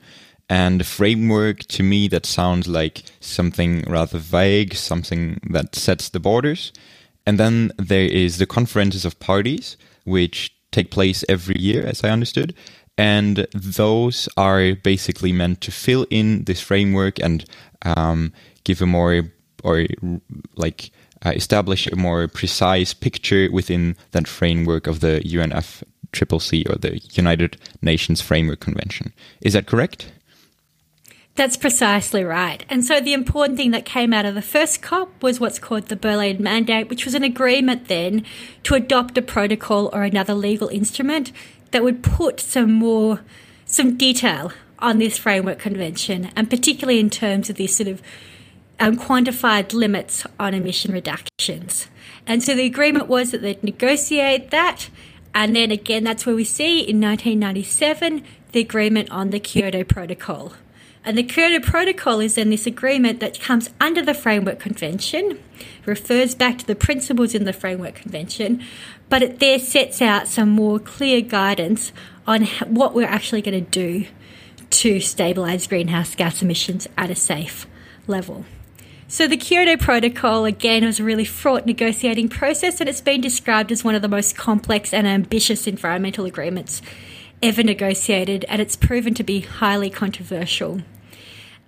and 0.51 0.85
framework 0.85 1.61
to 1.61 1.85
me 1.85 2.09
that 2.09 2.27
sounds 2.27 2.67
like 2.67 3.05
something 3.21 3.85
rather 3.87 4.19
vague, 4.19 4.75
something 4.75 5.41
that 5.49 5.77
sets 5.77 6.09
the 6.09 6.19
borders. 6.19 6.73
And 7.25 7.39
then 7.39 7.71
there 7.79 8.07
is 8.07 8.39
the 8.39 8.47
conferences 8.47 9.05
of 9.05 9.21
parties, 9.21 9.77
which 10.05 10.53
take 10.73 10.91
place 10.91 11.25
every 11.29 11.57
year, 11.57 11.87
as 11.87 12.03
I 12.03 12.11
understood. 12.11 12.53
And 12.99 13.47
those 13.55 14.29
are 14.37 14.75
basically 14.75 15.33
meant 15.33 15.61
to 15.61 15.71
fill 15.71 16.05
in 16.11 16.45
this 16.45 16.61
framework 16.61 17.21
and 17.21 17.45
um, 17.83 18.33
give 18.65 18.83
a 18.83 18.87
more, 18.87 19.31
or 19.63 19.87
like 20.57 20.91
uh, 21.25 21.31
establish 21.31 21.87
a 21.87 21.95
more 21.95 22.27
precise 22.27 22.93
picture 22.93 23.49
within 23.53 23.97
that 24.11 24.27
framework 24.27 24.89
of 24.89 24.99
the 24.99 25.23
UNFCCC 25.25 26.69
or 26.69 26.77
the 26.77 27.01
United 27.13 27.57
Nations 27.83 28.21
Framework 28.21 28.59
Convention. 28.59 29.13
Is 29.43 29.53
that 29.53 29.67
correct? 29.67 30.11
That's 31.41 31.57
precisely 31.57 32.23
right. 32.23 32.67
And 32.69 32.85
so 32.85 33.01
the 33.01 33.15
important 33.15 33.57
thing 33.57 33.71
that 33.71 33.87
came 33.87 34.13
out 34.13 34.27
of 34.27 34.35
the 34.35 34.43
first 34.43 34.83
COP 34.83 35.23
was 35.23 35.41
what's 35.41 35.59
called 35.59 35.87
the 35.87 35.97
Berlin 35.97 36.43
Mandate, 36.43 36.91
which 36.91 37.07
was 37.07 37.15
an 37.15 37.25
agreement 37.25 37.89
then 37.89 38.27
to 38.65 38.75
adopt 38.75 39.17
a 39.17 39.23
protocol 39.23 39.89
or 39.95 40.03
another 40.03 40.35
legal 40.35 40.69
instrument 40.69 41.33
that 41.71 41.83
would 41.83 42.03
put 42.03 42.41
some 42.41 42.71
more, 42.71 43.23
some 43.65 43.97
detail 43.97 44.53
on 44.81 44.99
this 44.99 45.17
framework 45.17 45.59
convention, 45.59 46.31
and 46.37 46.51
particularly 46.51 47.01
in 47.01 47.09
terms 47.09 47.49
of 47.49 47.57
these 47.57 47.75
sort 47.75 47.89
of 47.89 48.03
um, 48.79 48.99
quantified 48.99 49.73
limits 49.73 50.27
on 50.39 50.53
emission 50.53 50.93
reductions. 50.93 51.87
And 52.27 52.43
so 52.43 52.55
the 52.55 52.67
agreement 52.67 53.09
was 53.09 53.31
that 53.31 53.41
they'd 53.41 53.65
negotiate 53.65 54.51
that, 54.51 54.91
and 55.35 55.57
then 55.57 55.71
again, 55.71 56.05
that's 56.05 56.27
where 56.27 56.37
we 56.37 56.45
see 56.45 56.81
in 56.81 57.01
1997 57.01 58.25
the 58.53 58.61
agreement 58.61 59.11
on 59.11 59.31
the 59.31 59.41
Kyoto 59.41 59.85
Protocol. 59.85 60.53
And 61.03 61.17
the 61.17 61.23
Kyoto 61.23 61.61
Protocol 61.61 62.21
is 62.21 62.35
then 62.35 62.51
this 62.51 62.67
agreement 62.67 63.21
that 63.21 63.41
comes 63.41 63.71
under 63.81 64.03
the 64.03 64.13
Framework 64.13 64.59
Convention, 64.59 65.39
refers 65.87 66.35
back 66.35 66.59
to 66.59 66.67
the 66.67 66.75
principles 66.75 67.35
in 67.35 67.45
the 67.45 67.55
Framework 67.55 67.95
Convention, 67.95 68.63
but 69.09 69.23
it 69.23 69.39
there 69.41 69.59
sets 69.59 70.03
out 70.03 70.29
some 70.29 70.51
more 70.51 70.79
clear 70.79 71.23
guidance 71.23 71.93
on 72.27 72.45
what 72.67 72.95
we're 72.95 73.09
actually 73.09 73.41
going 73.41 73.65
to 73.65 73.71
do 73.71 74.07
to 74.69 74.97
stabilise 74.97 75.69
greenhouse 75.69 76.15
gas 76.15 76.43
emissions 76.43 76.87
at 76.99 77.11
a 77.11 77.15
safe 77.15 77.67
level. 78.07 78.45
So 79.09 79.27
the 79.27 79.37
Kyoto 79.37 79.77
Protocol, 79.77 80.45
again, 80.45 80.85
was 80.85 81.01
a 81.01 81.05
really 81.05 81.25
fraught 81.25 81.67
negotiating 81.67 82.29
process, 82.29 82.79
and 82.79 82.89
it's 82.89 83.01
been 83.01 83.21
described 83.21 83.73
as 83.73 83.83
one 83.83 83.97
of 83.97 84.03
the 84.03 84.09
most 84.09 84.37
complex 84.37 84.95
and 84.95 85.07
ambitious 85.07 85.67
environmental 85.67 86.27
agreements 86.27 86.81
ever 87.43 87.63
negotiated, 87.63 88.45
and 88.49 88.61
it's 88.61 88.77
proven 88.77 89.15
to 89.15 89.23
be 89.23 89.41
highly 89.41 89.91
controversial. 89.91 90.83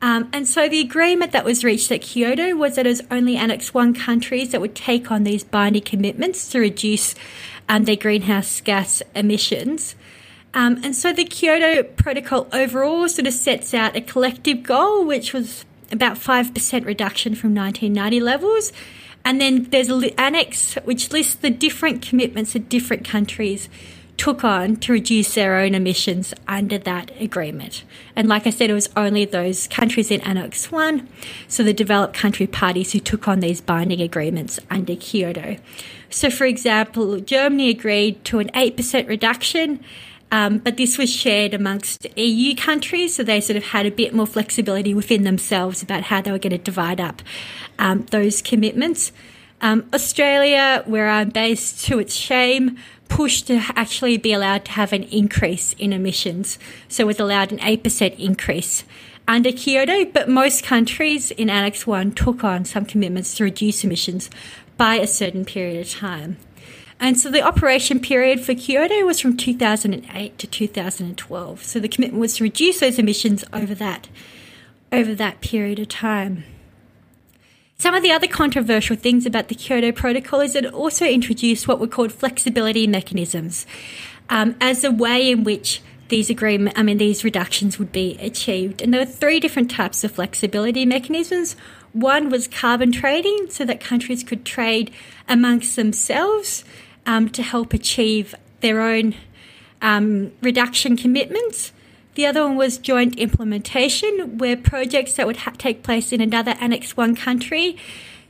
Um, 0.03 0.29
and 0.33 0.49
so 0.49 0.69
the 0.69 0.81
agreement 0.81 1.31
that 1.31 1.45
was 1.45 1.63
reached 1.63 1.93
at 1.93 2.03
Kyoto 2.03 2.57
was 2.57 2.75
that 2.75 2.87
it 2.87 2.89
was 2.91 3.03
only 3.11 3.37
Annex 3.37 3.73
1 3.73 3.95
countries 3.95 4.51
that 4.51 4.61
would 4.61 4.75
take 4.75 5.13
on 5.13 5.23
these 5.23 5.45
binding 5.45 5.83
commitments 5.83 6.49
to 6.51 6.59
reduce 6.59 7.15
um, 7.69 7.85
their 7.85 7.97
greenhouse 7.97 8.61
gas 8.61 9.03
emissions. 9.15 9.95
Um, 10.55 10.81
and 10.83 10.95
so 10.95 11.13
the 11.13 11.25
Kyoto 11.25 11.85
Protocol 11.85 12.49
overall 12.53 13.09
sort 13.09 13.29
of 13.29 13.33
sets 13.33 13.73
out 13.73 13.97
a 13.97 14.01
collective 14.01 14.65
goal, 14.65 15.05
which 15.05 15.33
was 15.33 15.65
about 15.93 16.17
5% 16.17 16.85
reduction 16.85 17.37
from 17.37 17.55
1990 17.55 18.21
levels. 18.21 18.73
And 19.25 19.41
then 19.41 19.65
there's 19.71 19.89
an 19.89 20.03
annex 20.19 20.75
which 20.85 21.13
lists 21.13 21.37
the 21.37 21.51
different 21.51 22.03
commitments 22.03 22.57
of 22.57 22.69
different 22.69 23.05
countries 23.05 23.69
took 24.17 24.45
on 24.45 24.77
to 24.77 24.93
reduce 24.93 25.35
their 25.35 25.59
own 25.59 25.75
emissions 25.75 26.33
under 26.47 26.79
that 26.79 27.11
agreement. 27.21 27.85
And 28.15 28.29
like 28.29 28.47
I 28.47 28.51
said, 28.51 28.71
it 28.71 28.75
was 28.75 28.89
only 28.97 29.25
those 29.25 29.67
countries 29.67 30.11
in 30.11 30.21
Annex 30.21 30.71
1, 30.71 31.09
so 31.49 31.63
the 31.63 31.73
developed 31.73 32.15
country 32.15 32.47
parties 32.47 32.93
who 32.93 33.01
took 33.01 33.27
on 33.27 33.41
these 33.41 33.61
binding 33.61 34.01
agreements 34.01 34.61
under 34.71 34.95
Kyoto. 34.95 35.57
So, 36.11 36.31
for 36.31 36.45
example, 36.45 37.21
Germany 37.21 37.71
agreed 37.71 38.25
to 38.27 38.39
an 38.39 38.49
8% 38.51 39.09
reduction 39.09 39.83
um, 40.33 40.59
but 40.59 40.79
this 40.79 40.97
was 40.97 41.15
shared 41.15 41.53
amongst 41.53 42.07
EU 42.17 42.57
countries, 42.57 43.15
so 43.15 43.23
they 43.23 43.43
sort 43.43 43.59
of 43.59 43.65
had 43.65 43.85
a 43.85 43.91
bit 43.91 44.15
more 44.15 44.27
flexibility 44.27 44.95
within 44.95 45.25
themselves 45.25 45.83
about 45.83 46.05
how 46.05 46.23
they 46.23 46.33
were 46.33 46.39
going 46.39 46.53
to 46.53 46.59
divide 46.59 47.03
up 47.03 47.21
um, 47.79 48.07
those 48.11 48.41
commitments. 48.41 49.13
Um, 49.61 49.87
Australia, 49.93 50.85
where 50.87 51.09
I'm 51.09 51.29
based, 51.29 51.85
to 51.85 51.99
its 51.99 52.15
shame, 52.15 52.79
pushed 53.13 53.49
to 53.49 53.61
actually 53.77 54.17
be 54.17 54.33
allowed 54.33 54.65
to 54.65 54.73
have 54.73 54.93
an 54.95 55.03
increase 55.05 55.75
in 55.75 55.93
emissions. 55.93 56.59
So 56.89 57.03
it 57.03 57.07
was 57.07 57.21
allowed 57.21 57.53
an 57.53 57.59
8% 57.59 58.19
increase 58.19 58.85
under 59.29 59.53
Kyoto, 59.53 60.07
but 60.07 60.31
most 60.31 60.65
countries 60.65 61.31
in 61.31 61.51
Annex 61.51 61.87
1 61.87 62.13
took 62.13 62.43
on 62.43 62.65
some 62.65 62.87
commitments 62.87 63.35
to 63.35 63.45
reduce 63.45 63.85
emissions 63.85 64.31
by 64.79 64.95
a 64.95 65.07
certain 65.07 65.45
period 65.45 65.79
of 65.79 65.93
time. 65.93 66.39
And 66.99 67.21
so 67.21 67.31
the 67.31 67.43
operation 67.43 68.01
period 68.01 68.41
for 68.41 68.55
Kyoto 68.55 69.05
was 69.05 69.21
from 69.21 69.37
2008 69.37 70.39
to 70.39 70.47
2012. 70.47 71.65
So 71.65 71.81
the 71.81 71.89
commitment 71.89 72.21
was 72.21 72.37
to 72.37 72.45
reduce 72.45 72.81
those 72.81 72.99
emissions 72.99 73.45
over 73.53 73.75
that 73.75 74.09
over 74.91 75.15
that 75.15 75.41
period 75.43 75.79
of 75.79 75.89
time. 75.89 76.45
Some 77.83 77.97
of 77.97 78.05
the 78.05 78.13
other 78.13 78.29
controversial 78.29 78.95
things 78.95 79.27
about 79.27 79.49
the 79.49 79.57
Kyoto 79.57 79.91
Protocol 79.91 80.41
is 80.41 80.55
it 80.55 80.65
also 80.67 81.05
introduced 81.05 81.67
what 81.67 81.81
were 81.81 81.89
called 81.89 82.13
flexibility 82.13 82.87
mechanisms 82.87 83.67
um, 84.31 84.55
as 84.61 84.85
a 84.85 84.93
way 84.93 85.33
in 85.33 85.43
which 85.43 85.83
these 86.07 86.31
agreement, 86.31 86.79
I 86.79 86.85
mean, 86.85 86.99
these 86.99 87.25
reductions 87.25 87.81
would 87.81 87.91
be 87.91 88.17
achieved. 88.21 88.83
And 88.83 88.95
there 88.95 89.01
were 89.01 89.05
three 89.05 89.41
different 89.41 89.69
types 89.69 90.05
of 90.05 90.13
flexibility 90.13 90.87
mechanisms. 90.87 91.57
One 91.93 92.31
was 92.31 92.47
carbon 92.47 92.93
trading, 92.93 93.51
so 93.51 93.65
that 93.65 93.81
countries 93.81 94.23
could 94.23 94.45
trade 94.45 94.93
amongst 95.29 95.75
themselves 95.75 96.65
um, 97.05 97.31
to 97.31 97.43
help 97.43 97.75
achieve 97.75 98.33
their 98.61 98.81
own 98.81 99.17
um, 99.81 100.31
reduction 100.41 100.97
commitments. 100.97 101.73
The 102.15 102.27
other 102.27 102.47
one 102.47 102.57
was 102.57 102.79
joint 102.79 103.19
implementation, 103.19 104.39
where 104.39 104.57
projects 104.57 105.15
that 105.15 105.27
would 105.27 105.39
ha- 105.39 105.55
take 105.57 105.83
place 105.83 106.13
in 106.13 106.21
another 106.21 106.55
Annex 106.61 106.97
1 106.97 107.17
country 107.17 107.77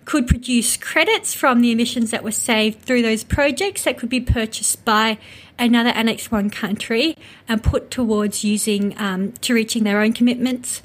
could 0.05 0.27
produce 0.27 0.77
credits 0.77 1.33
from 1.33 1.61
the 1.61 1.71
emissions 1.71 2.11
that 2.11 2.25
were 2.25 2.33
saved 2.33 2.81
through 2.83 3.03
those 3.03 3.23
projects 3.23 3.85
that 3.85 3.99
could 3.99 4.09
be 4.09 4.21
purchased 4.21 4.85
by 4.85 5.19
another 5.59 5.91
Annex 5.91 6.31
1 6.31 6.51
country 6.51 7.17
and 7.49 7.63
put 7.63 7.91
towards 7.91 8.45
using 8.45 8.99
um, 8.99 9.33
to 9.41 9.55
reaching 9.55 9.85
their 9.85 10.01
own 10.01 10.13
commitments. 10.13 10.83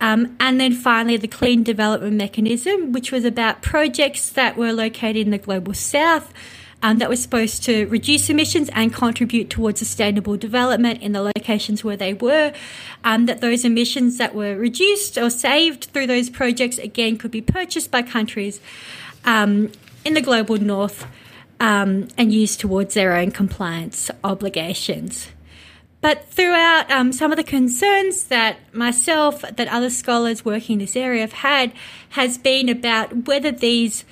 Um, 0.00 0.36
and 0.38 0.60
then 0.60 0.72
finally, 0.72 1.16
the 1.16 1.28
Clean 1.28 1.62
Development 1.62 2.14
Mechanism, 2.14 2.92
which 2.92 3.10
was 3.10 3.24
about 3.24 3.62
projects 3.62 4.30
that 4.30 4.56
were 4.56 4.72
located 4.72 5.16
in 5.16 5.30
the 5.30 5.38
Global 5.38 5.74
South 5.74 6.32
um, 6.82 6.98
that 6.98 7.08
was 7.08 7.20
supposed 7.20 7.64
to 7.64 7.86
reduce 7.86 8.30
emissions 8.30 8.70
and 8.72 8.92
contribute 8.92 9.50
towards 9.50 9.80
sustainable 9.80 10.36
development 10.36 11.02
in 11.02 11.12
the 11.12 11.22
locations 11.22 11.82
where 11.82 11.96
they 11.96 12.14
were. 12.14 12.52
Um, 13.04 13.26
that 13.26 13.40
those 13.40 13.64
emissions 13.64 14.18
that 14.18 14.34
were 14.34 14.56
reduced 14.56 15.18
or 15.18 15.30
saved 15.30 15.84
through 15.86 16.06
those 16.06 16.30
projects 16.30 16.78
again 16.78 17.18
could 17.18 17.30
be 17.30 17.42
purchased 17.42 17.90
by 17.90 18.02
countries 18.02 18.60
um, 19.24 19.72
in 20.04 20.14
the 20.14 20.20
global 20.20 20.56
north 20.56 21.06
um, 21.60 22.08
and 22.16 22.32
used 22.32 22.60
towards 22.60 22.94
their 22.94 23.14
own 23.14 23.30
compliance 23.30 24.10
obligations. 24.22 25.28
But 26.00 26.26
throughout, 26.30 26.88
um, 26.92 27.12
some 27.12 27.32
of 27.32 27.36
the 27.36 27.44
concerns 27.44 28.24
that 28.24 28.58
myself, 28.72 29.42
that 29.42 29.66
other 29.66 29.90
scholars 29.90 30.44
working 30.44 30.74
in 30.74 30.78
this 30.78 30.94
area 30.94 31.22
have 31.22 31.32
had, 31.32 31.72
has 32.10 32.38
been 32.38 32.68
about 32.68 33.26
whether 33.26 33.50
these 33.50 34.04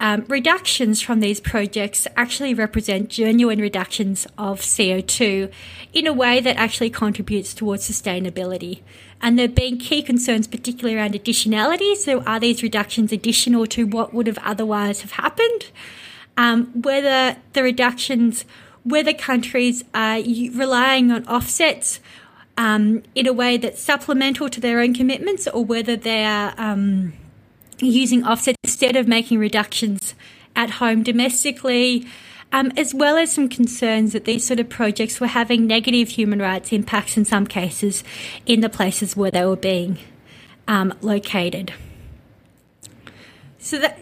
um, 0.00 0.24
reductions 0.28 1.00
from 1.00 1.20
these 1.20 1.40
projects 1.40 2.08
actually 2.16 2.54
represent 2.54 3.08
genuine 3.08 3.60
reductions 3.60 4.26
of 4.36 4.60
CO2 4.60 5.52
in 5.92 6.06
a 6.06 6.12
way 6.12 6.40
that 6.40 6.56
actually 6.56 6.90
contributes 6.90 7.54
towards 7.54 7.88
sustainability. 7.88 8.80
And 9.20 9.38
there 9.38 9.46
have 9.46 9.54
been 9.54 9.78
key 9.78 10.02
concerns, 10.02 10.48
particularly 10.48 10.96
around 10.96 11.14
additionality. 11.14 11.94
So, 11.96 12.22
are 12.22 12.40
these 12.40 12.62
reductions 12.62 13.12
additional 13.12 13.66
to 13.68 13.86
what 13.86 14.12
would 14.12 14.26
have 14.26 14.38
otherwise 14.38 15.02
have 15.02 15.12
happened? 15.12 15.70
Um, 16.36 16.66
whether 16.82 17.36
the 17.52 17.62
reductions, 17.62 18.44
whether 18.82 19.12
countries 19.12 19.84
are 19.94 20.16
relying 20.16 21.12
on 21.12 21.24
offsets 21.28 22.00
um, 22.56 23.04
in 23.14 23.28
a 23.28 23.32
way 23.32 23.56
that's 23.56 23.80
supplemental 23.80 24.48
to 24.48 24.60
their 24.60 24.80
own 24.80 24.94
commitments, 24.94 25.46
or 25.46 25.64
whether 25.64 25.94
they 25.94 26.24
are 26.24 26.54
um, 26.58 27.12
using 27.86 28.24
offset 28.24 28.56
instead 28.64 28.96
of 28.96 29.08
making 29.08 29.38
reductions 29.38 30.14
at 30.54 30.70
home 30.70 31.02
domestically, 31.02 32.06
um, 32.52 32.72
as 32.76 32.94
well 32.94 33.16
as 33.16 33.32
some 33.32 33.48
concerns 33.48 34.12
that 34.12 34.24
these 34.24 34.46
sort 34.46 34.60
of 34.60 34.68
projects 34.68 35.20
were 35.20 35.26
having 35.26 35.66
negative 35.66 36.10
human 36.10 36.38
rights 36.38 36.72
impacts 36.72 37.16
in 37.16 37.24
some 37.24 37.46
cases 37.46 38.04
in 38.46 38.60
the 38.60 38.68
places 38.68 39.16
where 39.16 39.30
they 39.30 39.44
were 39.44 39.56
being 39.56 39.98
um, 40.68 40.92
located. 41.00 41.72
So 43.58 43.78
that 43.78 43.98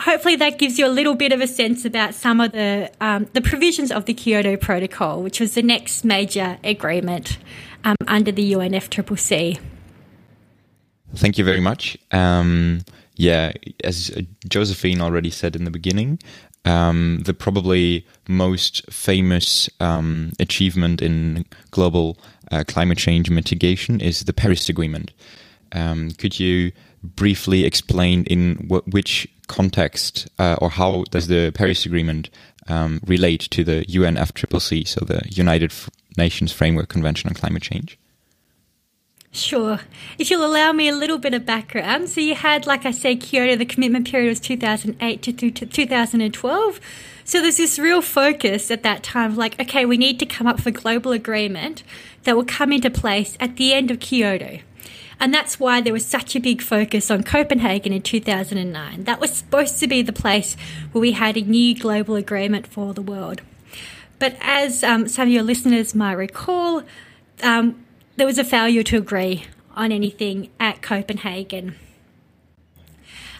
hopefully 0.00 0.36
that 0.36 0.58
gives 0.58 0.78
you 0.78 0.86
a 0.86 0.88
little 0.88 1.14
bit 1.14 1.32
of 1.32 1.40
a 1.40 1.46
sense 1.46 1.84
about 1.84 2.14
some 2.14 2.40
of 2.40 2.52
the 2.52 2.90
um, 3.00 3.28
the 3.32 3.40
provisions 3.40 3.90
of 3.90 4.04
the 4.06 4.14
Kyoto 4.14 4.56
Protocol, 4.56 5.22
which 5.22 5.40
was 5.40 5.54
the 5.54 5.62
next 5.62 6.04
major 6.04 6.58
agreement 6.64 7.38
um, 7.84 7.96
under 8.06 8.32
the 8.32 8.52
UNFCCC. 8.52 9.60
Thank 11.14 11.38
you 11.38 11.44
very 11.44 11.60
much. 11.60 11.96
Um, 12.10 12.80
yeah, 13.16 13.52
as 13.84 14.10
Josephine 14.48 15.00
already 15.00 15.30
said 15.30 15.54
in 15.54 15.64
the 15.64 15.70
beginning, 15.70 16.18
um, 16.64 17.22
the 17.24 17.34
probably 17.34 18.06
most 18.28 18.90
famous 18.90 19.68
um, 19.80 20.32
achievement 20.38 21.02
in 21.02 21.44
global 21.70 22.18
uh, 22.50 22.64
climate 22.66 22.98
change 22.98 23.30
mitigation 23.30 24.00
is 24.00 24.24
the 24.24 24.32
Paris 24.32 24.68
Agreement. 24.68 25.10
Um, 25.72 26.12
could 26.12 26.38
you 26.38 26.72
briefly 27.02 27.64
explain 27.64 28.24
in 28.24 28.68
which 28.86 29.26
context 29.48 30.28
uh, 30.38 30.56
or 30.60 30.70
how 30.70 31.04
does 31.10 31.26
the 31.26 31.50
Paris 31.54 31.84
Agreement 31.84 32.30
um, 32.68 33.00
relate 33.06 33.40
to 33.50 33.64
the 33.64 33.84
UNFCCC, 33.86 34.86
so 34.86 35.04
the 35.04 35.22
United 35.28 35.72
Nations 36.16 36.52
Framework 36.52 36.88
Convention 36.88 37.28
on 37.28 37.34
Climate 37.34 37.62
Change? 37.62 37.98
Sure. 39.32 39.80
If 40.18 40.30
you'll 40.30 40.44
allow 40.44 40.72
me 40.72 40.88
a 40.88 40.94
little 40.94 41.16
bit 41.16 41.32
of 41.32 41.46
background. 41.46 42.10
So, 42.10 42.20
you 42.20 42.34
had, 42.34 42.66
like 42.66 42.84
I 42.84 42.90
said, 42.90 43.20
Kyoto, 43.20 43.56
the 43.56 43.64
commitment 43.64 44.10
period 44.10 44.28
was 44.28 44.40
2008 44.40 45.22
to 45.22 45.32
2012. 45.50 46.80
So 47.24 47.40
there's 47.40 47.56
this 47.56 47.78
real 47.78 48.02
focus 48.02 48.70
at 48.70 48.82
that 48.82 49.02
time 49.02 49.30
of 49.32 49.38
like, 49.38 49.58
okay, 49.60 49.86
we 49.86 49.96
need 49.96 50.18
to 50.18 50.26
come 50.26 50.46
up 50.46 50.56
with 50.56 50.66
a 50.66 50.70
global 50.72 51.12
agreement 51.12 51.82
that 52.24 52.36
will 52.36 52.44
come 52.44 52.72
into 52.72 52.90
place 52.90 53.36
at 53.40 53.56
the 53.56 53.72
end 53.72 53.90
of 53.90 54.00
Kyoto. 54.00 54.58
And 55.20 55.32
that's 55.32 55.60
why 55.60 55.80
there 55.80 55.92
was 55.92 56.04
such 56.04 56.34
a 56.34 56.40
big 56.40 56.60
focus 56.60 57.10
on 57.10 57.22
Copenhagen 57.22 57.92
in 57.92 58.02
2009. 58.02 59.04
That 59.04 59.20
was 59.20 59.32
supposed 59.32 59.78
to 59.78 59.86
be 59.86 60.02
the 60.02 60.12
place 60.12 60.56
where 60.90 61.00
we 61.00 61.12
had 61.12 61.36
a 61.36 61.42
new 61.42 61.78
global 61.78 62.16
agreement 62.16 62.66
for 62.66 62.92
the 62.92 63.02
world. 63.02 63.40
But 64.18 64.36
as 64.40 64.82
um, 64.82 65.06
some 65.06 65.28
of 65.28 65.32
your 65.32 65.44
listeners 65.44 65.94
might 65.94 66.14
recall, 66.14 66.82
um, 67.42 67.84
there 68.16 68.26
was 68.26 68.38
a 68.38 68.44
failure 68.44 68.82
to 68.82 68.96
agree 68.96 69.44
on 69.74 69.92
anything 69.92 70.50
at 70.60 70.82
Copenhagen. 70.82 71.76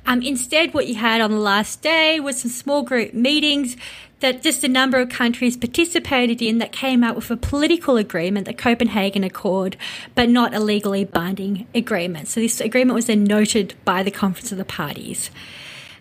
Um, 0.05 0.23
instead, 0.23 0.75
what 0.75 0.89
you 0.89 0.97
had 0.97 1.21
on 1.21 1.31
the 1.31 1.39
last 1.39 1.83
day 1.83 2.19
was 2.19 2.41
some 2.41 2.51
small 2.51 2.83
group 2.83 3.15
meetings 3.15 3.77
that 4.23 4.43
just 4.43 4.65
a 4.65 4.69
number 4.69 4.99
of 4.99 5.09
countries 5.09 5.57
participated 5.57 6.41
in 6.41 6.59
that 6.59 6.73
came 6.73 7.05
out 7.05 7.17
with 7.17 7.31
a 7.31 7.37
political 7.37 7.97
agreement, 7.97 8.47
the 8.47 8.55
Copenhagen 8.55 9.25
Accord, 9.25 9.77
but 10.15 10.29
not 10.29 10.55
a 10.55 10.61
legally 10.61 11.05
binding 11.05 11.67
agreement. 11.75 12.29
So 12.29 12.41
this 12.41 12.61
agreement 12.61 12.95
was 12.95 13.07
then 13.07 13.25
noted 13.25 13.75
by 13.85 14.03
the 14.03 14.11
Conference 14.11 14.53
of 14.53 14.59
the 14.59 14.65
Parties, 14.65 15.31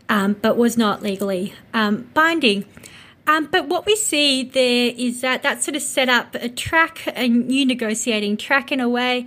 um, 0.07 0.35
but 0.39 0.55
was 0.55 0.77
not 0.77 1.01
legally 1.01 1.53
um, 1.73 2.09
binding. 2.13 2.65
Um, 3.31 3.47
but 3.49 3.69
what 3.69 3.85
we 3.85 3.95
see 3.95 4.43
there 4.43 4.93
is 4.97 5.21
that 5.21 5.41
that 5.43 5.63
sort 5.63 5.77
of 5.77 5.81
set 5.81 6.09
up 6.09 6.35
a 6.35 6.49
track, 6.49 7.03
a 7.15 7.29
new 7.29 7.65
negotiating 7.65 8.35
track 8.35 8.73
in 8.73 8.81
a 8.81 8.89
way, 8.89 9.25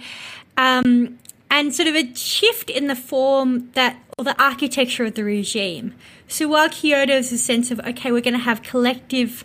um, 0.59 1.19
and 1.51 1.75
sort 1.75 1.89
of 1.89 1.95
a 1.95 2.15
shift 2.15 2.69
in 2.69 2.87
the 2.89 2.97
form 2.97 3.71
that, 3.73 3.97
or 4.19 4.25
the 4.25 4.43
architecture 4.43 5.07
of 5.07 5.15
the 5.15 5.25
regime. 5.25 5.95
So 6.29 6.49
while 6.49 6.69
Kyoto 6.69 7.15
is 7.15 7.33
a 7.33 7.39
sense 7.39 7.71
of, 7.71 7.81
okay, 7.81 8.13
we're 8.13 8.21
going 8.21 8.35
to 8.35 8.41
have 8.41 8.63
collective 8.63 9.43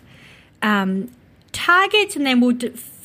um, 0.60 1.10
targets 1.52 2.14
and 2.14 2.26
then 2.26 2.40
we'll, 2.40 2.58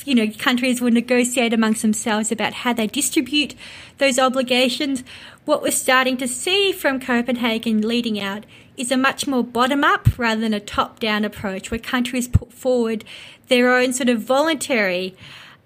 you 0.04 0.14
know, 0.14 0.30
countries 0.38 0.82
will 0.82 0.92
negotiate 0.92 1.54
amongst 1.54 1.82
themselves 1.82 2.34
about 2.34 2.54
how 2.54 2.74
they 2.74 2.88
distribute 2.88 3.56
those 3.98 4.20
obligations. 4.20 5.06
What 5.46 5.62
we're 5.62 5.72
starting 5.72 6.18
to 6.18 6.28
see 6.28 6.74
from 6.74 7.00
Copenhagen 7.00 7.88
leading 7.88 8.20
out 8.20 8.46
is 8.78 8.92
a 8.92 8.98
much 8.98 9.28
more 9.28 9.44
bottom 9.44 9.84
up 9.84 10.18
rather 10.18 10.42
than 10.42 10.54
a 10.54 10.60
top 10.60 11.00
down 11.00 11.26
approach 11.26 11.72
where 11.72 11.80
countries 11.80 12.28
put 12.28 12.52
forward 12.52 13.04
their 13.48 13.74
own 13.74 13.94
sort 13.94 14.10
of 14.10 14.22
voluntary 14.22 15.16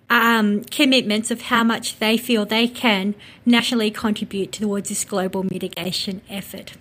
um, 0.09 0.63
commitments 0.65 1.29
of 1.31 1.43
how 1.43 1.63
much 1.63 1.99
they 1.99 2.17
feel 2.17 2.45
they 2.45 2.67
can 2.67 3.15
nationally 3.45 3.91
contribute 3.91 4.51
towards 4.51 4.89
this 4.89 5.05
global 5.05 5.43
mitigation 5.43 6.21
effort. 6.29 6.73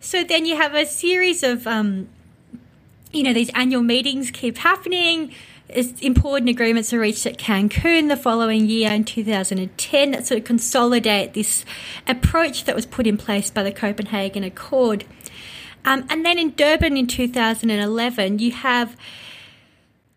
So 0.00 0.24
then 0.24 0.46
you 0.46 0.56
have 0.56 0.74
a 0.74 0.86
series 0.86 1.42
of, 1.42 1.66
um, 1.66 2.08
you 3.12 3.22
know, 3.22 3.32
these 3.32 3.50
annual 3.54 3.82
meetings 3.82 4.30
keep 4.30 4.58
happening. 4.58 5.32
Important 6.00 6.48
agreements 6.48 6.92
are 6.92 7.00
reached 7.00 7.26
at 7.26 7.36
Cancun 7.36 8.08
the 8.08 8.16
following 8.16 8.68
year 8.68 8.90
in 8.90 9.04
2010 9.04 10.10
that 10.12 10.26
sort 10.26 10.38
of 10.38 10.44
consolidate 10.44 11.34
this 11.34 11.64
approach 12.06 12.64
that 12.64 12.74
was 12.74 12.86
put 12.86 13.06
in 13.06 13.16
place 13.16 13.50
by 13.50 13.62
the 13.62 13.72
Copenhagen 13.72 14.44
Accord. 14.44 15.04
Um, 15.88 16.04
and 16.10 16.22
then 16.22 16.38
in 16.38 16.50
Durban 16.50 16.98
in 16.98 17.06
2011, 17.06 18.40
you 18.40 18.52
have 18.52 18.94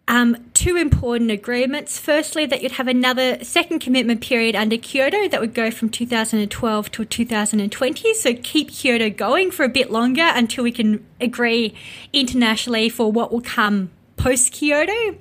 um, 0.05 0.35
two 0.53 0.75
important 0.75 1.31
agreements. 1.31 1.97
Firstly, 1.97 2.45
that 2.45 2.61
you'd 2.61 2.73
have 2.73 2.89
another 2.89 3.41
second 3.41 3.79
commitment 3.79 4.19
period 4.19 4.53
under 4.53 4.75
Kyoto 4.75 5.29
that 5.29 5.39
would 5.39 5.53
go 5.53 5.71
from 5.71 5.87
2012 5.87 6.91
to 6.91 7.05
2020. 7.05 8.13
So 8.15 8.33
keep 8.33 8.69
Kyoto 8.69 9.09
going 9.09 9.49
for 9.49 9.63
a 9.63 9.69
bit 9.69 9.89
longer 9.89 10.29
until 10.35 10.65
we 10.65 10.73
can 10.73 11.05
agree 11.21 11.73
internationally 12.11 12.89
for 12.89 13.09
what 13.09 13.31
will 13.31 13.39
come 13.39 13.91
post 14.17 14.51
Kyoto. 14.51 15.15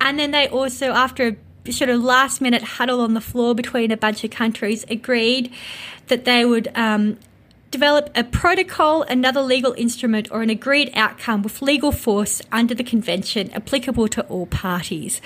And 0.00 0.18
then 0.18 0.32
they 0.32 0.48
also, 0.48 0.90
after 0.90 1.36
a 1.64 1.72
sort 1.72 1.90
of 1.90 2.02
last 2.02 2.40
minute 2.40 2.62
huddle 2.62 3.02
on 3.02 3.14
the 3.14 3.20
floor 3.20 3.54
between 3.54 3.92
a 3.92 3.96
bunch 3.96 4.24
of 4.24 4.32
countries, 4.32 4.84
agreed 4.90 5.52
that 6.08 6.24
they 6.24 6.44
would 6.44 6.72
um, 6.74 7.18
develop 7.76 8.08
a 8.14 8.24
protocol, 8.24 9.02
another 9.02 9.42
legal 9.42 9.74
instrument, 9.74 10.28
or 10.30 10.40
an 10.40 10.48
agreed 10.48 10.90
outcome 10.94 11.42
with 11.42 11.60
legal 11.60 11.92
force 11.92 12.40
under 12.50 12.74
the 12.74 12.82
convention 12.82 13.50
applicable 13.52 14.08
to 14.08 14.22
all 14.28 14.46
parties. 14.46 15.20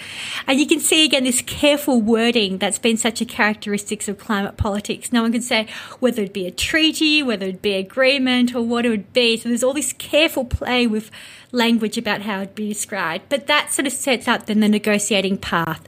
And 0.49 0.59
you 0.59 0.67
can 0.67 0.81
see 0.81 1.05
again 1.05 1.23
this 1.23 1.43
careful 1.43 2.03
wording 2.03 2.59
that's 2.59 2.81
been 2.81 2.97
such 2.97 3.21
a 3.21 3.25
characteristic 3.25 4.09
of 4.09 4.19
climate 4.19 4.57
politics. 4.57 5.13
No 5.13 5.23
one 5.23 5.31
can 5.31 5.43
say 5.43 5.69
whether 6.01 6.23
it 6.23 6.33
be 6.33 6.45
a 6.45 6.51
treaty, 6.51 7.23
whether 7.23 7.47
it 7.47 7.63
be 7.63 7.75
agreement, 7.75 8.53
or 8.53 8.63
what 8.63 8.85
it 8.85 8.89
would 8.89 9.13
be. 9.13 9.37
So 9.37 9.49
there's 9.49 9.63
all 9.63 9.73
this 9.73 9.93
careful 9.93 10.45
play 10.45 10.89
with 10.89 11.13
language 11.53 11.97
about 11.97 12.23
how 12.23 12.39
it'd 12.41 12.57
be 12.57 12.67
described. 12.67 13.27
But 13.29 13.47
that 13.47 13.71
sort 13.71 13.87
of 13.87 13.93
sets 13.93 14.27
up 14.27 14.47
then 14.47 14.59
the 14.59 14.69
negotiating 14.69 15.39
path 15.39 15.87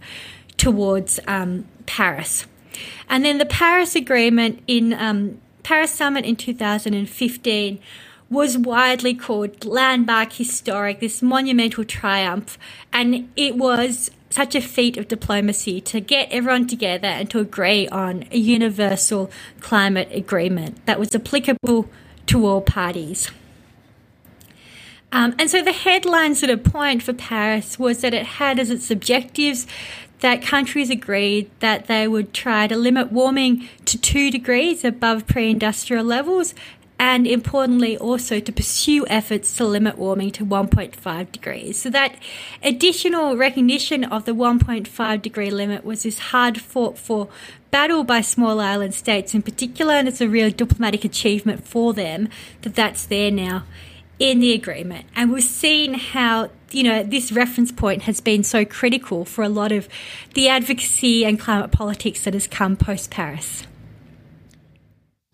towards 0.56 1.18
um, 1.26 1.66
Paris. 1.86 2.46
And 3.08 3.24
then 3.24 3.38
the 3.38 3.46
Paris 3.46 3.96
Agreement 3.96 4.62
in 4.68 4.92
um, 4.92 5.40
Paris 5.62 5.92
Summit 5.92 6.24
in 6.24 6.36
2015 6.36 7.78
was 8.28 8.56
widely 8.56 9.14
called 9.14 9.64
landmark 9.64 10.32
historic, 10.32 11.00
this 11.00 11.20
monumental 11.20 11.84
triumph, 11.84 12.58
and 12.92 13.30
it 13.36 13.56
was 13.56 14.10
such 14.30 14.54
a 14.54 14.60
feat 14.60 14.96
of 14.96 15.08
diplomacy 15.08 15.80
to 15.82 16.00
get 16.00 16.30
everyone 16.30 16.66
together 16.66 17.08
and 17.08 17.28
to 17.30 17.38
agree 17.38 17.86
on 17.88 18.24
a 18.30 18.38
universal 18.38 19.30
climate 19.60 20.08
agreement 20.12 20.84
that 20.86 20.98
was 20.98 21.14
applicable 21.14 21.88
to 22.26 22.46
all 22.46 22.62
parties. 22.62 23.30
Um, 25.12 25.34
and 25.38 25.50
so 25.50 25.62
the 25.62 25.72
headline 25.72 26.34
sort 26.34 26.48
of 26.48 26.64
point 26.64 27.02
for 27.02 27.12
Paris 27.12 27.78
was 27.78 28.00
that 28.00 28.14
it 28.14 28.24
had 28.24 28.58
as 28.58 28.70
its 28.70 28.90
objectives 28.90 29.66
that 30.22 30.40
countries 30.40 30.88
agreed 30.88 31.50
that 31.60 31.86
they 31.86 32.08
would 32.08 32.32
try 32.32 32.66
to 32.68 32.76
limit 32.76 33.12
warming 33.12 33.68
to 33.84 33.98
two 33.98 34.30
degrees 34.30 34.84
above 34.84 35.26
pre 35.26 35.50
industrial 35.50 36.04
levels 36.04 36.54
and 36.98 37.26
importantly 37.26 37.98
also 37.98 38.38
to 38.38 38.52
pursue 38.52 39.04
efforts 39.08 39.56
to 39.56 39.64
limit 39.64 39.98
warming 39.98 40.30
to 40.30 40.46
1.5 40.46 41.32
degrees. 41.32 41.82
So 41.82 41.90
that 41.90 42.14
additional 42.62 43.36
recognition 43.36 44.04
of 44.04 44.24
the 44.24 44.32
1.5 44.32 45.20
degree 45.20 45.50
limit 45.50 45.84
was 45.84 46.04
this 46.04 46.20
hard 46.20 46.60
fought 46.60 46.96
for 46.96 47.26
battle 47.72 48.04
by 48.04 48.20
small 48.20 48.60
island 48.60 48.94
states 48.94 49.34
in 49.34 49.42
particular 49.42 49.94
and 49.94 50.06
it's 50.06 50.20
a 50.20 50.28
real 50.28 50.50
diplomatic 50.50 51.04
achievement 51.04 51.66
for 51.66 51.92
them 51.92 52.28
that 52.60 52.76
that's 52.76 53.04
there 53.06 53.32
now 53.32 53.64
in 54.20 54.38
the 54.38 54.52
agreement. 54.52 55.06
And 55.16 55.32
we've 55.32 55.42
seen 55.42 55.94
how, 55.94 56.50
you 56.74 56.82
know, 56.82 57.02
this 57.02 57.32
reference 57.32 57.72
point 57.72 58.02
has 58.02 58.20
been 58.20 58.44
so 58.44 58.64
critical 58.64 59.24
for 59.24 59.42
a 59.42 59.48
lot 59.48 59.72
of 59.72 59.88
the 60.34 60.48
advocacy 60.48 61.24
and 61.24 61.38
climate 61.38 61.72
politics 61.72 62.24
that 62.24 62.34
has 62.34 62.46
come 62.46 62.76
post 62.76 63.10
Paris. 63.10 63.66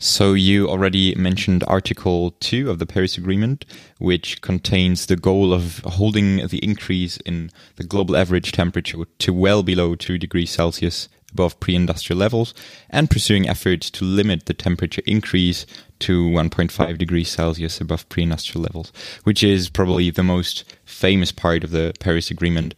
So 0.00 0.34
you 0.34 0.68
already 0.68 1.12
mentioned 1.16 1.64
Article 1.66 2.30
2 2.38 2.70
of 2.70 2.78
the 2.78 2.86
Paris 2.86 3.18
Agreement, 3.18 3.64
which 3.98 4.40
contains 4.42 5.06
the 5.06 5.16
goal 5.16 5.52
of 5.52 5.78
holding 5.78 6.46
the 6.46 6.58
increase 6.62 7.16
in 7.18 7.50
the 7.74 7.82
global 7.82 8.16
average 8.16 8.52
temperature 8.52 8.98
to 9.18 9.32
well 9.32 9.64
below 9.64 9.96
2 9.96 10.16
degrees 10.16 10.50
Celsius 10.50 11.08
above 11.32 11.58
pre-industrial 11.58 12.18
levels 12.18 12.54
and 12.90 13.10
pursuing 13.10 13.48
efforts 13.48 13.90
to 13.90 14.04
limit 14.04 14.46
the 14.46 14.54
temperature 14.54 15.02
increase 15.04 15.66
to 16.00 16.28
1.5 16.28 16.98
degrees 16.98 17.28
Celsius 17.28 17.80
above 17.80 18.08
pre-industrial 18.08 18.62
levels, 18.62 18.92
which 19.24 19.42
is 19.42 19.68
probably 19.68 20.10
the 20.10 20.22
most 20.22 20.64
famous 20.84 21.32
part 21.32 21.64
of 21.64 21.70
the 21.70 21.92
Paris 22.00 22.30
Agreement. 22.30 22.74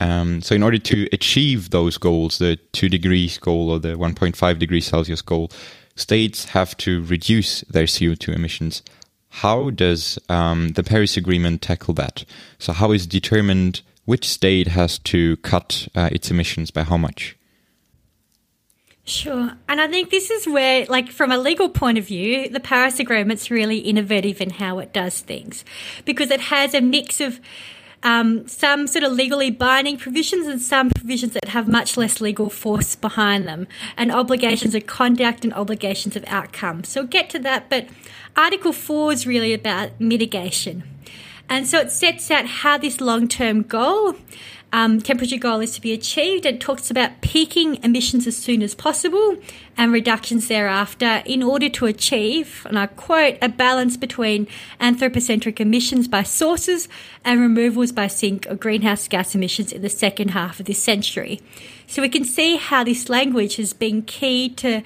Um, 0.00 0.42
so, 0.42 0.54
in 0.54 0.62
order 0.62 0.78
to 0.78 1.08
achieve 1.12 1.70
those 1.70 1.96
goals, 1.96 2.38
the 2.38 2.56
two 2.72 2.88
degrees 2.88 3.38
goal 3.38 3.70
or 3.70 3.78
the 3.78 3.94
1.5 3.96 4.58
degrees 4.58 4.86
Celsius 4.86 5.22
goal, 5.22 5.50
states 5.94 6.46
have 6.46 6.76
to 6.78 7.02
reduce 7.04 7.62
their 7.62 7.84
CO2 7.86 8.34
emissions. 8.34 8.82
How 9.30 9.70
does 9.70 10.18
um, 10.28 10.70
the 10.70 10.82
Paris 10.82 11.16
Agreement 11.16 11.62
tackle 11.62 11.94
that? 11.94 12.24
So, 12.58 12.72
how 12.72 12.92
is 12.92 13.06
determined 13.06 13.82
which 14.04 14.28
state 14.28 14.68
has 14.68 14.98
to 15.00 15.36
cut 15.38 15.88
uh, 15.94 16.08
its 16.12 16.30
emissions 16.30 16.70
by 16.70 16.82
how 16.82 16.96
much? 16.96 17.36
Sure. 19.06 19.52
And 19.68 19.80
I 19.80 19.86
think 19.86 20.10
this 20.10 20.32
is 20.32 20.48
where, 20.48 20.84
like, 20.86 21.12
from 21.12 21.30
a 21.30 21.38
legal 21.38 21.68
point 21.68 21.96
of 21.96 22.04
view, 22.04 22.48
the 22.48 22.58
Paris 22.58 22.98
Agreement's 22.98 23.52
really 23.52 23.78
innovative 23.78 24.40
in 24.40 24.50
how 24.50 24.80
it 24.80 24.92
does 24.92 25.20
things 25.20 25.64
because 26.04 26.32
it 26.32 26.40
has 26.40 26.74
a 26.74 26.80
mix 26.80 27.20
of 27.20 27.40
um, 28.02 28.48
some 28.48 28.88
sort 28.88 29.04
of 29.04 29.12
legally 29.12 29.50
binding 29.50 29.96
provisions 29.96 30.48
and 30.48 30.60
some 30.60 30.90
provisions 30.90 31.34
that 31.34 31.48
have 31.50 31.68
much 31.68 31.96
less 31.96 32.20
legal 32.20 32.50
force 32.50 32.96
behind 32.96 33.46
them, 33.46 33.68
and 33.96 34.10
obligations 34.10 34.74
of 34.74 34.86
conduct 34.86 35.44
and 35.44 35.54
obligations 35.54 36.16
of 36.16 36.24
outcome. 36.26 36.82
So 36.82 37.02
we'll 37.02 37.08
get 37.08 37.30
to 37.30 37.38
that, 37.40 37.70
but 37.70 37.88
Article 38.36 38.72
4 38.72 39.12
is 39.12 39.26
really 39.26 39.54
about 39.54 40.00
mitigation. 40.00 40.82
And 41.48 41.66
so 41.66 41.78
it 41.78 41.92
sets 41.92 42.30
out 42.30 42.46
how 42.46 42.76
this 42.76 43.00
long 43.00 43.28
term 43.28 43.62
goal, 43.62 44.16
um, 44.76 45.00
temperature 45.00 45.38
goal, 45.38 45.60
is 45.60 45.72
to 45.72 45.80
be 45.80 45.94
achieved. 45.94 46.44
It 46.44 46.60
talks 46.60 46.90
about 46.90 47.22
peaking 47.22 47.82
emissions 47.82 48.26
as 48.26 48.36
soon 48.36 48.60
as 48.62 48.74
possible 48.74 49.38
and 49.74 49.90
reductions 49.90 50.48
thereafter 50.48 51.22
in 51.24 51.42
order 51.42 51.70
to 51.70 51.86
achieve, 51.86 52.66
and 52.68 52.78
I 52.78 52.86
quote, 52.86 53.38
a 53.40 53.48
balance 53.48 53.96
between 53.96 54.46
anthropocentric 54.78 55.62
emissions 55.62 56.08
by 56.08 56.24
sources 56.24 56.90
and 57.24 57.40
removals 57.40 57.90
by 57.90 58.06
sink 58.06 58.44
of 58.46 58.60
greenhouse 58.60 59.08
gas 59.08 59.34
emissions 59.34 59.72
in 59.72 59.80
the 59.80 59.88
second 59.88 60.32
half 60.32 60.60
of 60.60 60.66
this 60.66 60.82
century. 60.82 61.40
So 61.86 62.02
we 62.02 62.10
can 62.10 62.24
see 62.24 62.56
how 62.56 62.84
this 62.84 63.08
language 63.08 63.56
has 63.56 63.72
been 63.72 64.02
key 64.02 64.50
to 64.56 64.82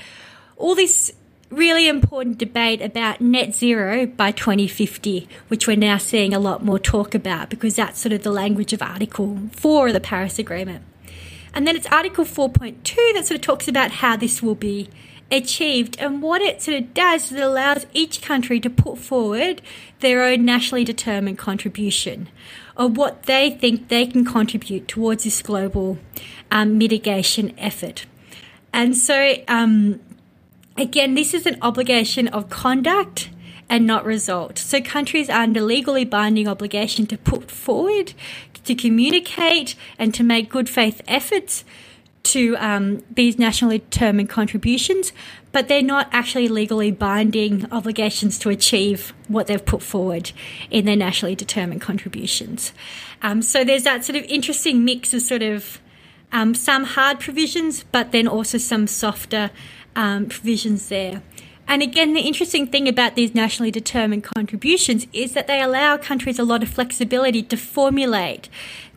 all 0.57 0.77
this 0.77 1.13
really 1.51 1.89
important 1.89 2.39
debate 2.39 2.81
about 2.81 3.21
net 3.21 3.55
zero 3.55 4.07
by 4.07 4.31
2050, 4.31 5.29
which 5.49 5.67
we're 5.67 5.77
now 5.77 5.99
seeing 5.99 6.33
a 6.33 6.39
lot 6.39 6.65
more 6.65 6.79
talk 6.79 7.15
about 7.15 7.51
because 7.51 7.77
that's 7.77 8.01
sort 8.01 8.13
of 8.13 8.23
the 8.23 8.31
language 8.31 8.73
of 8.73 8.81
Article 8.81 9.39
4 9.53 9.89
of 9.89 9.93
the 9.93 10.01
Paris 10.01 10.39
Agreement. 10.39 10.85
And 11.53 11.67
then 11.67 11.75
it's 11.75 11.87
Article 11.87 12.25
4.2 12.25 12.95
that 13.15 13.27
sort 13.27 13.33
of 13.33 13.41
talks 13.41 13.67
about 13.67 13.91
how 13.91 14.17
this 14.17 14.41
will 14.41 14.55
be 14.55 14.89
achieved. 15.33 15.99
And 15.99 16.23
what 16.23 16.41
it 16.41 16.63
sort 16.63 16.77
of 16.79 16.95
does 16.95 17.27
is 17.27 17.33
it 17.33 17.43
allows 17.43 17.87
each 17.93 18.23
country 18.23 18.61
to 18.61 18.71
put 18.71 18.99
forward 18.99 19.61
their 19.99 20.23
own 20.23 20.45
nationally 20.45 20.85
determined 20.85 21.39
contribution 21.39 22.29
of 22.77 22.97
what 22.97 23.25
they 23.25 23.51
think 23.51 23.89
they 23.89 24.07
can 24.07 24.25
contribute 24.25 24.87
towards 24.87 25.25
this 25.25 25.43
global 25.43 25.99
um, 26.51 26.79
mitigation 26.79 27.53
effort. 27.59 28.07
And 28.73 28.97
so, 28.97 29.35
um, 29.49 30.01
Again, 30.81 31.15
this 31.15 31.35
is 31.35 31.45
an 31.45 31.59
obligation 31.61 32.27
of 32.29 32.49
conduct 32.49 33.29
and 33.69 33.87
not 33.87 34.03
result. 34.03 34.57
So 34.57 34.81
countries 34.81 35.29
are 35.29 35.43
under 35.43 35.61
legally 35.61 36.07
binding 36.07 36.49
obligation 36.49 37.07
to 37.09 37.19
put 37.19 37.51
forward, 37.51 38.15
to 38.65 38.75
communicate, 38.75 39.75
and 39.99 40.15
to 40.15 40.23
make 40.23 40.49
good 40.49 40.71
faith 40.71 41.03
efforts 41.07 41.67
to 42.23 42.57
um, 42.57 43.03
these 43.11 43.39
nationally 43.39 43.81
determined 43.81 44.31
contributions, 44.31 45.13
but 45.53 45.69
they're 45.69 45.83
not 45.83 46.09
actually 46.13 46.49
legally 46.49 46.91
binding 46.91 47.71
obligations 47.71 48.39
to 48.39 48.49
achieve 48.49 49.13
what 49.29 49.49
they've 49.49 49.67
put 49.67 49.83
forward 49.83 50.33
in 50.71 50.87
their 50.87 50.97
nationally 50.97 51.35
determined 51.35 51.83
contributions. 51.83 52.73
Um, 53.21 53.43
so 53.43 53.65
there's 53.65 53.85
that 53.85 54.03
sort 54.03 54.17
of 54.17 54.25
interesting 54.25 54.83
mix 54.83 55.13
of 55.13 55.21
sort 55.21 55.43
of 55.43 55.79
um, 56.33 56.55
some 56.55 56.85
hard 56.85 57.21
provisions, 57.21 57.85
but 57.93 58.13
then 58.13 58.27
also 58.27 58.57
some 58.57 58.87
softer 58.87 59.51
um, 59.97 60.27
provisions 60.27 60.89
there. 60.89 61.23
And 61.69 61.83
again, 61.83 62.15
the 62.15 62.23
interesting 62.23 62.67
thing 62.67 62.89
about 62.89 63.15
these 63.15 63.33
nationally 63.33 63.71
determined 63.71 64.25
contributions 64.25 65.07
is 65.13 65.35
that 65.35 65.47
they 65.47 65.63
allow 65.63 65.97
countries 65.99 66.39
a 66.39 66.45
lot 66.45 66.65
of 66.65 66.69
flexibility 66.69 67.43
to 67.45 67.57
formulate 67.57 68.49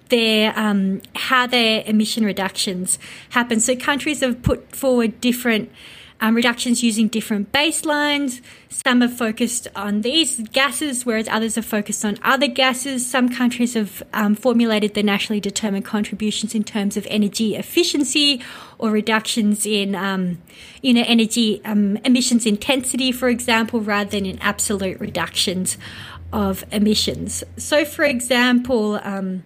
their 0.10 0.58
um, 0.58 1.02
how 1.16 1.46
their 1.46 1.84
emission 1.86 2.26
reductions 2.26 2.98
happen. 3.30 3.60
So 3.60 3.76
countries 3.76 4.22
have 4.22 4.42
put 4.42 4.76
forward 4.76 5.22
different 5.22 5.72
um, 6.20 6.36
reductions 6.36 6.82
using 6.82 7.10
different 7.10 7.52
baselines. 7.52 8.42
Some 8.70 9.02
have 9.02 9.16
focused 9.16 9.68
on 9.76 10.02
these 10.02 10.40
gases, 10.50 11.06
whereas 11.06 11.28
others 11.28 11.56
have 11.56 11.66
focused 11.66 12.06
on 12.06 12.18
other 12.24 12.48
gases. 12.48 13.06
Some 13.06 13.28
countries 13.28 13.74
have 13.74 14.02
um, 14.14 14.34
formulated 14.34 14.94
their 14.94 15.04
nationally 15.04 15.42
determined 15.42 15.86
contributions 15.86 16.56
in 16.56 16.64
terms 16.64 16.96
of 16.96 17.06
energy 17.10 17.56
efficiency 17.56 18.42
or 18.84 18.92
reductions 18.92 19.66
in, 19.66 19.96
um, 19.96 20.40
you 20.82 20.94
know, 20.94 21.06
energy 21.08 21.62
um, 21.64 21.96
emissions 22.04 22.46
intensity, 22.46 23.14
for 23.14 23.30
example, 23.30 23.80
rather 23.80 24.10
than 24.10 24.26
in 24.26 24.38
absolute 24.40 25.00
reductions 25.00 25.78
of 26.34 26.66
emissions. 26.70 27.46
So, 27.56 27.86
for 27.86 28.04
example, 28.04 29.00
um, 29.02 29.46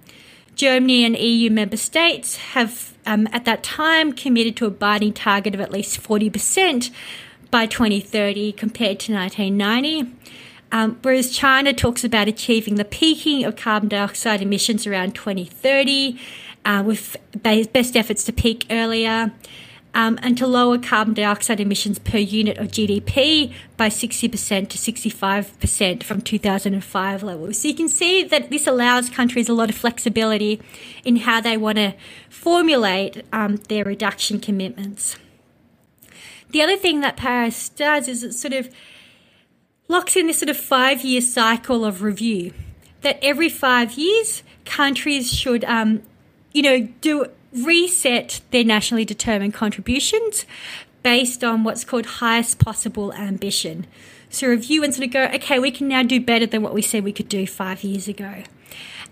Germany 0.55 1.05
and 1.05 1.15
EU 1.15 1.51
member 1.51 1.77
states 1.77 2.37
have, 2.37 2.97
um, 3.05 3.27
at 3.31 3.45
that 3.45 3.61
time, 3.61 4.11
committed 4.11 4.57
to 4.57 4.65
a 4.65 4.71
binding 4.71 5.13
target 5.13 5.53
of 5.53 5.61
at 5.61 5.71
least 5.71 6.01
40% 6.01 6.89
by 7.51 7.67
2030 7.67 8.53
compared 8.53 8.99
to 9.01 9.13
1990. 9.13 10.15
Um, 10.71 10.97
whereas 11.03 11.29
China 11.29 11.73
talks 11.73 12.03
about 12.03 12.27
achieving 12.27 12.73
the 12.73 12.85
peaking 12.85 13.45
of 13.45 13.55
carbon 13.55 13.87
dioxide 13.87 14.41
emissions 14.41 14.87
around 14.87 15.13
2030, 15.13 16.19
uh, 16.67 16.83
with 16.83 17.15
best 17.41 17.95
efforts 17.95 18.25
to 18.25 18.33
peak 18.33 18.65
earlier 18.69 19.31
um, 19.93 20.19
and 20.21 20.37
to 20.37 20.45
lower 20.45 20.77
carbon 20.77 21.13
dioxide 21.13 21.61
emissions 21.61 21.97
per 21.97 22.17
unit 22.17 22.57
of 22.57 22.67
GDP 22.67 23.53
by 23.77 23.87
60% 23.87 24.69
to 24.69 24.77
65% 24.77 26.03
from 26.03 26.21
2005 26.21 27.23
levels. 27.23 27.61
So 27.61 27.69
you 27.69 27.73
can 27.73 27.87
see 27.87 28.23
that 28.25 28.49
this 28.49 28.67
allows 28.67 29.09
countries 29.09 29.47
a 29.47 29.53
lot 29.53 29.69
of 29.69 29.75
flexibility 29.75 30.61
in 31.05 31.15
how 31.15 31.39
they 31.39 31.55
want 31.55 31.77
to 31.77 31.95
formulate 32.29 33.23
um, 33.31 33.55
their 33.69 33.85
reduction 33.85 34.39
commitments. 34.39 35.15
The 36.49 36.61
other 36.61 36.77
thing 36.77 36.99
that 36.99 37.15
Paris 37.15 37.69
does 37.69 38.09
is 38.09 38.23
it 38.23 38.33
sort 38.33 38.53
of 38.53 38.69
locks 39.87 40.17
in 40.17 40.27
this 40.27 40.39
sort 40.39 40.49
of 40.49 40.57
five 40.57 41.03
year 41.03 41.21
cycle 41.21 41.85
of 41.85 42.01
review. 42.01 42.53
That 43.01 43.19
every 43.21 43.47
five 43.47 43.93
years, 43.93 44.43
countries 44.65 45.31
should, 45.31 45.63
um, 45.63 46.01
you 46.53 46.61
know, 46.61 46.87
do 47.01 47.27
reset 47.53 48.41
their 48.51 48.63
nationally 48.63 49.05
determined 49.05 49.53
contributions 49.53 50.45
based 51.03 51.43
on 51.43 51.63
what's 51.63 51.83
called 51.83 52.05
highest 52.05 52.59
possible 52.59 53.13
ambition. 53.13 53.87
So 54.29 54.47
review 54.47 54.83
and 54.83 54.93
sort 54.93 55.07
of 55.07 55.13
go, 55.13 55.23
okay, 55.35 55.59
we 55.59 55.71
can 55.71 55.87
now 55.87 56.03
do 56.03 56.19
better 56.19 56.45
than 56.45 56.61
what 56.61 56.73
we 56.73 56.81
said 56.81 57.03
we 57.03 57.13
could 57.13 57.29
do 57.29 57.47
five 57.47 57.83
years 57.83 58.07
ago. 58.07 58.43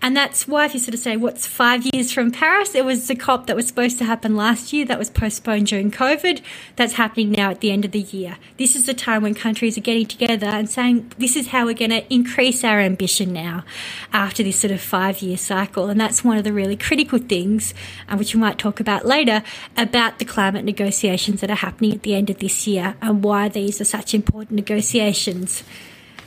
And 0.02 0.16
that's 0.16 0.46
why, 0.46 0.66
if 0.66 0.74
you 0.74 0.80
sort 0.80 0.94
of 0.94 1.00
say, 1.00 1.16
what's 1.16 1.46
five 1.46 1.86
years 1.92 2.12
from 2.12 2.30
Paris? 2.30 2.74
It 2.74 2.84
was 2.84 3.08
the 3.08 3.16
COP 3.16 3.46
that 3.46 3.56
was 3.56 3.66
supposed 3.66 3.98
to 3.98 4.04
happen 4.04 4.36
last 4.36 4.72
year 4.72 4.84
that 4.84 4.98
was 4.98 5.10
postponed 5.10 5.66
during 5.68 5.90
COVID. 5.90 6.42
That's 6.76 6.94
happening 6.94 7.32
now 7.32 7.50
at 7.50 7.60
the 7.60 7.70
end 7.70 7.84
of 7.84 7.92
the 7.92 8.00
year. 8.00 8.36
This 8.58 8.76
is 8.76 8.86
the 8.86 8.94
time 8.94 9.22
when 9.22 9.34
countries 9.34 9.78
are 9.78 9.82
getting 9.82 10.06
together 10.06 10.46
and 10.46 10.68
saying, 10.68 11.12
this 11.18 11.34
is 11.34 11.48
how 11.48 11.64
we're 11.64 11.74
going 11.74 11.90
to 11.90 12.12
increase 12.12 12.62
our 12.62 12.78
ambition 12.80 13.32
now 13.32 13.64
after 14.12 14.42
this 14.42 14.60
sort 14.60 14.70
of 14.70 14.80
five 14.80 15.22
year 15.22 15.36
cycle. 15.36 15.88
And 15.88 16.00
that's 16.00 16.22
one 16.22 16.36
of 16.36 16.44
the 16.44 16.52
really 16.52 16.76
critical 16.76 17.18
things, 17.18 17.72
uh, 18.08 18.16
which 18.16 18.34
we 18.34 18.40
might 18.40 18.58
talk 18.58 18.80
about 18.80 19.06
later, 19.06 19.42
about 19.76 20.18
the 20.18 20.24
climate 20.24 20.64
negotiations 20.64 21.40
that 21.40 21.50
are 21.50 21.56
happening 21.56 21.92
at 21.92 22.02
the 22.02 22.14
end 22.14 22.30
of 22.30 22.38
this 22.38 22.66
year 22.66 22.96
and 23.00 23.24
why 23.24 23.48
these 23.48 23.80
are 23.80 23.84
such 23.84 24.14
important 24.14 24.52
negotiations 24.52 25.64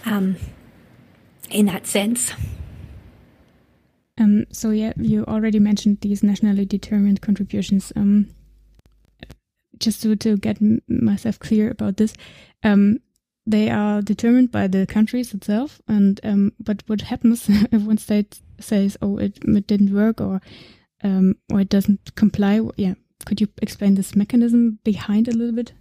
um, 0.06 0.38
in 1.52 1.68
that 1.68 1.86
sense. 1.86 2.34
Um, 4.20 4.46
so 4.52 4.72
yeah, 4.72 4.94
you 4.98 5.24
already 5.26 5.60
mentioned 5.60 6.02
these 6.02 6.22
nationally 6.24 6.66
determined 6.66 7.22
contributions. 7.22 7.94
Um, 7.96 8.30
just 9.80 10.02
to, 10.04 10.16
to 10.18 10.38
get 10.38 10.58
myself 10.90 11.40
clear 11.40 11.72
about 11.72 11.98
this, 11.98 12.14
um, 12.64 13.00
they 13.48 13.70
are 13.70 14.02
determined 14.02 14.52
by 14.52 14.68
the 14.68 14.86
countries 14.86 15.34
itself. 15.34 15.82
And 15.88 16.20
um, 16.24 16.54
but 16.60 16.84
what 16.88 17.02
happens 17.02 17.46
if 17.50 17.82
one 17.82 17.98
state 17.98 18.42
says, 18.60 18.98
"Oh, 19.02 19.18
it, 19.18 19.40
it 19.42 19.68
didn't 19.68 19.94
work," 19.94 20.20
or 20.22 20.42
um, 21.04 21.36
or 21.52 21.62
it 21.62 21.70
doesn't 21.70 22.16
comply? 22.16 22.62
Yeah, 22.76 22.96
could 23.26 23.40
you 23.40 23.48
explain 23.62 23.96
this 23.96 24.16
mechanism 24.16 24.80
behind 24.84 25.28
a 25.28 25.32
little 25.32 25.56
bit? 25.56 25.74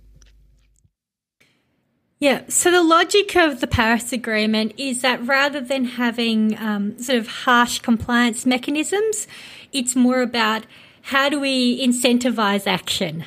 Yeah, 2.20 2.42
so 2.48 2.72
the 2.72 2.83
logic 2.83 3.37
of 3.37 3.61
the 3.61 3.68
Paris 3.68 4.12
Agreement 4.12 4.72
is 4.76 5.02
that 5.02 5.24
rather 5.24 5.61
than 5.61 5.85
having 5.85 6.59
um, 6.59 6.98
sort 6.98 7.16
of 7.16 7.28
harsh 7.28 7.78
compliance 7.78 8.44
mechanisms, 8.44 9.28
it's 9.72 9.94
more 9.94 10.20
about 10.20 10.66
how 11.02 11.28
do 11.28 11.38
we 11.38 11.81
incentivize 11.81 12.66
action. 12.66 13.24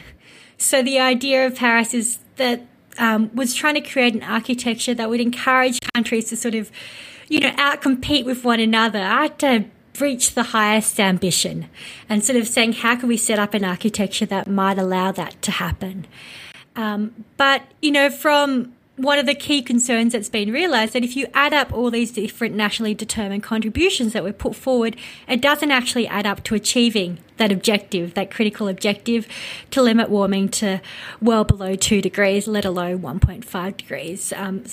So 0.57 0.83
the 0.83 0.99
idea 0.99 1.47
of 1.47 1.55
Paris 1.55 1.93
is 1.93 2.19
that 2.35 2.67
um, 2.97 3.31
was 3.33 3.55
trying 3.55 3.75
to 3.75 3.81
create 3.81 4.13
an 4.13 4.23
architecture 4.23 4.93
that 4.93 5.09
would 5.09 5.21
encourage 5.21 5.79
countries 5.93 6.29
to 6.29 6.35
sort 6.35 6.55
of, 6.55 6.69
you 7.29 7.39
know, 7.39 7.51
outcompete 7.51 8.25
with 8.25 8.43
one 8.43 8.59
another 8.59 9.29
to 9.37 9.65
reach 9.99 10.33
the 10.35 10.43
highest 10.43 10.99
ambition, 10.99 11.69
and 12.09 12.23
sort 12.23 12.37
of 12.37 12.47
saying 12.47 12.73
how 12.73 12.95
can 12.95 13.07
we 13.07 13.17
set 13.17 13.39
up 13.39 13.53
an 13.53 13.63
architecture 13.63 14.25
that 14.25 14.47
might 14.47 14.77
allow 14.77 15.11
that 15.11 15.41
to 15.41 15.51
happen. 15.51 16.05
Um, 16.75 17.25
but 17.37 17.63
you 17.81 17.91
know, 17.91 18.09
from 18.09 18.73
one 18.97 19.17
of 19.17 19.25
the 19.25 19.33
key 19.33 19.61
concerns 19.61 20.13
that's 20.13 20.29
been 20.29 20.51
realised 20.51 20.93
that 20.93 21.03
if 21.03 21.15
you 21.15 21.27
add 21.33 21.53
up 21.53 21.71
all 21.73 21.89
these 21.89 22.11
different 22.11 22.55
nationally 22.55 22.93
determined 22.93 23.41
contributions 23.41 24.13
that 24.13 24.23
were 24.23 24.33
put 24.33 24.55
forward, 24.55 24.95
it 25.27 25.41
doesn't 25.41 25.71
actually 25.71 26.07
add 26.07 26.25
up 26.25 26.43
to 26.43 26.55
achieving 26.55 27.17
that 27.37 27.51
objective, 27.51 28.13
that 28.13 28.29
critical 28.29 28.67
objective 28.67 29.27
to 29.71 29.81
limit 29.81 30.09
warming 30.09 30.49
to 30.49 30.81
well 31.21 31.43
below 31.43 31.75
two 31.75 32.01
degrees, 32.01 32.47
let 32.47 32.65
alone 32.65 32.99
1.5 32.99 33.77
degrees. 33.77 34.33
Um, 34.33 34.63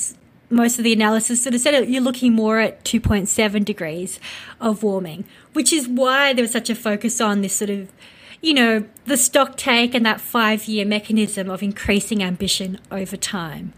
most 0.50 0.78
of 0.78 0.84
the 0.84 0.92
analysis 0.92 1.42
sort 1.42 1.54
of 1.54 1.60
said 1.60 1.88
you're 1.88 2.02
looking 2.02 2.32
more 2.32 2.58
at 2.58 2.84
2.7 2.84 3.64
degrees 3.64 4.18
of 4.60 4.82
warming, 4.82 5.24
which 5.52 5.72
is 5.72 5.86
why 5.86 6.32
there 6.32 6.42
was 6.42 6.52
such 6.52 6.70
a 6.70 6.74
focus 6.74 7.20
on 7.20 7.40
this 7.40 7.54
sort 7.54 7.70
of 7.70 7.92
you 8.40 8.54
know, 8.54 8.84
the 9.04 9.16
stock 9.16 9.56
take 9.56 9.94
and 9.94 10.06
that 10.06 10.20
five 10.20 10.66
year 10.66 10.86
mechanism 10.86 11.50
of 11.50 11.60
increasing 11.60 12.22
ambition 12.22 12.78
over 12.90 13.16
time. 13.16 13.72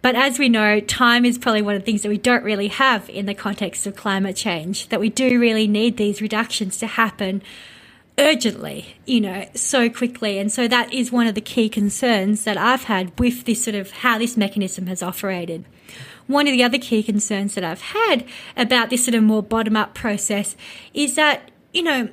But 0.00 0.14
as 0.14 0.38
we 0.38 0.48
know, 0.48 0.80
time 0.80 1.24
is 1.24 1.38
probably 1.38 1.62
one 1.62 1.74
of 1.74 1.82
the 1.82 1.86
things 1.86 2.02
that 2.02 2.08
we 2.08 2.18
don't 2.18 2.44
really 2.44 2.68
have 2.68 3.08
in 3.10 3.26
the 3.26 3.34
context 3.34 3.86
of 3.86 3.96
climate 3.96 4.36
change, 4.36 4.88
that 4.88 5.00
we 5.00 5.08
do 5.10 5.40
really 5.40 5.66
need 5.66 5.96
these 5.96 6.22
reductions 6.22 6.76
to 6.78 6.86
happen 6.86 7.42
urgently, 8.16 8.96
you 9.06 9.20
know, 9.20 9.46
so 9.54 9.88
quickly. 9.88 10.38
And 10.38 10.52
so 10.52 10.68
that 10.68 10.92
is 10.92 11.10
one 11.10 11.26
of 11.26 11.34
the 11.34 11.40
key 11.40 11.68
concerns 11.68 12.44
that 12.44 12.56
I've 12.56 12.84
had 12.84 13.18
with 13.18 13.44
this 13.44 13.62
sort 13.62 13.76
of 13.76 13.90
how 13.90 14.18
this 14.18 14.36
mechanism 14.36 14.86
has 14.86 15.02
operated. 15.02 15.64
One 16.26 16.46
of 16.46 16.52
the 16.52 16.62
other 16.62 16.78
key 16.78 17.02
concerns 17.02 17.54
that 17.54 17.64
I've 17.64 17.80
had 17.80 18.24
about 18.56 18.90
this 18.90 19.04
sort 19.04 19.14
of 19.14 19.22
more 19.22 19.42
bottom 19.42 19.76
up 19.76 19.94
process 19.94 20.56
is 20.92 21.14
that, 21.14 21.50
you 21.72 21.82
know, 21.82 22.08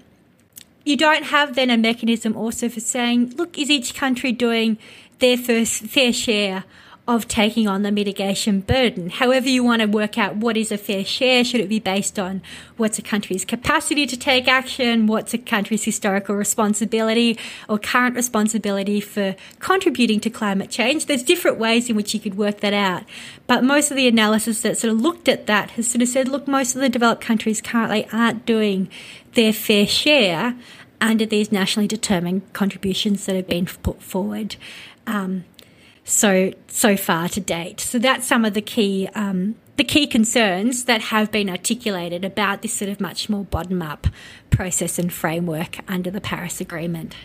you 0.85 0.95
don't 0.95 1.23
have 1.25 1.55
then 1.55 1.69
a 1.69 1.77
mechanism 1.77 2.37
also 2.37 2.69
for 2.69 2.79
saying, 2.79 3.33
look, 3.35 3.57
is 3.57 3.69
each 3.69 3.95
country 3.95 4.31
doing 4.31 4.77
their 5.19 5.37
first 5.37 5.83
fair 5.83 6.13
share 6.13 6.63
of 7.07 7.27
taking 7.27 7.67
on 7.67 7.83
the 7.83 7.91
mitigation 7.91 8.61
burden. 8.61 9.11
However, 9.11 9.47
you 9.47 9.63
want 9.63 9.81
to 9.83 9.87
work 9.87 10.17
out 10.17 10.37
what 10.37 10.57
is 10.57 10.71
a 10.71 10.77
fair 10.77 11.05
share. 11.05 11.43
Should 11.43 11.61
it 11.61 11.69
be 11.69 11.79
based 11.79 12.17
on 12.17 12.41
what's 12.77 12.97
a 12.97 13.03
country's 13.03 13.45
capacity 13.45 14.07
to 14.07 14.17
take 14.17 14.47
action? 14.47 15.05
What's 15.05 15.33
a 15.33 15.37
country's 15.37 15.83
historical 15.83 16.35
responsibility 16.35 17.37
or 17.69 17.77
current 17.77 18.15
responsibility 18.15 18.99
for 19.01 19.35
contributing 19.59 20.19
to 20.21 20.31
climate 20.31 20.71
change? 20.71 21.05
There's 21.05 21.21
different 21.21 21.59
ways 21.59 21.91
in 21.91 21.95
which 21.95 22.15
you 22.15 22.19
could 22.19 22.37
work 22.37 22.61
that 22.61 22.73
out. 22.73 23.03
But 23.45 23.63
most 23.63 23.91
of 23.91 23.97
the 23.97 24.07
analysis 24.07 24.61
that 24.61 24.77
sort 24.77 24.91
of 24.91 24.99
looked 24.99 25.29
at 25.29 25.45
that 25.45 25.71
has 25.71 25.87
sort 25.87 26.01
of 26.01 26.07
said, 26.07 26.27
look, 26.27 26.47
most 26.47 26.73
of 26.73 26.81
the 26.81 26.89
developed 26.89 27.21
countries 27.21 27.61
currently 27.61 28.07
aren't 28.11 28.47
doing 28.47 28.89
their 29.35 29.53
fair 29.53 29.85
share 29.85 30.55
under 30.99 31.25
these 31.25 31.51
nationally 31.51 31.87
determined 31.87 32.51
contributions 32.53 33.27
that 33.27 33.35
have 33.35 33.47
been 33.47 33.67
put 33.67 34.01
forward. 34.01 34.55
Um, 35.05 35.45
so 36.05 36.53
so 36.67 36.95
far 36.95 37.27
to 37.29 37.41
date. 37.41 37.81
So 37.81 37.99
that's 37.99 38.25
some 38.25 38.45
of 38.45 38.53
the 38.53 38.61
key 38.61 39.09
um, 39.13 39.55
the 39.75 39.83
key 39.83 40.07
concerns 40.07 40.85
that 40.85 41.01
have 41.01 41.31
been 41.31 41.49
articulated 41.49 42.23
about 42.23 42.61
this 42.61 42.73
sort 42.73 42.89
of 42.89 43.01
much 43.01 43.27
more 43.29 43.43
bottom 43.43 43.81
up 43.81 44.07
process 44.49 44.97
and 44.97 45.11
framework 45.11 45.79
under 45.89 46.09
the 46.09 46.21
Paris 46.21 46.61
Agreement. 46.61 47.15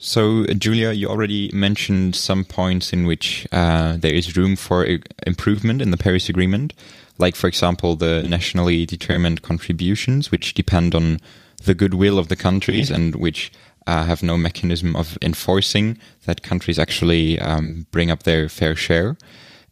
So, 0.00 0.44
Julia, 0.46 0.92
you 0.92 1.08
already 1.08 1.50
mentioned 1.52 2.14
some 2.14 2.44
points 2.44 2.92
in 2.92 3.04
which 3.04 3.48
uh, 3.50 3.96
there 3.96 4.14
is 4.14 4.36
room 4.36 4.54
for 4.54 4.86
improvement 5.26 5.82
in 5.82 5.90
the 5.90 5.96
Paris 5.96 6.28
Agreement, 6.28 6.72
like, 7.18 7.34
for 7.34 7.48
example, 7.48 7.96
the 7.96 8.22
nationally 8.22 8.86
determined 8.86 9.42
contributions, 9.42 10.30
which 10.30 10.54
depend 10.54 10.94
on 10.94 11.18
the 11.64 11.74
goodwill 11.74 12.16
of 12.16 12.28
the 12.28 12.36
countries 12.36 12.92
and 12.92 13.16
which 13.16 13.50
uh, 13.88 14.04
have 14.04 14.22
no 14.22 14.36
mechanism 14.36 14.94
of 14.94 15.16
enforcing 15.22 15.98
that 16.26 16.42
countries 16.42 16.78
actually 16.78 17.40
um, 17.40 17.86
bring 17.90 18.10
up 18.10 18.24
their 18.24 18.48
fair 18.48 18.76
share. 18.76 19.16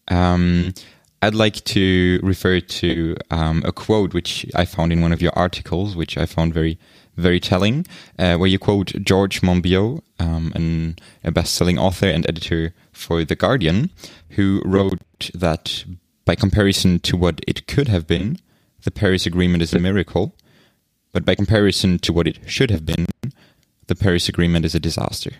Um, 0.08 0.72
I'd 1.20 1.34
like 1.34 1.62
to 1.64 2.18
refer 2.22 2.60
to 2.60 3.16
um, 3.30 3.62
a 3.66 3.72
quote 3.72 4.14
which 4.14 4.46
I 4.54 4.64
found 4.64 4.92
in 4.92 5.02
one 5.02 5.12
of 5.12 5.20
your 5.20 5.32
articles, 5.36 5.94
which 5.94 6.16
I 6.16 6.24
found 6.24 6.54
very, 6.54 6.78
very 7.16 7.40
telling, 7.40 7.86
uh, 8.18 8.36
where 8.36 8.48
you 8.48 8.58
quote 8.58 8.92
George 9.02 9.42
Monbiot, 9.42 10.00
um, 10.18 10.52
an, 10.54 10.96
a 11.22 11.30
best-selling 11.30 11.78
author 11.78 12.06
and 12.06 12.26
editor 12.26 12.74
for 12.92 13.22
The 13.24 13.36
Guardian, 13.36 13.90
who 14.30 14.62
wrote 14.64 15.30
that 15.34 15.84
by 16.24 16.34
comparison 16.34 17.00
to 17.00 17.16
what 17.16 17.40
it 17.46 17.66
could 17.66 17.88
have 17.88 18.06
been, 18.06 18.38
the 18.82 18.90
Paris 18.90 19.26
Agreement 19.26 19.62
is 19.62 19.74
a 19.74 19.78
miracle, 19.78 20.34
but 21.12 21.24
by 21.24 21.34
comparison 21.34 21.98
to 21.98 22.12
what 22.12 22.26
it 22.26 22.38
should 22.46 22.70
have 22.70 22.86
been, 22.86 23.06
the 23.86 23.94
Paris 23.94 24.28
Agreement 24.28 24.64
is 24.64 24.74
a 24.74 24.80
disaster. 24.80 25.32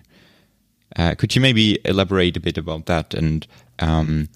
Uh, 0.94 1.14
could 1.14 1.34
you 1.34 1.42
maybe 1.42 1.78
elaborate 1.84 2.36
a 2.36 2.40
bit 2.40 2.57
about 2.57 2.86
that 2.86 3.12
and 3.12 3.47
um, 3.80 4.28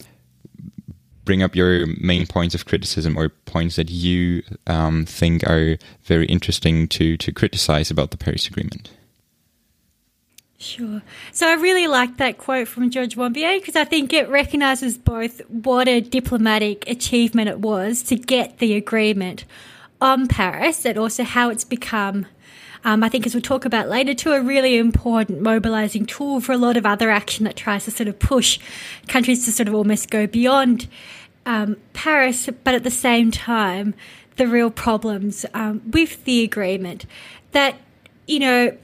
bring 1.24 1.42
up 1.42 1.54
your 1.54 1.86
main 2.00 2.26
points 2.26 2.54
of 2.54 2.66
criticism 2.66 3.16
or 3.16 3.28
points 3.28 3.76
that 3.76 3.90
you 3.90 4.42
um, 4.66 5.06
think 5.06 5.44
are 5.44 5.78
very 6.02 6.26
interesting 6.26 6.88
to 6.88 7.16
to 7.16 7.32
criticize 7.32 7.90
about 7.90 8.10
the 8.10 8.16
Paris 8.16 8.48
Agreement? 8.48 8.90
Sure. 10.58 11.00
So 11.32 11.48
I 11.48 11.54
really 11.54 11.86
like 11.86 12.18
that 12.18 12.36
quote 12.36 12.68
from 12.68 12.90
George 12.90 13.16
Monbiot 13.16 13.60
because 13.60 13.76
I 13.76 13.84
think 13.84 14.12
it 14.12 14.28
recognises 14.28 14.98
both 14.98 15.40
what 15.48 15.88
a 15.88 16.00
diplomatic 16.00 16.86
achievement 16.86 17.48
it 17.48 17.60
was 17.60 18.02
to 18.04 18.16
get 18.16 18.58
the 18.58 18.74
agreement 18.74 19.46
on 20.02 20.28
Paris 20.28 20.84
and 20.84 20.98
also 20.98 21.24
how 21.24 21.48
it's 21.48 21.64
become 21.64 22.26
um, 22.84 23.04
I 23.04 23.08
think, 23.08 23.26
as 23.26 23.34
we'll 23.34 23.42
talk 23.42 23.64
about 23.64 23.88
later, 23.88 24.14
to 24.14 24.32
a 24.32 24.40
really 24.40 24.78
important 24.78 25.40
mobilising 25.40 26.06
tool 26.06 26.40
for 26.40 26.52
a 26.52 26.58
lot 26.58 26.76
of 26.76 26.86
other 26.86 27.10
action 27.10 27.44
that 27.44 27.56
tries 27.56 27.84
to 27.84 27.90
sort 27.90 28.08
of 28.08 28.18
push 28.18 28.58
countries 29.08 29.44
to 29.44 29.52
sort 29.52 29.68
of 29.68 29.74
almost 29.74 30.10
go 30.10 30.26
beyond 30.26 30.88
um, 31.46 31.76
Paris, 31.92 32.48
but 32.64 32.74
at 32.74 32.84
the 32.84 32.90
same 32.90 33.30
time, 33.30 33.94
the 34.36 34.46
real 34.46 34.70
problems 34.70 35.44
um, 35.52 35.82
with 35.90 36.24
the 36.24 36.42
agreement 36.42 37.06
that, 37.52 37.76
you 38.26 38.38
know, 38.38 38.76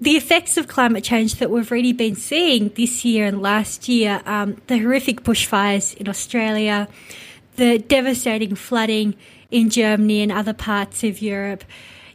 the 0.00 0.16
effects 0.16 0.56
of 0.56 0.68
climate 0.68 1.02
change 1.02 1.36
that 1.36 1.50
we've 1.50 1.70
already 1.70 1.92
been 1.92 2.14
seeing 2.14 2.68
this 2.70 3.04
year 3.04 3.26
and 3.26 3.40
last 3.40 3.88
year, 3.88 4.20
um, 4.26 4.60
the 4.66 4.78
horrific 4.78 5.22
bushfires 5.22 5.96
in 5.96 6.08
Australia, 6.08 6.88
the 7.56 7.78
devastating 7.78 8.54
flooding 8.54 9.14
in 9.50 9.70
Germany 9.70 10.20
and 10.20 10.30
other 10.30 10.52
parts 10.52 11.04
of 11.04 11.22
Europe, 11.22 11.64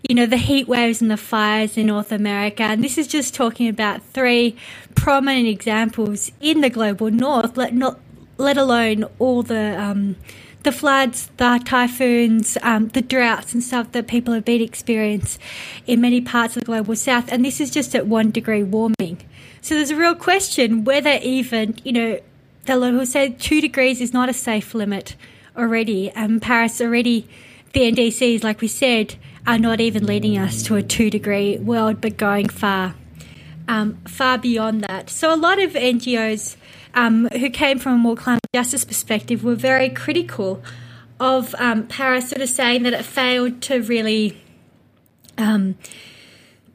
you 0.08 0.16
know, 0.16 0.26
the 0.26 0.38
heat 0.38 0.68
waves 0.68 1.02
and 1.02 1.12
the 1.12 1.18
fires 1.18 1.78
in 1.78 1.88
North 1.88 2.12
America. 2.12 2.64
And 2.64 2.84
this 2.84 2.98
is 2.98 3.08
just 3.08 3.34
talking 3.34 3.68
about 3.68 4.02
three 4.02 4.56
prominent 4.96 5.48
examples 5.48 6.32
in 6.40 6.62
the 6.62 6.70
global 6.70 7.12
north, 7.12 7.58
let, 7.58 7.74
not, 7.74 8.00
let 8.38 8.58
alone 8.58 9.06
all 9.20 9.44
the. 9.44 9.80
Um, 9.80 10.16
the 10.64 10.72
floods, 10.74 11.32
the 11.38 11.62
typhoons, 11.64 12.58
um, 12.64 12.90
the 12.90 13.02
droughts 13.02 13.54
and 13.54 13.64
stuff 13.64 13.94
that 13.94 14.08
people 14.08 14.34
have 14.34 14.44
been 14.44 14.62
experiencing 14.62 15.42
in 15.88 16.02
many 16.02 16.20
parts 16.20 16.58
of 16.58 16.64
the 16.64 16.66
global 16.66 16.98
south. 16.98 17.32
And 17.32 17.46
this 17.46 17.62
is 17.62 17.72
just 17.72 17.96
at 17.96 18.08
one 18.08 18.30
degree 18.30 18.64
warming. 18.64 19.26
So 19.62 19.76
there's 19.76 19.90
a 19.90 19.96
real 19.96 20.16
question 20.16 20.84
whether 20.84 21.18
even, 21.22 21.78
you 21.86 21.94
know, 21.94 22.20
the 22.66 22.76
lot 22.76 22.92
who 22.92 23.06
say 23.06 23.30
two 23.40 23.62
degrees 23.62 24.02
is 24.02 24.14
not 24.14 24.28
a 24.30 24.34
safe 24.34 24.76
limit 24.76 25.16
already. 25.58 26.12
And 26.12 26.42
Paris 26.42 26.82
already, 26.82 27.28
the 27.74 27.92
NDCs, 27.92 28.44
like 28.44 28.62
we 28.62 28.68
said, 28.68 29.16
are 29.48 29.58
not 29.58 29.80
even 29.80 30.06
leading 30.06 30.38
us 30.38 30.64
to 30.64 30.76
a 30.76 30.84
two 30.84 31.10
degree 31.10 31.58
world, 31.58 32.02
but 32.02 32.18
going 32.18 32.50
far, 32.50 32.96
um, 33.68 33.98
far 34.08 34.38
beyond 34.38 34.82
that. 34.84 35.10
So, 35.10 35.34
a 35.34 35.38
lot 35.38 35.62
of 35.62 35.74
NGOs 35.74 36.56
um, 36.94 37.28
who 37.30 37.50
came 37.50 37.80
from 37.80 37.94
a 37.94 37.98
more 37.98 38.16
climate 38.16 38.42
justice 38.54 38.86
perspective 38.86 39.44
were 39.44 39.56
very 39.56 39.90
critical 39.90 40.62
of 41.20 41.54
um, 41.60 41.88
Paris, 41.88 42.30
sort 42.30 42.42
of 42.42 42.50
saying 42.50 42.84
that 42.84 42.94
it 42.94 43.04
failed 43.04 43.62
to 43.64 43.82
really 43.82 44.42
um, 45.38 45.76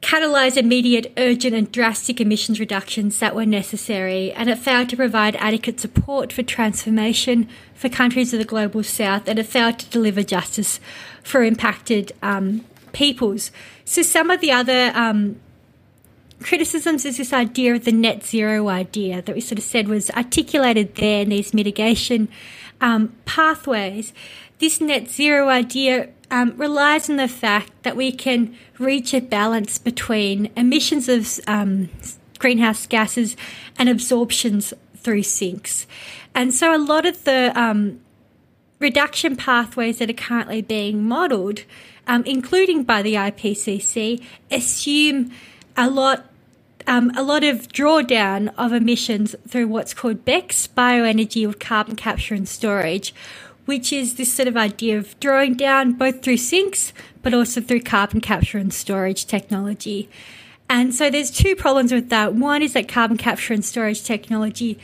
catalyse 0.05 0.55
immediate, 0.55 1.11
urgent, 1.17 1.55
and 1.55 1.71
drastic 1.71 2.21
emissions 2.21 2.59
reductions 2.59 3.17
that 3.17 3.33
were 3.35 3.45
necessary, 3.45 4.31
and 4.33 4.51
it 4.51 4.59
failed 4.59 4.87
to 4.87 4.95
provide 4.95 5.35
adequate 5.37 5.79
support 5.79 6.31
for 6.31 6.43
transformation 6.43 7.49
for 7.73 7.89
countries 7.89 8.31
of 8.31 8.37
the 8.37 8.45
global 8.45 8.83
south, 8.83 9.27
and 9.27 9.39
it 9.39 9.47
failed 9.47 9.79
to 9.79 9.89
deliver 9.89 10.21
justice 10.21 10.79
for 11.23 11.43
impacted 11.43 12.11
um, 12.21 12.63
peoples. 12.93 13.49
So, 13.83 14.03
some 14.03 14.29
of 14.29 14.41
the 14.41 14.51
other 14.51 14.91
um, 14.93 15.37
criticisms 16.43 17.03
is 17.03 17.17
this 17.17 17.33
idea 17.33 17.73
of 17.73 17.85
the 17.85 17.91
net 17.91 18.23
zero 18.23 18.67
idea 18.67 19.23
that 19.23 19.33
we 19.33 19.41
sort 19.41 19.57
of 19.57 19.65
said 19.65 19.87
was 19.87 20.11
articulated 20.11 20.93
there 20.95 21.21
in 21.21 21.29
these 21.29 21.51
mitigation 21.51 22.27
um, 22.79 23.15
pathways. 23.25 24.13
This 24.59 24.79
net 24.79 25.09
zero 25.09 25.49
idea 25.49 26.09
um, 26.31 26.53
relies 26.57 27.09
on 27.09 27.17
the 27.17 27.27
fact 27.27 27.71
that 27.83 27.95
we 27.95 28.11
can 28.11 28.55
reach 28.79 29.13
a 29.13 29.21
balance 29.21 29.77
between 29.77 30.49
emissions 30.55 31.09
of 31.09 31.39
um, 31.47 31.89
greenhouse 32.39 32.87
gases 32.87 33.35
and 33.77 33.89
absorptions 33.89 34.73
through 34.97 35.23
sinks. 35.23 35.85
And 36.33 36.53
so 36.53 36.75
a 36.75 36.79
lot 36.79 37.05
of 37.05 37.23
the 37.23 37.51
um, 37.59 37.99
reduction 38.79 39.35
pathways 39.35 39.99
that 39.99 40.09
are 40.09 40.13
currently 40.13 40.61
being 40.61 41.03
modelled, 41.03 41.63
um, 42.07 42.23
including 42.25 42.83
by 42.83 43.01
the 43.01 43.15
IPCC, 43.15 44.23
assume 44.51 45.31
a 45.77 45.89
lot 45.89 46.29
um, 46.87 47.11
a 47.15 47.23
lot 47.23 47.43
of 47.43 47.67
drawdown 47.69 48.53
of 48.59 48.71
emissions 48.71 49.35
through 49.47 49.67
what's 49.67 49.95
called 49.95 50.23
BECCS, 50.23 50.69
bioenergy 50.69 51.49
or 51.49 51.53
carbon 51.53 51.95
capture 51.95 52.35
and 52.35 52.47
storage, 52.47 53.11
which 53.65 53.91
is 53.91 54.15
this 54.15 54.33
sort 54.33 54.47
of 54.47 54.55
idea 54.55 54.97
of 54.97 55.19
drawing 55.19 55.55
down 55.55 55.93
both 55.93 56.21
through 56.21 56.37
sinks 56.37 56.93
but 57.21 57.33
also 57.33 57.59
through 57.59 57.81
carbon 57.81 58.21
capture 58.21 58.57
and 58.57 58.73
storage 58.73 59.25
technology. 59.25 60.09
And 60.69 60.93
so 60.93 61.09
there's 61.09 61.31
two 61.31 61.55
problems 61.55 61.91
with 61.91 62.09
that. 62.09 62.33
One 62.33 62.61
is 62.61 62.73
that 62.73 62.87
carbon 62.87 63.17
capture 63.17 63.53
and 63.53 63.63
storage 63.63 64.03
technology 64.03 64.79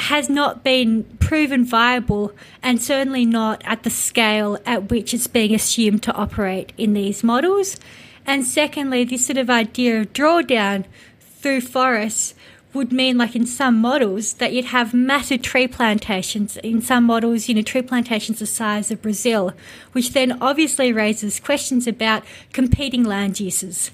has 0.00 0.30
not 0.30 0.64
been 0.64 1.04
proven 1.20 1.64
viable 1.64 2.32
and 2.62 2.80
certainly 2.80 3.26
not 3.26 3.60
at 3.64 3.82
the 3.82 3.90
scale 3.90 4.58
at 4.64 4.90
which 4.90 5.12
it's 5.12 5.26
being 5.26 5.54
assumed 5.54 6.02
to 6.02 6.12
operate 6.14 6.72
in 6.78 6.94
these 6.94 7.22
models. 7.22 7.78
And 8.26 8.44
secondly, 8.44 9.04
this 9.04 9.26
sort 9.26 9.36
of 9.36 9.50
idea 9.50 10.00
of 10.00 10.12
drawdown 10.12 10.84
through 11.20 11.60
forests 11.60 12.34
would 12.72 12.92
mean, 12.92 13.18
like 13.18 13.34
in 13.34 13.46
some 13.46 13.80
models, 13.80 14.34
that 14.34 14.52
you'd 14.52 14.66
have 14.66 14.94
massive 14.94 15.42
tree 15.42 15.66
plantations. 15.66 16.56
In 16.58 16.80
some 16.80 17.04
models, 17.04 17.48
you 17.48 17.54
know, 17.54 17.62
tree 17.62 17.82
plantations 17.82 18.38
the 18.38 18.46
size 18.46 18.90
of 18.90 19.02
Brazil, 19.02 19.52
which 19.92 20.12
then 20.12 20.40
obviously 20.40 20.92
raises 20.92 21.40
questions 21.40 21.86
about 21.86 22.22
competing 22.52 23.04
land 23.04 23.40
uses. 23.40 23.90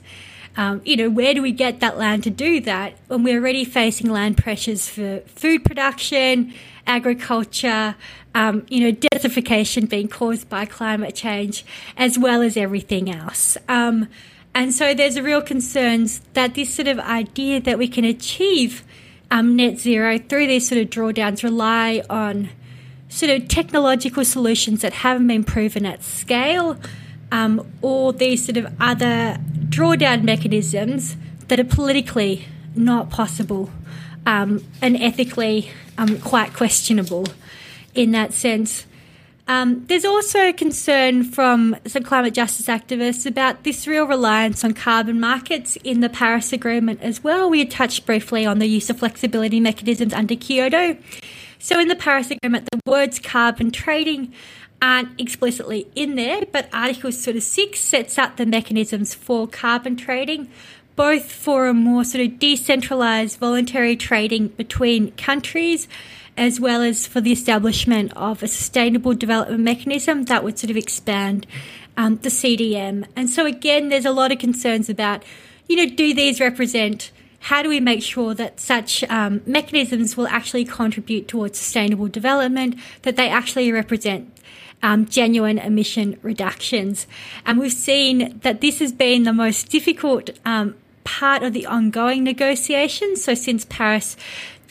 Um, 0.59 0.81
you 0.85 0.97
know, 0.97 1.11
where 1.11 1.35
do 1.35 1.43
we 1.43 1.53
get 1.53 1.81
that 1.81 1.99
land 1.99 2.25
to 2.25 2.31
do 2.31 2.61
that 2.63 2.95
when 3.09 3.23
we're 3.23 3.39
already 3.39 3.65
facing 3.65 4.11
land 4.11 4.39
pressures 4.39 4.89
for 4.89 5.21
food 5.27 5.65
production, 5.65 6.55
agriculture, 6.87 7.95
um, 8.35 8.65
you 8.69 8.81
know, 8.81 8.93
desertification 8.93 9.89
being 9.89 10.09
caused 10.09 10.49
by 10.49 10.65
climate 10.65 11.15
change, 11.15 11.65
as 11.97 12.19
well 12.19 12.43
as 12.43 12.57
everything 12.57 13.11
else. 13.11 13.57
Um, 13.69 14.09
and 14.57 14.73
so 14.73 14.95
there's 14.95 15.17
a 15.17 15.23
real 15.23 15.43
concerns 15.43 16.23
that 16.33 16.55
this 16.55 16.75
sort 16.75 16.89
of 16.89 16.99
idea 16.99 17.61
that 17.61 17.77
we 17.77 17.87
can 17.87 18.07
achieve 18.07 18.85
um, 19.31 19.55
net 19.55 19.79
zero 19.79 20.19
through 20.19 20.47
these 20.47 20.67
sort 20.67 20.81
of 20.81 20.89
drawdowns 20.89 21.43
rely 21.43 22.03
on 22.09 22.49
sort 23.11 23.31
of 23.31 23.49
technological 23.49 24.25
solutions 24.25 24.81
that 24.81 24.95
haven't 24.95 25.27
been 25.27 25.45
proven 25.45 25.85
at 25.85 26.03
scale, 26.03 26.79
um, 27.31 27.71
or 27.83 28.15
these 28.15 28.47
sort 28.47 28.57
of 28.57 28.73
other 28.81 29.37
drawdown 29.69 30.23
mechanisms 30.23 31.19
that 31.49 31.61
are 31.61 31.65
politically 31.65 32.47
not 32.75 33.11
possible 33.11 33.71
um, 34.25 34.65
and 34.81 34.97
ethically 34.97 35.71
um, 35.99 36.19
quite 36.19 36.55
questionable 36.55 37.27
in 37.95 38.13
that 38.13 38.33
sense. 38.33 38.87
Um, 39.49 39.85
there's 39.87 40.05
also 40.05 40.53
concern 40.53 41.23
from 41.23 41.77
some 41.87 42.03
climate 42.03 42.35
justice 42.35 42.67
activists 42.67 43.27
about 43.27 43.63
this 43.63 43.87
real 43.87 44.05
reliance 44.05 44.65
on 44.65 44.75
carbon 44.75 45.21
markets 45.21 45.77
in 45.85 46.01
the 46.01 46.09
Paris 46.09 46.53
Agreement 46.53 47.01
as 47.01 47.23
well. 47.23 47.49
We 47.49 47.61
had 47.61 47.71
touched 47.71 48.07
briefly 48.07 48.45
on 48.45 48.59
the 48.59 48.67
use 48.67 48.91
of 48.91 48.99
flexibility 48.99 49.61
mechanisms 49.61 50.13
under 50.13 50.35
Kyoto. 50.35 50.97
So, 51.61 51.79
in 51.79 51.87
the 51.89 51.95
Paris 51.95 52.31
Agreement, 52.31 52.69
the 52.73 52.81
words 52.91 53.21
carbon 53.21 53.71
trading 53.71 54.33
aren't 54.83 55.19
explicitly 55.21 55.87
in 55.95 56.17
there, 56.17 56.43
but 56.53 56.69
Article 56.73 57.13
sort 57.13 57.37
of 57.37 57.43
6 57.43 57.81
sets 57.81 58.19
out 58.19 58.37
the 58.37 58.47
mechanisms 58.47 59.15
for 59.15 59.47
carbon 59.47 59.97
trading, 59.97 60.49
both 60.97 61.31
for 61.31 61.69
a 61.69 61.75
more 61.75 62.05
sort 62.05 62.27
of 62.27 62.39
decentralized 62.39 63.39
voluntary 63.39 63.97
trading 63.97 64.49
between 64.49 65.13
countries 65.13 65.87
as 66.37 66.61
well 66.61 66.83
as 66.83 67.07
for 67.07 67.21
the 67.21 67.33
establishment 67.33 68.13
of 68.15 68.43
a 68.43 68.49
sustainable 68.49 69.15
development 69.15 69.61
mechanism 69.61 70.25
that 70.25 70.45
would 70.45 70.59
sort 70.59 70.71
of 70.71 70.77
expand 70.77 71.47
um, 71.97 72.17
the 72.17 72.29
CDM. 72.29 73.07
And 73.17 73.31
so, 73.31 73.47
again, 73.47 73.89
there's 73.89 74.05
a 74.05 74.13
lot 74.13 74.33
of 74.33 74.39
concerns 74.39 74.89
about, 74.89 75.23
you 75.69 75.77
know, 75.77 75.95
do 75.95 76.15
these 76.15 76.41
represent 76.41 77.11
how 77.41 77.63
do 77.63 77.69
we 77.69 77.79
make 77.79 78.03
sure 78.03 78.35
that 78.35 78.59
such 78.59 79.05
um, 79.05 79.41
mechanisms 79.47 80.17
will 80.17 80.27
actually 80.27 80.65
contribute 80.65 81.29
towards 81.29 81.59
sustainable 81.59 82.09
development, 82.09 82.77
that 83.03 83.15
they 83.15 83.29
actually 83.29 83.71
represent 83.71 84.37
um, 84.83 85.07
genuine 85.07 85.59
emission 85.59 86.19
reductions? 86.23 87.07
And 87.45 87.59
we've 87.59 87.73
seen 87.73 88.41
that 88.43 88.61
this 88.61 88.81
has 88.81 88.93
been 88.93 89.23
the 89.23 89.33
most 89.33 89.71
difficult 89.71 90.31
um, 90.45 90.75
part 91.05 91.45
of 91.45 91.53
the 91.53 91.67
ongoing 91.67 92.25
negotiations. 92.25 93.23
So, 93.23 93.35
since 93.35 93.65
Paris 93.65 94.17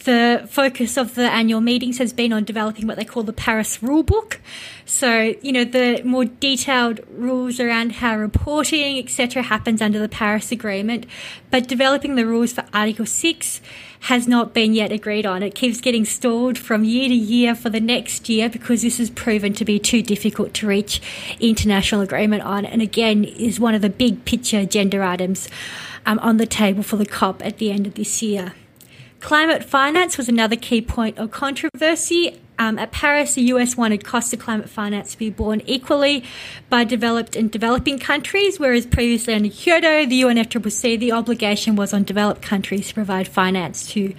the 0.05 0.47
focus 0.49 0.97
of 0.97 1.15
the 1.15 1.29
annual 1.31 1.61
meetings 1.61 1.97
has 1.97 2.13
been 2.13 2.31
on 2.31 2.43
developing 2.43 2.87
what 2.87 2.95
they 2.95 3.05
call 3.05 3.23
the 3.23 3.33
Paris 3.33 3.79
Rulebook. 3.79 4.37
So, 4.85 5.33
you 5.41 5.51
know, 5.51 5.65
the 5.65 6.01
more 6.03 6.25
detailed 6.25 7.01
rules 7.09 7.59
around 7.59 7.93
how 7.93 8.15
reporting, 8.15 8.99
etc., 8.99 9.43
happens 9.43 9.81
under 9.81 9.99
the 9.99 10.07
Paris 10.07 10.51
Agreement. 10.51 11.05
But 11.51 11.67
developing 11.67 12.15
the 12.15 12.25
rules 12.25 12.53
for 12.53 12.63
Article 12.73 13.05
6 13.05 13.61
has 14.01 14.27
not 14.27 14.53
been 14.53 14.73
yet 14.73 14.91
agreed 14.91 15.25
on. 15.25 15.41
It 15.41 15.55
keeps 15.55 15.81
getting 15.81 16.05
stalled 16.05 16.57
from 16.57 16.83
year 16.83 17.09
to 17.09 17.15
year 17.15 17.55
for 17.55 17.71
the 17.71 17.79
next 17.79 18.29
year 18.29 18.47
because 18.47 18.83
this 18.83 18.99
has 18.99 19.09
proven 19.09 19.53
to 19.53 19.65
be 19.65 19.79
too 19.79 20.03
difficult 20.03 20.53
to 20.55 20.67
reach 20.67 21.01
international 21.39 22.01
agreement 22.01 22.43
on. 22.43 22.65
And 22.65 22.81
again, 22.81 23.23
is 23.23 23.59
one 23.59 23.73
of 23.73 23.81
the 23.81 23.89
big 23.89 24.23
picture 24.23 24.59
agenda 24.59 25.01
items 25.03 25.49
um, 26.05 26.19
on 26.19 26.37
the 26.37 26.45
table 26.45 26.83
for 26.83 26.97
the 26.97 27.05
COP 27.05 27.43
at 27.43 27.57
the 27.57 27.71
end 27.71 27.87
of 27.87 27.95
this 27.95 28.21
year. 28.21 28.53
Climate 29.25 29.63
finance 29.63 30.19
was 30.19 30.29
another 30.29 30.55
key 30.55 30.83
point 30.83 31.17
of 31.17 31.31
controversy. 31.31 32.39
Um, 32.59 32.77
at 32.77 32.91
Paris, 32.91 33.33
the 33.33 33.41
US 33.53 33.75
wanted 33.75 34.05
cost 34.05 34.31
of 34.33 34.39
climate 34.39 34.69
finance 34.69 35.13
to 35.13 35.17
be 35.17 35.31
borne 35.31 35.63
equally 35.65 36.23
by 36.69 36.83
developed 36.83 37.35
and 37.35 37.49
developing 37.49 37.97
countries, 37.97 38.59
whereas 38.59 38.85
previously 38.85 39.33
under 39.33 39.49
Kyoto, 39.49 40.05
the 40.05 40.21
UNFCCC, 40.21 40.99
the 40.99 41.11
obligation 41.11 41.75
was 41.75 41.91
on 41.91 42.03
developed 42.03 42.43
countries 42.43 42.89
to 42.89 42.93
provide 42.93 43.27
finance 43.27 43.87
to 43.93 44.13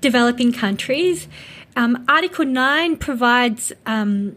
developing 0.00 0.52
countries. 0.52 1.28
Um, 1.76 2.04
Article 2.08 2.44
9 2.44 2.96
provides 2.96 3.72
um, 3.86 4.36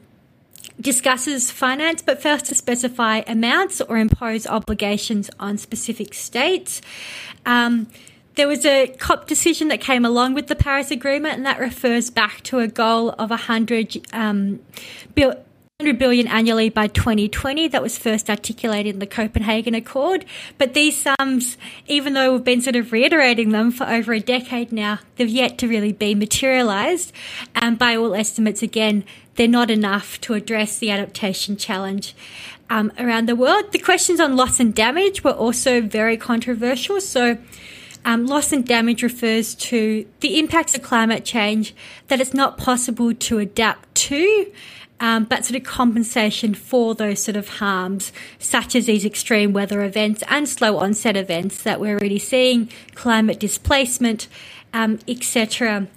discusses 0.80 1.50
finance 1.50 2.04
but 2.04 2.22
fails 2.22 2.44
to 2.44 2.54
specify 2.54 3.24
amounts 3.26 3.82
or 3.82 3.98
impose 3.98 4.46
obligations 4.46 5.32
on 5.40 5.58
specific 5.58 6.14
states. 6.14 6.84
Um, 7.48 7.88
there 8.36 8.48
was 8.48 8.66
a 8.66 8.88
COP 9.00 9.28
decision 9.28 9.68
that 9.68 9.82
came 9.82 10.06
along 10.06 10.34
with 10.34 10.48
the 10.48 10.56
Paris 10.56 10.92
Agreement, 10.92 11.36
and 11.36 11.46
that 11.46 11.60
refers 11.60 12.10
back 12.10 12.42
to 12.44 12.60
a 12.60 12.68
goal 12.68 13.12
of 13.12 13.30
100 13.30 14.08
um, 14.14 14.60
100 15.80 16.00
billion 16.00 16.28
annually 16.28 16.70
by 16.70 16.88
2020 16.88 17.68
that 17.68 17.82
was 17.82 17.98
first 17.98 18.30
articulated 18.30 18.94
in 18.94 19.00
the 19.00 19.08
Copenhagen 19.08 19.76
Accord. 19.76 20.24
But 20.58 20.76
these 20.76 20.96
sums, 20.96 21.58
even 21.88 22.14
though 22.14 22.32
we've 22.32 22.44
been 22.44 22.62
sort 22.62 22.76
of 22.76 22.92
reiterating 22.92 23.50
them 23.50 23.70
for 23.70 23.86
over 23.86 24.14
a 24.14 24.20
decade 24.20 24.72
now, 24.72 25.00
they've 25.16 25.28
yet 25.28 25.58
to 25.58 25.68
really 25.68 25.92
be 25.92 26.16
materialised. 26.16 27.12
And 27.56 27.78
by 27.78 27.96
all 27.98 28.16
estimates, 28.16 28.62
again, 28.62 29.04
they're 29.36 29.48
not 29.48 29.70
enough 29.70 30.22
to 30.22 30.36
address 30.36 30.78
the 30.78 30.90
adaptation 30.90 31.58
challenge. 31.58 32.16
Um, 32.70 32.92
around 32.98 33.28
the 33.28 33.36
world. 33.36 33.72
The 33.72 33.78
questions 33.78 34.20
on 34.20 34.36
loss 34.36 34.60
and 34.60 34.74
damage 34.74 35.24
were 35.24 35.32
also 35.32 35.82
very 35.82 36.18
controversial. 36.18 37.02
So, 37.02 37.38
um, 38.06 38.26
loss 38.26 38.52
and 38.52 38.66
damage 38.66 39.04
refers 39.04 39.56
to 39.56 40.06
the 40.20 40.40
impacts 40.40 40.76
of 40.76 40.82
climate 40.82 41.24
change 41.24 41.74
that 42.08 42.20
it's 42.20 42.34
not 42.34 42.58
possible 42.58 43.14
to 43.14 43.40
adapt 43.40 43.94
to. 43.96 44.52
Um, 45.00 45.26
but 45.26 45.44
sort 45.44 45.60
of 45.60 45.66
compensation 45.66 46.54
for 46.54 46.96
those 46.96 47.22
sort 47.22 47.36
of 47.36 47.50
harms, 47.50 48.14
such 48.40 48.74
as 48.74 48.86
these 48.86 49.04
extreme 49.04 49.52
weather 49.52 49.84
events 49.84 50.24
and 50.30 50.48
slow 50.48 50.78
onset 50.78 51.18
events 51.18 51.62
that 51.64 51.82
we're 51.82 51.98
already 51.98 52.20
seeing, 52.20 52.70
climate 52.96 53.38
displacement, 53.38 54.30
um, 54.74 55.00
etc. 55.06 55.88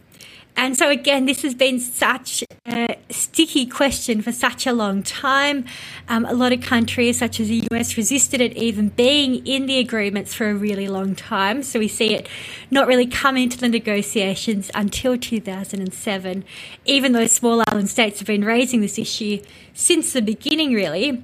And 0.57 0.77
so, 0.77 0.89
again, 0.89 1.27
this 1.27 1.43
has 1.43 1.55
been 1.55 1.79
such 1.79 2.43
a 2.67 2.97
sticky 3.11 3.67
question 3.67 4.23
for 4.23 4.33
such 4.33 4.67
a 4.67 4.73
long 4.73 5.03
time. 5.03 5.67
Um, 6.09 6.25
a 6.25 6.33
lot 6.33 6.53
of 6.53 6.63
countries, 6.63 7.19
such 7.19 7.39
as 7.41 7.49
the 7.49 7.69
US, 7.71 7.97
resisted 7.97 8.41
it 8.41 8.57
even 8.57 8.89
being 8.89 9.47
in 9.47 9.67
the 9.67 9.79
agreements 9.79 10.33
for 10.33 10.49
a 10.49 10.55
really 10.55 10.89
long 10.89 11.15
time. 11.15 11.63
So, 11.63 11.79
we 11.79 11.89
see 11.89 12.15
it 12.15 12.27
not 12.71 12.87
really 12.87 13.07
come 13.07 13.37
into 13.37 13.59
the 13.59 13.69
negotiations 13.69 14.71
until 14.75 15.19
2007, 15.19 16.45
even 16.87 17.13
though 17.13 17.27
small 17.27 17.63
island 17.69 17.91
states 17.91 18.19
have 18.21 18.27
been 18.27 18.45
raising 18.45 18.81
this 18.81 18.99
issue 18.99 19.43
since 19.75 20.15
the 20.15 20.23
beginning, 20.23 20.73
really. 20.73 21.23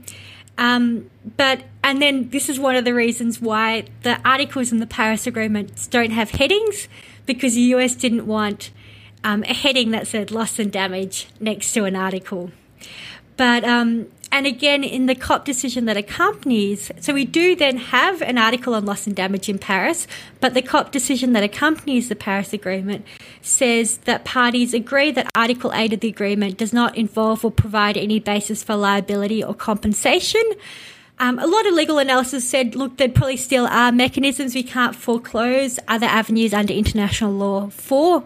Um, 0.59 1.11
but 1.37 1.63
and 1.83 2.01
then 2.01 2.29
this 2.29 2.49
is 2.49 2.61
one 2.61 2.77
of 2.77 2.85
the 2.85 2.95
reasons 2.95 3.41
why 3.41 3.85
the 4.03 4.21
articles 4.29 4.73
in 4.73 4.79
the 4.79 4.87
Paris 4.87 5.27
Agreement 5.27 5.89
don't 5.91 6.11
have 6.11 6.31
headings 6.33 6.89
because 7.27 7.55
the 7.55 7.63
US 7.63 7.95
didn't 7.95 8.27
want 8.27 8.71
um, 9.25 9.45
a 9.45 9.55
heading 9.55 9.91
that 9.93 10.07
said 10.07 10.31
loss 10.31 10.59
and 10.59 10.73
damage 10.73 11.29
next 11.41 11.73
to 11.73 11.85
an 11.85 11.97
article. 11.97 12.51
But, 13.37 13.65
um, 13.65 14.07
and 14.31 14.47
again, 14.47 14.83
in 14.83 15.07
the 15.07 15.15
COP 15.15 15.45
decision 15.45 15.85
that 15.87 15.97
accompanies, 15.97 16.91
so 17.01 17.13
we 17.13 17.25
do 17.25 17.55
then 17.55 17.77
have 17.77 18.23
an 18.23 18.39
article 18.39 18.75
on 18.75 18.87
loss 18.87 19.07
and 19.07 19.15
damage 19.15 19.49
in 19.49 19.59
Paris, 19.59 20.07
but 20.41 20.55
the 20.55 20.63
COP 20.63 20.91
decision 20.91 21.33
that 21.35 21.43
accompanies 21.43 22.09
the 22.09 22.17
Paris 22.17 22.53
Agreement 22.53 23.05
says 23.43 23.99
that 23.99 24.25
parties 24.25 24.73
agree 24.75 25.11
that 25.13 25.29
Article 25.35 25.73
8 25.75 25.93
of 25.93 26.01
the 26.01 26.09
agreement 26.09 26.57
does 26.57 26.73
not 26.73 26.97
involve 26.97 27.45
or 27.45 27.51
provide 27.51 27.97
any 27.97 28.21
basis 28.21 28.63
for 28.63 28.75
liability 28.75 29.45
or 29.45 29.55
compensation. 29.55 30.43
Um, 31.19 31.39
a 31.39 31.47
lot 31.47 31.67
of 31.67 31.75
legal 31.75 31.99
analysis 31.99 32.49
said, 32.49 32.75
look, 32.75 32.97
there 32.97 33.09
probably 33.09 33.37
still 33.37 33.67
are 33.67 33.93
mechanisms 33.93 34.55
we 34.55 34.63
can't 34.63 34.97
foreclose 34.97 35.79
other 35.89 36.07
avenues 36.07 36.53
under 36.55 36.73
international 36.73 37.33
law 37.33 37.69
for 37.69 38.25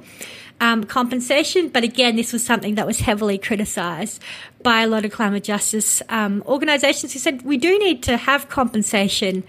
um, 0.60 0.84
compensation. 0.84 1.68
But 1.68 1.84
again, 1.84 2.16
this 2.16 2.32
was 2.32 2.44
something 2.44 2.74
that 2.76 2.86
was 2.86 3.00
heavily 3.00 3.38
criticised 3.38 4.22
by 4.62 4.82
a 4.82 4.86
lot 4.86 5.04
of 5.04 5.12
climate 5.12 5.44
justice 5.44 6.02
um, 6.08 6.42
organisations 6.46 7.12
who 7.12 7.18
said 7.18 7.42
we 7.42 7.56
do 7.56 7.78
need 7.78 8.02
to 8.04 8.16
have 8.16 8.48
compensation 8.48 9.44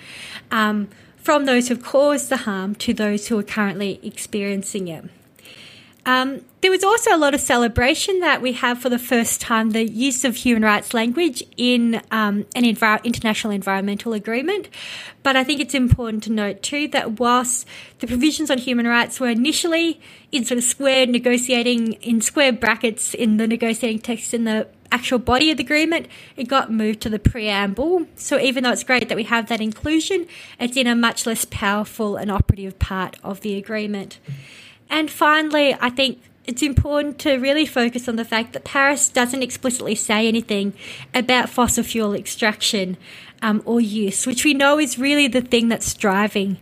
um, 0.51 0.89
from 1.17 1.45
those 1.45 1.67
who've 1.67 1.83
caused 1.83 2.29
the 2.29 2.37
harm 2.37 2.75
to 2.75 2.93
those 2.93 3.27
who 3.27 3.37
are 3.37 3.43
currently 3.43 3.99
experiencing 4.03 4.87
it. 4.87 5.05
Um, 6.07 6.45
there 6.61 6.71
was 6.71 6.85
also 6.85 7.13
a 7.13 7.17
lot 7.17 7.33
of 7.33 7.41
celebration 7.41 8.21
that 8.21 8.41
we 8.41 8.53
have 8.53 8.79
for 8.81 8.87
the 8.87 8.97
first 8.97 9.41
time 9.41 9.71
the 9.71 9.83
use 9.83 10.23
of 10.23 10.37
human 10.37 10.63
rights 10.63 10.93
language 10.93 11.43
in 11.57 11.95
um, 12.11 12.45
an 12.55 12.63
envir- 12.63 13.03
international 13.03 13.51
environmental 13.51 14.13
agreement. 14.13 14.69
But 15.21 15.35
I 15.35 15.43
think 15.43 15.59
it's 15.59 15.73
important 15.73 16.23
to 16.23 16.31
note 16.31 16.63
too 16.63 16.87
that 16.89 17.19
whilst 17.19 17.67
the 17.99 18.07
provisions 18.07 18.49
on 18.49 18.57
human 18.57 18.87
rights 18.87 19.19
were 19.19 19.27
initially 19.27 19.99
in 20.31 20.45
sort 20.45 20.57
of 20.57 20.63
square 20.63 21.05
negotiating 21.05 21.93
in 21.93 22.21
square 22.21 22.53
brackets 22.53 23.13
in 23.13 23.35
the 23.35 23.45
negotiating 23.45 23.99
text 23.99 24.33
in 24.33 24.45
the 24.45 24.69
actual 24.93 25.19
body 25.19 25.51
of 25.51 25.57
the 25.57 25.63
agreement, 25.65 26.07
it 26.37 26.47
got 26.47 26.71
moved 26.71 27.01
to 27.01 27.09
the 27.09 27.19
preamble. 27.19 28.07
So 28.15 28.39
even 28.39 28.63
though 28.63 28.71
it's 28.71 28.85
great 28.85 29.09
that 29.09 29.17
we 29.17 29.25
have 29.25 29.49
that 29.49 29.59
inclusion, 29.59 30.25
it's 30.57 30.77
in 30.77 30.87
a 30.87 30.95
much 30.95 31.25
less 31.25 31.43
powerful 31.43 32.15
and 32.15 32.31
operative 32.31 32.79
part 32.79 33.17
of 33.25 33.41
the 33.41 33.57
agreement. 33.57 34.19
And 34.89 35.09
finally, 35.11 35.75
I 35.79 35.89
think 35.89 36.21
it's 36.45 36.61
important 36.61 37.19
to 37.19 37.35
really 37.35 37.65
focus 37.65 38.07
on 38.07 38.15
the 38.15 38.25
fact 38.25 38.53
that 38.53 38.63
Paris 38.63 39.09
doesn't 39.09 39.43
explicitly 39.43 39.95
say 39.95 40.27
anything 40.27 40.73
about 41.13 41.49
fossil 41.49 41.83
fuel 41.83 42.13
extraction 42.13 42.97
um, 43.41 43.61
or 43.65 43.81
use, 43.81 44.25
which 44.25 44.45
we 44.45 44.53
know 44.53 44.79
is 44.79 44.97
really 44.97 45.27
the 45.27 45.41
thing 45.41 45.67
that's 45.67 45.93
driving 45.93 46.57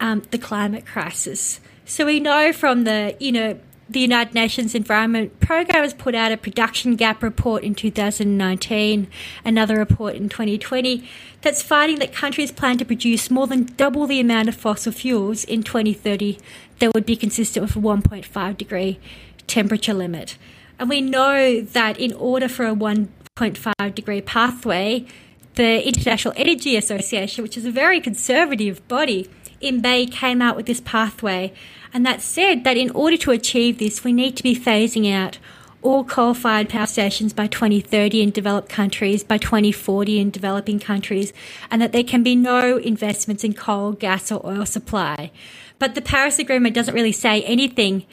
um, 0.00 0.22
the 0.30 0.38
climate 0.38 0.84
crisis. 0.84 1.60
So 1.84 2.06
we 2.06 2.20
know 2.20 2.52
from 2.52 2.84
the, 2.84 3.16
you 3.18 3.32
know, 3.32 3.58
the 3.88 4.00
United 4.00 4.34
Nations 4.34 4.74
Environment 4.74 5.38
Programme 5.40 5.82
has 5.82 5.94
put 5.94 6.14
out 6.14 6.32
a 6.32 6.36
production 6.36 6.96
gap 6.96 7.22
report 7.22 7.62
in 7.62 7.74
2019, 7.74 9.08
another 9.44 9.76
report 9.76 10.14
in 10.14 10.28
2020, 10.28 11.08
that's 11.42 11.62
finding 11.62 11.98
that 11.98 12.12
countries 12.12 12.52
plan 12.52 12.78
to 12.78 12.84
produce 12.84 13.30
more 13.30 13.46
than 13.46 13.64
double 13.76 14.06
the 14.06 14.20
amount 14.20 14.48
of 14.48 14.54
fossil 14.54 14.92
fuels 14.92 15.44
in 15.44 15.62
2030 15.62 16.38
that 16.78 16.94
would 16.94 17.06
be 17.06 17.16
consistent 17.16 17.66
with 17.66 17.76
a 17.76 17.80
1.5 17.80 18.56
degree 18.56 18.98
temperature 19.46 19.94
limit. 19.94 20.36
And 20.78 20.88
we 20.88 21.00
know 21.00 21.60
that 21.60 21.98
in 21.98 22.12
order 22.14 22.48
for 22.48 22.66
a 22.66 22.74
1.5 22.74 23.94
degree 23.94 24.20
pathway, 24.20 25.06
the 25.54 25.86
International 25.86 26.32
Energy 26.36 26.76
Association, 26.76 27.42
which 27.42 27.56
is 27.56 27.64
a 27.64 27.70
very 27.70 28.00
conservative 28.00 28.86
body, 28.88 29.28
in 29.60 29.80
May 29.80 30.06
came 30.06 30.42
out 30.42 30.56
with 30.56 30.66
this 30.66 30.80
pathway. 30.80 31.52
And 31.94 32.06
that 32.06 32.22
said 32.22 32.64
that 32.64 32.76
in 32.76 32.90
order 32.90 33.16
to 33.18 33.30
achieve 33.30 33.78
this, 33.78 34.04
we 34.04 34.12
need 34.12 34.36
to 34.36 34.42
be 34.42 34.56
phasing 34.56 35.12
out 35.12 35.38
all 35.82 36.04
coal 36.04 36.32
fired 36.32 36.68
power 36.68 36.86
stations 36.86 37.32
by 37.32 37.48
2030 37.48 38.22
in 38.22 38.30
developed 38.30 38.68
countries, 38.68 39.24
by 39.24 39.36
2040 39.36 40.18
in 40.18 40.30
developing 40.30 40.78
countries, 40.78 41.32
and 41.70 41.82
that 41.82 41.92
there 41.92 42.04
can 42.04 42.22
be 42.22 42.36
no 42.36 42.76
investments 42.76 43.44
in 43.44 43.52
coal, 43.52 43.92
gas, 43.92 44.30
or 44.30 44.44
oil 44.46 44.64
supply. 44.64 45.30
But 45.78 45.94
the 45.94 46.02
Paris 46.02 46.38
Agreement 46.38 46.74
doesn't 46.74 46.94
really 46.94 47.12
say 47.12 47.42
anything 47.42 48.06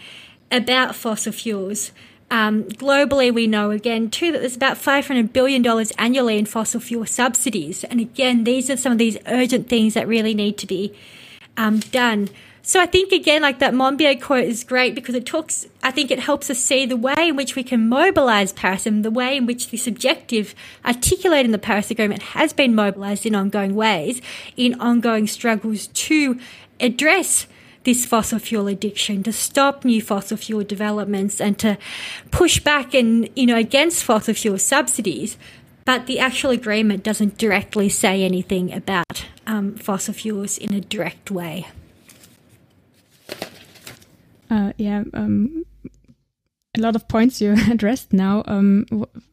about 0.52 0.96
fossil 0.96 1.32
fuels. 1.32 1.92
Um, 2.32 2.64
globally, 2.64 3.34
we 3.34 3.48
know 3.48 3.72
again 3.72 4.10
too 4.10 4.32
that 4.32 4.40
there's 4.40 4.56
about 4.56 4.78
$500 4.78 5.34
billion 5.34 5.66
annually 5.98 6.38
in 6.38 6.46
fossil 6.46 6.80
fuel 6.80 7.06
subsidies. 7.06 7.84
And 7.84 8.00
again, 8.00 8.44
these 8.44 8.70
are 8.70 8.78
some 8.78 8.92
of 8.92 8.98
these 8.98 9.18
urgent 9.28 9.68
things 9.70 9.94
that 9.96 10.08
really 10.08 10.34
need 10.34 10.58
to 10.60 10.68
be 10.68 10.94
um, 11.58 11.80
done. 11.80 12.30
So 12.70 12.80
I 12.80 12.86
think 12.86 13.12
again, 13.12 13.42
like 13.42 13.58
that 13.58 13.74
Monbiot 13.74 14.22
quote 14.22 14.44
is 14.44 14.64
great 14.64 14.94
because 14.94 15.16
it 15.16 15.26
talks, 15.26 15.66
I 15.82 15.90
think 15.90 16.12
it 16.12 16.20
helps 16.20 16.52
us 16.52 16.60
see 16.60 16.86
the 16.86 16.96
way 16.96 17.16
in 17.18 17.36
which 17.36 17.56
we 17.56 17.64
can 17.64 17.90
mobilize 17.90 18.54
Paris 18.54 18.86
and 18.86 19.04
the 19.04 19.10
way 19.10 19.38
in 19.38 19.48
which 19.48 19.72
this 19.72 19.88
objective 19.88 20.54
articulated 20.86 21.48
in 21.48 21.52
the 21.52 21.58
Paris 21.58 21.90
Agreement 21.90 22.22
has 22.22 22.54
been 22.54 22.76
mobilized 22.76 23.26
in 23.26 23.34
ongoing 23.34 23.74
ways, 23.74 24.22
in 24.56 24.80
ongoing 24.80 25.26
struggles 25.26 25.88
to 25.88 26.40
address 26.80 27.48
this 27.86 28.06
fossil 28.06 28.38
fuel 28.38 28.68
addiction, 28.68 29.24
to 29.24 29.34
stop 29.34 29.84
new 29.84 30.00
fossil 30.00 30.38
fuel 30.38 30.64
developments 30.64 31.42
and 31.42 31.58
to 31.58 31.76
push 32.30 32.60
back 32.60 32.94
and, 32.94 33.28
you 33.36 33.48
know, 33.48 33.58
against 33.58 34.04
fossil 34.04 34.36
fuel 34.36 34.60
subsidies. 34.60 35.40
But 35.86 36.06
the 36.06 36.20
actual 36.20 36.52
agreement 36.52 37.02
doesn't 37.02 37.40
directly 37.40 37.90
say 37.90 38.22
anything 38.22 38.72
about 38.72 39.26
um, 39.48 39.74
fossil 39.74 40.14
fuels 40.14 40.60
in 40.60 40.72
a 40.72 40.82
direct 40.82 41.32
way. 41.32 41.66
Uh, 44.50 44.74
yeah, 44.78 45.04
um, 45.14 45.64
a 46.78 46.82
lot 46.82 46.96
of 46.96 47.08
points 47.08 47.42
you 47.42 47.56
addressed 47.70 48.14
now. 48.14 48.44
Um, 48.48 48.86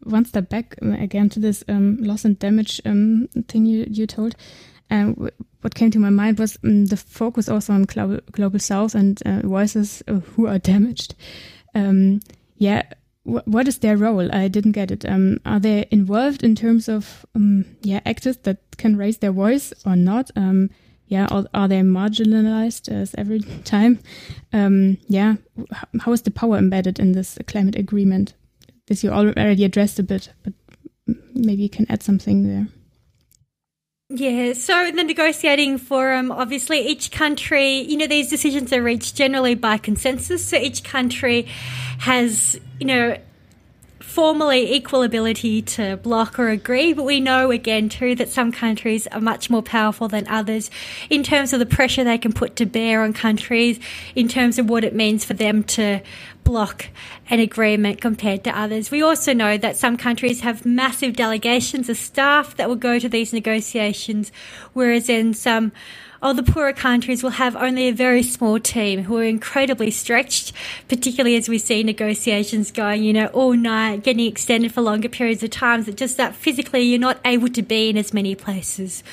one 0.03 0.25
step 0.25 0.49
back 0.49 0.77
uh, 0.83 0.91
again 0.93 1.29
to 1.31 1.41
this 1.41 1.64
um, 1.69 1.97
loss 1.99 2.25
and 2.25 2.39
damage 2.39 2.81
um, 2.85 3.29
thing 3.49 3.67
you, 3.67 3.87
you 3.89 4.07
told. 4.07 4.37
Um, 4.91 5.29
what 5.62 5.75
came 5.75 5.91
to 5.91 5.99
my 5.99 6.11
mind 6.11 6.39
was 6.39 6.59
um, 6.64 6.87
the 6.87 6.97
focus 6.97 7.49
also 7.49 7.73
on 7.73 7.85
global, 7.85 8.21
global 8.31 8.59
south 8.59 8.95
and 8.95 9.21
uh, 9.27 9.41
voices 9.41 10.03
who 10.07 10.47
are 10.47 10.59
damaged. 10.59 11.14
Um, 11.75 12.21
yeah, 12.57 12.83
wh 13.25 13.47
what 13.47 13.69
is 13.69 13.79
their 13.79 13.97
role? 13.97 14.33
I 14.35 14.49
didn't 14.49 14.73
get 14.73 14.91
it. 14.91 15.05
Um, 15.05 15.39
are 15.45 15.61
they 15.61 15.87
involved 15.91 16.45
in 16.45 16.55
terms 16.55 16.89
of 16.89 17.27
um, 17.35 17.64
yeah 17.83 18.01
actors 18.07 18.37
that 18.45 18.59
can 18.77 18.97
raise 18.97 19.19
their 19.19 19.33
voice 19.33 19.73
or 19.85 19.97
not? 19.97 20.31
Um, 20.37 20.71
yeah, 21.09 21.29
or 21.31 21.47
are 21.55 21.69
they 21.69 21.81
marginalized 21.81 22.89
as 22.91 23.15
every 23.17 23.41
time? 23.65 24.01
Um, 24.53 24.99
yeah, 25.09 25.37
how 26.01 26.13
is 26.13 26.23
the 26.23 26.31
power 26.31 26.57
embedded 26.57 26.99
in 26.99 27.13
this 27.13 27.39
climate 27.47 27.77
agreement? 27.77 28.35
This 28.87 29.05
you 29.05 29.11
already 29.11 29.65
addressed 29.65 29.99
a 29.99 30.03
bit, 30.03 30.33
but 30.43 30.53
maybe 31.35 31.63
you 31.63 31.69
can 31.69 31.87
add 31.91 32.03
something 32.03 32.47
there. 32.47 32.69
Yeah, 34.09 34.53
so 34.53 34.85
in 34.85 34.95
the 34.95 35.03
negotiating 35.03 35.79
forum, 35.79 36.31
obviously 36.31 36.79
each 36.87 37.11
country, 37.11 37.81
you 37.81 37.97
know, 37.97 38.07
these 38.07 38.31
decisions 38.31 38.73
are 38.73 38.83
reached 38.83 39.17
generally 39.17 39.57
by 39.57 39.79
consensus. 39.79 40.47
So 40.47 40.57
each 40.57 40.85
country 40.85 41.49
has, 41.99 42.59
you 42.79 42.87
know, 42.87 43.19
formally 44.01 44.75
equal 44.75 45.03
ability 45.03 45.63
to 45.63 45.97
block 45.99 46.39
or 46.39 46.49
agree, 46.49 46.93
but 46.93 47.05
we 47.05 47.21
know 47.21 47.51
again 47.51 47.89
too 47.89 48.15
that 48.15 48.29
some 48.29 48.53
countries 48.53 49.07
are 49.09 49.21
much 49.21 49.49
more 49.49 49.63
powerful 49.63 50.07
than 50.09 50.27
others 50.29 50.71
in 51.09 51.23
terms 51.23 51.53
of 51.53 51.59
the 51.59 51.67
pressure 51.67 52.05
they 52.05 52.19
can 52.19 52.33
put 52.33 52.57
to 52.57 52.67
bear 52.67 53.03
on 53.03 53.13
countries, 53.13 53.81
in 54.15 54.29
terms 54.29 54.59
of 54.59 54.69
what 54.69 54.85
it 54.85 54.95
means 54.95 55.25
for 55.25 55.35
them 55.35 55.63
to 55.63 56.01
block 56.45 56.87
an 57.29 57.41
agreement 57.41 58.01
compared 58.01 58.45
to 58.45 58.57
others. 58.57 58.91
We 58.91 59.03
also 59.03 59.33
know 59.33 59.57
that 59.59 59.77
some 59.77 59.97
countries 59.97 60.41
have 60.41 60.65
massive 60.65 61.17
delegations 61.17 61.89
of 61.89 61.97
staff 61.97 62.57
that 62.57 62.69
will 62.69 62.77
go 62.77 62.99
to 62.99 63.09
these 63.09 63.33
negotiations, 63.33 64.31
whereas 64.73 65.09
in 65.09 65.35
some 65.35 65.73
oh, 66.27 66.33
the 66.33 66.43
poorer 66.43 66.72
countries 66.72 67.22
will 67.22 67.31
have 67.31 67.55
only 67.55 67.87
a 67.87 67.93
very 67.93 68.20
small 68.20 68.59
team 68.59 69.05
who 69.05 69.16
are 69.16 69.22
incredibly 69.22 69.93
stretched, 69.93 70.53
particularly 70.89 71.37
as 71.37 71.49
we 71.49 71.57
see 71.57 71.85
negotiations 71.85 72.72
going, 72.72 73.05
you 73.05 73.12
know, 73.12 73.27
all 73.27 73.53
night, 73.53 74.03
getting 74.03 74.27
extended 74.27 74.72
for 74.72 74.81
longer 74.81 75.09
periods 75.09 75.45
of 75.45 75.51
time, 75.51 75.85
that 75.85 75.97
just 75.97 76.16
that 76.16 76.35
physically 76.35 76.83
you're 76.83 76.99
not 76.99 77.20
able 77.24 77.47
to 77.47 77.62
be 77.62 77.91
in 77.91 77.97
as 77.97 78.12
many 78.12 78.35
places 78.35 79.05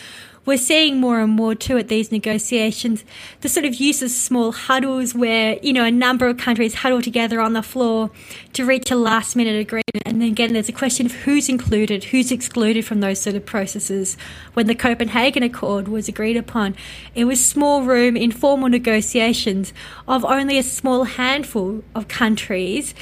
we're 0.45 0.57
seeing 0.57 0.99
more 0.99 1.19
and 1.21 1.31
more 1.31 1.55
too 1.55 1.77
at 1.77 1.87
these 1.87 2.11
negotiations. 2.11 3.03
The 3.41 3.49
sort 3.49 3.65
of 3.65 3.75
use 3.75 4.01
of 4.01 4.11
small 4.11 4.51
huddles 4.51 5.15
where 5.15 5.57
you 5.61 5.71
know 5.73 5.85
a 5.85 5.91
number 5.91 6.27
of 6.27 6.37
countries 6.37 6.75
huddle 6.75 7.01
together 7.01 7.39
on 7.39 7.53
the 7.53 7.63
floor 7.63 8.11
to 8.53 8.65
reach 8.65 8.91
a 8.91 8.95
last 8.95 9.35
minute 9.35 9.59
agreement. 9.59 9.83
And 10.05 10.21
then 10.21 10.29
again 10.29 10.53
there's 10.53 10.69
a 10.69 10.73
question 10.73 11.05
of 11.05 11.13
who's 11.13 11.47
included 11.47 12.05
who's 12.05 12.31
excluded 12.31 12.85
from 12.85 12.99
those 12.99 13.19
sort 13.19 13.35
of 13.35 13.45
processes. 13.45 14.17
When 14.53 14.67
the 14.67 14.75
copenhagen 14.75 15.43
accord 15.43 15.87
was 15.87 16.07
agreed 16.07 16.37
upon 16.37 16.75
it 17.15 17.25
was 17.25 17.43
small 17.43 17.83
room 17.83 18.17
informal 18.17 18.69
negotiations 18.69 19.73
of 20.07 20.25
only 20.25 20.57
a 20.57 20.63
small 20.63 21.05
handful 21.05 21.83
of 21.95 22.07
countries 22.07 22.93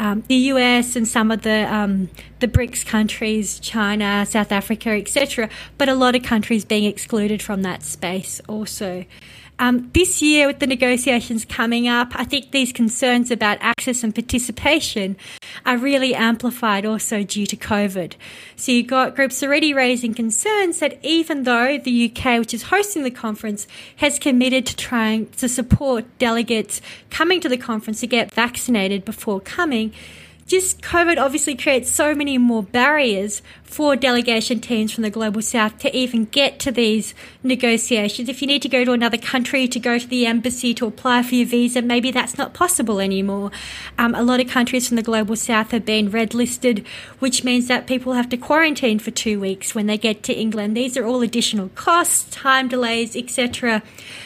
um, 0.00 0.24
the 0.28 0.34
US 0.34 0.96
and 0.96 1.06
some 1.06 1.30
of 1.30 1.42
the 1.42 1.72
um, 1.72 2.08
the 2.40 2.48
BRICS 2.48 2.86
countries, 2.86 3.60
China, 3.60 4.24
South 4.26 4.50
Africa, 4.50 4.90
etc., 4.90 5.50
but 5.76 5.90
a 5.90 5.94
lot 5.94 6.16
of 6.16 6.22
countries 6.22 6.64
being 6.64 6.84
excluded 6.84 7.42
from 7.42 7.62
that 7.62 7.82
space 7.82 8.40
also. 8.48 9.04
Um, 9.60 9.90
this 9.92 10.22
year, 10.22 10.46
with 10.46 10.58
the 10.58 10.66
negotiations 10.66 11.44
coming 11.44 11.86
up, 11.86 12.12
I 12.14 12.24
think 12.24 12.50
these 12.50 12.72
concerns 12.72 13.30
about 13.30 13.58
access 13.60 14.02
and 14.02 14.14
participation 14.14 15.18
are 15.66 15.76
really 15.76 16.14
amplified 16.14 16.86
also 16.86 17.22
due 17.22 17.44
to 17.44 17.58
COVID. 17.58 18.14
So 18.56 18.72
you've 18.72 18.86
got 18.86 19.14
groups 19.14 19.42
already 19.42 19.74
raising 19.74 20.14
concerns 20.14 20.78
that 20.78 20.98
even 21.04 21.42
though 21.42 21.76
the 21.76 22.10
UK, 22.10 22.38
which 22.38 22.54
is 22.54 22.64
hosting 22.64 23.02
the 23.02 23.10
conference, 23.10 23.68
has 23.96 24.18
committed 24.18 24.64
to 24.64 24.76
trying 24.76 25.26
to 25.32 25.46
support 25.46 26.06
delegates 26.18 26.80
coming 27.10 27.38
to 27.42 27.48
the 27.50 27.58
conference 27.58 28.00
to 28.00 28.06
get 28.06 28.32
vaccinated 28.32 29.04
before 29.04 29.40
coming, 29.40 29.92
just 30.50 30.82
COVID 30.82 31.16
obviously 31.16 31.54
creates 31.54 31.88
so 31.88 32.12
many 32.12 32.36
more 32.36 32.64
barriers 32.64 33.40
for 33.62 33.94
delegation 33.94 34.58
teams 34.58 34.90
from 34.90 35.02
the 35.02 35.10
global 35.10 35.40
south 35.40 35.78
to 35.78 35.96
even 35.96 36.24
get 36.24 36.58
to 36.58 36.72
these 36.72 37.14
negotiations. 37.44 38.28
If 38.28 38.42
you 38.42 38.48
need 38.48 38.60
to 38.62 38.68
go 38.68 38.84
to 38.84 38.90
another 38.90 39.16
country 39.16 39.68
to 39.68 39.78
go 39.78 39.96
to 39.96 40.08
the 40.08 40.26
embassy 40.26 40.74
to 40.74 40.86
apply 40.86 41.22
for 41.22 41.36
your 41.36 41.46
visa, 41.46 41.82
maybe 41.82 42.10
that's 42.10 42.36
not 42.36 42.52
possible 42.52 42.98
anymore. 42.98 43.52
Um, 43.96 44.12
a 44.16 44.24
lot 44.24 44.40
of 44.40 44.48
countries 44.48 44.88
from 44.88 44.96
the 44.96 45.04
global 45.04 45.36
south 45.36 45.70
have 45.70 45.84
been 45.84 46.10
red 46.10 46.34
listed, 46.34 46.84
which 47.20 47.44
means 47.44 47.68
that 47.68 47.86
people 47.86 48.14
have 48.14 48.28
to 48.30 48.36
quarantine 48.36 48.98
for 48.98 49.12
two 49.12 49.38
weeks 49.38 49.72
when 49.72 49.86
they 49.86 49.98
get 49.98 50.24
to 50.24 50.34
England. 50.34 50.76
These 50.76 50.96
are 50.96 51.06
all 51.06 51.22
additional 51.22 51.68
costs, 51.76 52.28
time 52.28 52.66
delays, 52.66 53.14
etc. 53.14 53.84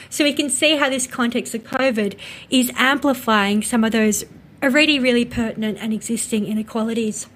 So 0.08 0.24
we 0.24 0.32
can 0.32 0.48
see 0.48 0.78
how 0.78 0.88
this 0.88 1.06
context 1.06 1.54
of 1.54 1.64
COVID 1.64 2.16
is 2.48 2.72
amplifying 2.76 3.60
some 3.60 3.84
of 3.84 3.92
those 3.92 4.24
already 4.62 4.98
really 4.98 5.24
pertinent 5.24 5.78
and 5.80 5.92
existing 5.92 6.46
inequalities. 6.46 7.26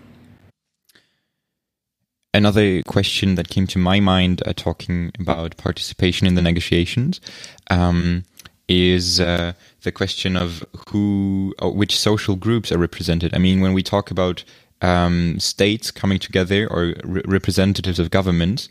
Another 2.34 2.82
question 2.82 3.36
that 3.36 3.48
came 3.48 3.66
to 3.68 3.78
my 3.78 4.00
mind 4.00 4.42
uh, 4.46 4.52
talking 4.54 5.10
about 5.18 5.56
participation 5.56 6.26
in 6.26 6.34
the 6.34 6.42
negotiations 6.42 7.20
um, 7.70 8.24
is 8.68 9.18
uh, 9.18 9.54
the 9.82 9.90
question 9.90 10.36
of 10.36 10.62
who, 10.88 11.54
or 11.58 11.72
which 11.72 11.98
social 11.98 12.36
groups 12.36 12.70
are 12.70 12.78
represented. 12.78 13.34
I 13.34 13.38
mean, 13.38 13.60
when 13.60 13.72
we 13.72 13.82
talk 13.82 14.10
about 14.10 14.44
um, 14.82 15.40
states 15.40 15.90
coming 15.90 16.18
together 16.18 16.68
or 16.70 16.94
re- 17.02 17.22
representatives 17.24 17.98
of 17.98 18.10
governments, 18.10 18.68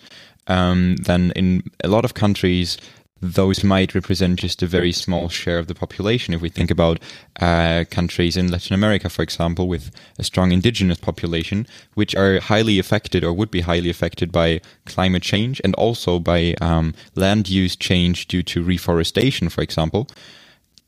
um, 0.47 0.95
then 0.97 1.31
in 1.35 1.63
a 1.83 1.87
lot 1.87 2.05
of 2.05 2.13
countries, 2.13 2.77
those 3.21 3.63
might 3.63 3.95
represent 3.95 4.39
just 4.39 4.61
a 4.61 4.67
very 4.67 4.91
small 4.91 5.29
share 5.29 5.59
of 5.59 5.67
the 5.67 5.75
population. 5.75 6.33
If 6.33 6.41
we 6.41 6.49
think 6.49 6.71
about 6.71 6.99
uh, 7.39 7.85
countries 7.89 8.37
in 8.37 8.51
Latin 8.51 8.73
America, 8.73 9.09
for 9.09 9.23
example, 9.23 9.67
with 9.67 9.91
a 10.19 10.23
strong 10.23 10.51
indigenous 10.51 10.97
population, 10.97 11.67
which 11.95 12.15
are 12.15 12.39
highly 12.39 12.79
affected 12.79 13.23
or 13.23 13.33
would 13.33 13.51
be 13.51 13.61
highly 13.61 13.89
affected 13.89 14.31
by 14.31 14.61
climate 14.85 15.23
change 15.23 15.61
and 15.63 15.73
also 15.75 16.19
by 16.19 16.53
um, 16.61 16.93
land 17.15 17.49
use 17.49 17.75
change 17.75 18.27
due 18.27 18.43
to 18.43 18.63
reforestation, 18.63 19.49
for 19.49 19.61
example, 19.61 20.07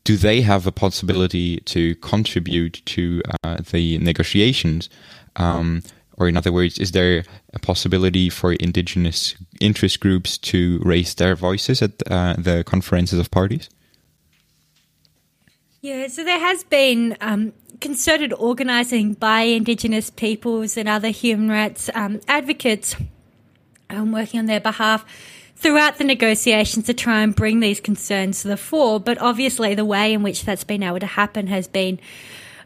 do 0.04 0.16
they 0.16 0.40
have 0.40 0.66
a 0.66 0.72
possibility 0.72 1.58
to 1.60 1.94
contribute 1.96 2.82
to 2.86 3.22
uh, 3.44 3.58
the 3.70 3.98
negotiations? 3.98 4.88
Um, 5.36 5.82
or, 6.20 6.28
in 6.28 6.36
other 6.36 6.52
words, 6.52 6.78
is 6.78 6.92
there 6.92 7.24
a 7.54 7.58
possibility 7.58 8.28
for 8.28 8.52
indigenous 8.52 9.34
interest 9.58 10.00
groups 10.00 10.36
to 10.36 10.78
raise 10.84 11.14
their 11.14 11.34
voices 11.34 11.80
at 11.80 11.92
uh, 12.10 12.34
the 12.36 12.62
conferences 12.62 13.18
of 13.18 13.30
parties? 13.30 13.70
Yeah, 15.80 16.08
so 16.08 16.22
there 16.22 16.38
has 16.38 16.62
been 16.64 17.16
um, 17.22 17.54
concerted 17.80 18.34
organising 18.34 19.14
by 19.14 19.40
Indigenous 19.40 20.10
peoples 20.10 20.76
and 20.76 20.86
other 20.86 21.08
human 21.08 21.48
rights 21.48 21.88
um, 21.94 22.20
advocates 22.28 22.94
um, 23.88 24.12
working 24.12 24.40
on 24.40 24.44
their 24.44 24.60
behalf 24.60 25.06
throughout 25.56 25.96
the 25.96 26.04
negotiations 26.04 26.84
to 26.84 26.92
try 26.92 27.22
and 27.22 27.34
bring 27.34 27.60
these 27.60 27.80
concerns 27.80 28.42
to 28.42 28.48
the 28.48 28.58
fore. 28.58 29.00
But 29.00 29.16
obviously, 29.22 29.74
the 29.74 29.86
way 29.86 30.12
in 30.12 30.22
which 30.22 30.44
that's 30.44 30.64
been 30.64 30.82
able 30.82 31.00
to 31.00 31.06
happen 31.06 31.46
has 31.46 31.66
been 31.66 31.98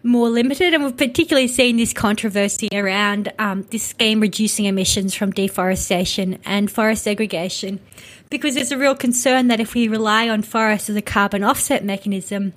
more 0.05 0.29
limited. 0.29 0.75
And 0.75 0.85
we've 0.85 0.97
particularly 0.97 1.49
seen 1.49 1.77
this 1.77 1.93
controversy 1.93 2.69
around 2.73 3.33
um, 3.39 3.63
this 3.71 3.83
scheme 3.83 4.21
reducing 4.21 4.67
emissions 4.67 5.15
from 5.15 5.33
deforestation 5.33 6.39
and 6.45 6.71
forest 6.71 7.07
degradation, 7.07 7.81
because 8.31 8.55
there's 8.55 8.73
a 8.73 8.79
real 8.79 8.95
concern 8.95 9.49
that 9.49 9.61
if 9.61 9.75
we 9.75 9.89
rely 9.89 10.29
on 10.29 10.43
forests 10.43 10.91
as 10.91 10.97
a 10.97 11.03
carbon 11.03 11.43
offset 11.43 11.85
mechanism, 11.85 12.53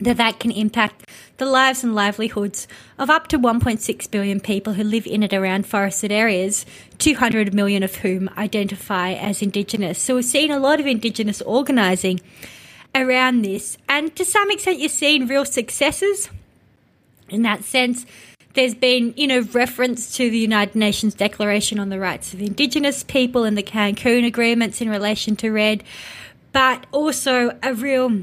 that 0.00 0.16
that 0.16 0.40
can 0.40 0.50
impact 0.50 1.10
the 1.36 1.44
lives 1.44 1.84
and 1.84 1.94
livelihoods 1.94 2.66
of 2.98 3.10
up 3.10 3.28
to 3.28 3.38
1.6 3.38 4.10
billion 4.10 4.40
people 4.40 4.72
who 4.72 4.82
live 4.82 5.06
in 5.06 5.22
and 5.22 5.34
around 5.34 5.66
forested 5.66 6.10
areas, 6.10 6.64
200 6.98 7.52
million 7.52 7.82
of 7.82 7.96
whom 7.96 8.30
identify 8.36 9.12
as 9.12 9.42
Indigenous. 9.42 10.00
So 10.00 10.16
we've 10.16 10.24
seen 10.24 10.50
a 10.50 10.58
lot 10.58 10.80
of 10.80 10.86
Indigenous 10.86 11.42
organising 11.42 12.20
around 12.94 13.42
this, 13.42 13.76
and 13.88 14.14
to 14.16 14.24
some 14.24 14.50
extent, 14.50 14.80
you're 14.80 14.88
seeing 14.88 15.26
real 15.26 15.44
successes 15.44 16.30
in 17.30 17.42
that 17.42 17.64
sense, 17.64 18.04
there's 18.54 18.74
been, 18.74 19.14
you 19.16 19.26
know, 19.26 19.40
reference 19.52 20.16
to 20.16 20.28
the 20.28 20.38
United 20.38 20.74
Nations 20.74 21.14
Declaration 21.14 21.78
on 21.78 21.88
the 21.88 22.00
Rights 22.00 22.34
of 22.34 22.40
Indigenous 22.40 23.04
People 23.04 23.44
and 23.44 23.56
the 23.56 23.62
Cancun 23.62 24.26
agreements 24.26 24.80
in 24.80 24.90
relation 24.90 25.36
to 25.36 25.50
REDD, 25.50 25.84
but 26.52 26.86
also 26.90 27.56
a 27.62 27.74
real 27.74 28.22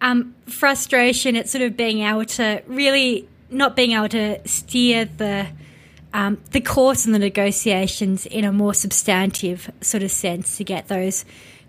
um, 0.00 0.34
frustration 0.46 1.36
at 1.36 1.48
sort 1.48 1.62
of 1.62 1.76
being 1.76 2.00
able 2.00 2.24
to 2.24 2.62
really 2.66 3.28
not 3.50 3.76
being 3.76 3.92
able 3.92 4.08
to 4.08 4.40
steer 4.48 5.04
the 5.04 5.46
um, 6.12 6.38
the 6.50 6.60
course 6.60 7.04
and 7.04 7.14
the 7.14 7.18
negotiations 7.18 8.26
in 8.26 8.44
a 8.44 8.52
more 8.52 8.74
substantive 8.74 9.70
sort 9.80 10.02
of 10.02 10.10
sense 10.10 10.56
to 10.56 10.64
get 10.64 10.88
those 10.88 11.24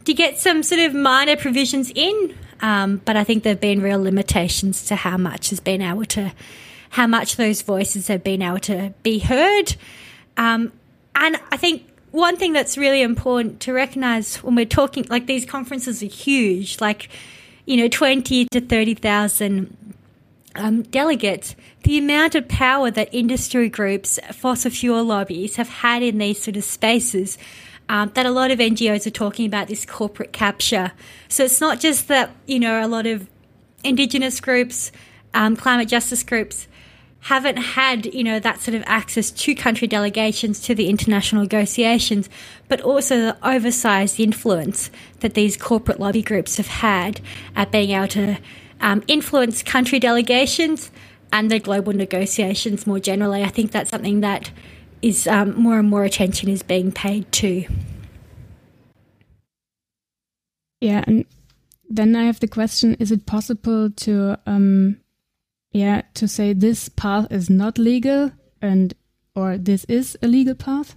to 0.05 0.13
get 0.13 0.39
some 0.39 0.63
sort 0.63 0.81
of 0.81 0.95
minor 0.95 1.35
provisions 1.35 1.91
in 1.93 2.35
um, 2.61 3.01
but 3.05 3.15
I 3.15 3.23
think 3.23 3.43
there 3.43 3.51
have 3.51 3.61
been 3.61 3.81
real 3.81 4.01
limitations 4.01 4.85
to 4.85 4.95
how 4.95 5.17
much 5.17 5.49
has 5.49 5.59
been 5.59 5.81
able 5.81 6.05
to, 6.05 6.31
how 6.89 7.07
much 7.07 7.35
those 7.35 7.61
voices 7.61 8.07
have 8.07 8.23
been 8.23 8.41
able 8.41 8.59
to 8.59 8.93
be 9.03 9.19
heard. 9.19 9.75
Um, 10.37 10.71
and 11.15 11.37
I 11.51 11.57
think 11.57 11.87
one 12.11 12.37
thing 12.37 12.53
that's 12.53 12.77
really 12.77 13.01
important 13.01 13.61
to 13.61 13.73
recognize 13.73 14.37
when 14.37 14.55
we're 14.55 14.65
talking, 14.65 15.05
like 15.09 15.27
these 15.27 15.45
conferences 15.45 16.03
are 16.03 16.07
huge, 16.07 16.79
like, 16.79 17.09
you 17.65 17.77
know, 17.77 17.87
20 17.87 18.45
to 18.51 18.61
30,000 18.61 19.77
um, 20.55 20.81
delegates, 20.83 21.55
the 21.83 21.97
amount 21.97 22.35
of 22.35 22.47
power 22.47 22.91
that 22.91 23.09
industry 23.13 23.69
groups, 23.69 24.19
fossil 24.33 24.71
fuel 24.71 25.03
lobbies 25.03 25.55
have 25.55 25.69
had 25.69 26.03
in 26.03 26.17
these 26.17 26.41
sort 26.41 26.57
of 26.57 26.63
spaces 26.63 27.37
um, 27.91 28.09
that 28.13 28.25
a 28.25 28.31
lot 28.31 28.51
of 28.51 28.59
NGOs 28.59 29.05
are 29.05 29.11
talking 29.11 29.45
about 29.45 29.67
this 29.67 29.85
corporate 29.85 30.31
capture. 30.31 30.93
So 31.27 31.43
it's 31.43 31.59
not 31.59 31.81
just 31.81 32.07
that, 32.07 32.31
you 32.47 32.57
know, 32.57 32.83
a 32.83 32.87
lot 32.87 33.05
of 33.05 33.29
Indigenous 33.83 34.39
groups, 34.39 34.93
um, 35.33 35.57
climate 35.57 35.89
justice 35.89 36.23
groups 36.23 36.69
haven't 37.19 37.57
had, 37.57 38.05
you 38.05 38.23
know, 38.23 38.39
that 38.39 38.61
sort 38.61 38.75
of 38.75 38.83
access 38.85 39.29
to 39.29 39.53
country 39.53 39.89
delegations 39.89 40.61
to 40.61 40.73
the 40.73 40.87
international 40.87 41.41
negotiations, 41.41 42.29
but 42.69 42.79
also 42.79 43.17
the 43.17 43.37
oversized 43.45 44.21
influence 44.21 44.89
that 45.19 45.33
these 45.33 45.57
corporate 45.57 45.99
lobby 45.99 46.21
groups 46.21 46.55
have 46.55 46.67
had 46.67 47.19
at 47.57 47.73
being 47.73 47.89
able 47.89 48.07
to 48.07 48.37
um, 48.79 49.03
influence 49.09 49.61
country 49.61 49.99
delegations 49.99 50.91
and 51.33 51.51
the 51.51 51.59
global 51.59 51.91
negotiations 51.91 52.87
more 52.87 52.99
generally. 52.99 53.43
I 53.43 53.49
think 53.49 53.71
that's 53.71 53.91
something 53.91 54.21
that 54.21 54.49
is 55.01 55.27
um, 55.27 55.55
more 55.55 55.79
and 55.79 55.89
more 55.89 56.03
attention 56.03 56.49
is 56.49 56.63
being 56.63 56.91
paid 56.91 57.31
to. 57.33 57.65
Yeah, 60.79 61.03
and 61.05 61.25
then 61.89 62.15
I 62.15 62.23
have 62.23 62.39
the 62.39 62.47
question: 62.47 62.95
Is 62.95 63.11
it 63.11 63.25
possible 63.25 63.89
to, 63.89 64.37
um, 64.45 64.97
yeah, 65.71 66.01
to 66.15 66.27
say 66.27 66.53
this 66.53 66.89
path 66.89 67.31
is 67.31 67.49
not 67.49 67.77
legal 67.77 68.31
and 68.61 68.93
or 69.35 69.57
this 69.57 69.85
is 69.85 70.17
a 70.21 70.27
legal 70.27 70.55
path? 70.55 70.95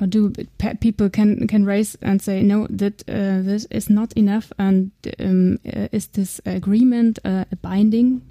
Or 0.00 0.06
do 0.06 0.32
people 0.80 1.10
can 1.10 1.46
can 1.46 1.64
raise 1.64 1.94
and 2.02 2.20
say 2.20 2.42
no 2.42 2.66
that 2.70 3.02
uh, 3.08 3.42
this 3.42 3.66
is 3.70 3.88
not 3.88 4.12
enough 4.14 4.52
and 4.58 4.90
um, 5.20 5.58
uh, 5.64 5.88
is 5.92 6.08
this 6.08 6.40
agreement 6.44 7.18
uh, 7.24 7.44
binding? 7.60 8.22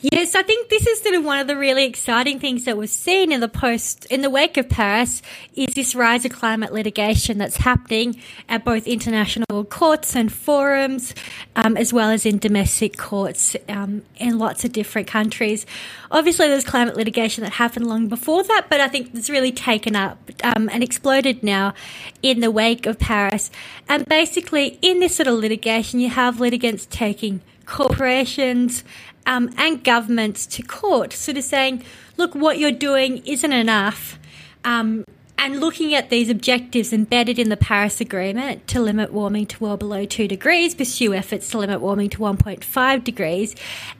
Yes, 0.00 0.34
I 0.34 0.42
think 0.42 0.68
this 0.68 0.86
is 0.86 1.00
sort 1.00 1.14
of 1.14 1.24
one 1.24 1.38
of 1.38 1.46
the 1.46 1.56
really 1.56 1.84
exciting 1.84 2.38
things 2.38 2.64
that 2.64 2.76
was 2.76 2.90
seen 2.90 3.32
in 3.32 3.40
the 3.40 3.48
post, 3.48 4.04
in 4.06 4.20
the 4.20 4.30
wake 4.30 4.56
of 4.56 4.68
Paris, 4.68 5.22
is 5.54 5.74
this 5.74 5.94
rise 5.94 6.24
of 6.24 6.32
climate 6.32 6.72
litigation 6.72 7.38
that's 7.38 7.56
happening 7.56 8.20
at 8.48 8.64
both 8.64 8.86
international 8.86 9.64
courts 9.64 10.14
and 10.14 10.32
forums, 10.32 11.14
um, 11.56 11.76
as 11.76 11.92
well 11.92 12.10
as 12.10 12.26
in 12.26 12.38
domestic 12.38 12.96
courts 12.98 13.56
um, 13.68 14.02
in 14.16 14.38
lots 14.38 14.64
of 14.64 14.72
different 14.72 15.08
countries. 15.08 15.64
Obviously, 16.10 16.48
there's 16.48 16.64
climate 16.64 16.96
litigation 16.96 17.42
that 17.44 17.54
happened 17.54 17.86
long 17.86 18.08
before 18.08 18.42
that, 18.44 18.66
but 18.68 18.80
I 18.80 18.88
think 18.88 19.14
it's 19.14 19.30
really 19.30 19.52
taken 19.52 19.96
up 19.96 20.18
um, 20.42 20.68
and 20.70 20.82
exploded 20.82 21.42
now 21.42 21.74
in 22.22 22.40
the 22.40 22.50
wake 22.50 22.86
of 22.86 22.98
Paris. 22.98 23.50
And 23.88 24.06
basically, 24.06 24.78
in 24.82 25.00
this 25.00 25.16
sort 25.16 25.28
of 25.28 25.34
litigation, 25.34 26.00
you 26.00 26.10
have 26.10 26.40
litigants 26.40 26.86
taking 26.90 27.40
corporations 27.66 28.84
um, 29.26 29.50
and 29.56 29.82
governments 29.82 30.46
to 30.46 30.62
court, 30.62 31.12
sort 31.12 31.36
of 31.36 31.44
saying, 31.44 31.84
look, 32.16 32.34
what 32.34 32.58
you're 32.58 32.72
doing 32.72 33.18
isn't 33.26 33.52
enough. 33.52 34.18
Um, 34.64 35.04
and 35.36 35.60
looking 35.60 35.94
at 35.94 36.10
these 36.10 36.30
objectives 36.30 36.92
embedded 36.92 37.38
in 37.38 37.50
the 37.50 37.56
Paris 37.56 38.00
Agreement 38.00 38.66
to 38.68 38.80
limit 38.80 39.12
warming 39.12 39.46
to 39.46 39.62
well 39.62 39.76
below 39.76 40.06
2 40.06 40.26
degrees, 40.26 40.74
pursue 40.74 41.12
efforts 41.12 41.50
to 41.50 41.58
limit 41.58 41.80
warming 41.80 42.08
to 42.10 42.18
1.5 42.18 43.04
degrees 43.04 43.54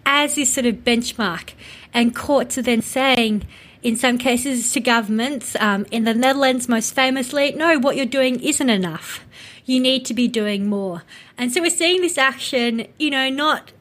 as 0.06 0.36
this 0.36 0.54
sort 0.54 0.64
of 0.64 0.76
benchmark. 0.76 1.52
And 1.92 2.14
courts 2.14 2.56
are 2.56 2.62
then 2.62 2.80
saying, 2.80 3.46
in 3.82 3.96
some 3.96 4.16
cases 4.16 4.72
to 4.72 4.80
governments, 4.80 5.54
um, 5.60 5.84
in 5.90 6.04
the 6.04 6.14
Netherlands 6.14 6.66
most 6.66 6.94
famously, 6.94 7.52
no, 7.52 7.78
what 7.78 7.96
you're 7.96 8.06
doing 8.06 8.40
isn't 8.40 8.70
enough. 8.70 9.24
You 9.66 9.80
need 9.80 10.06
to 10.06 10.14
be 10.14 10.28
doing 10.28 10.66
more. 10.66 11.02
And 11.36 11.52
so 11.52 11.60
we're 11.60 11.70
seeing 11.70 12.00
this 12.00 12.16
action, 12.16 12.86
you 12.98 13.10
know, 13.10 13.28
not 13.28 13.72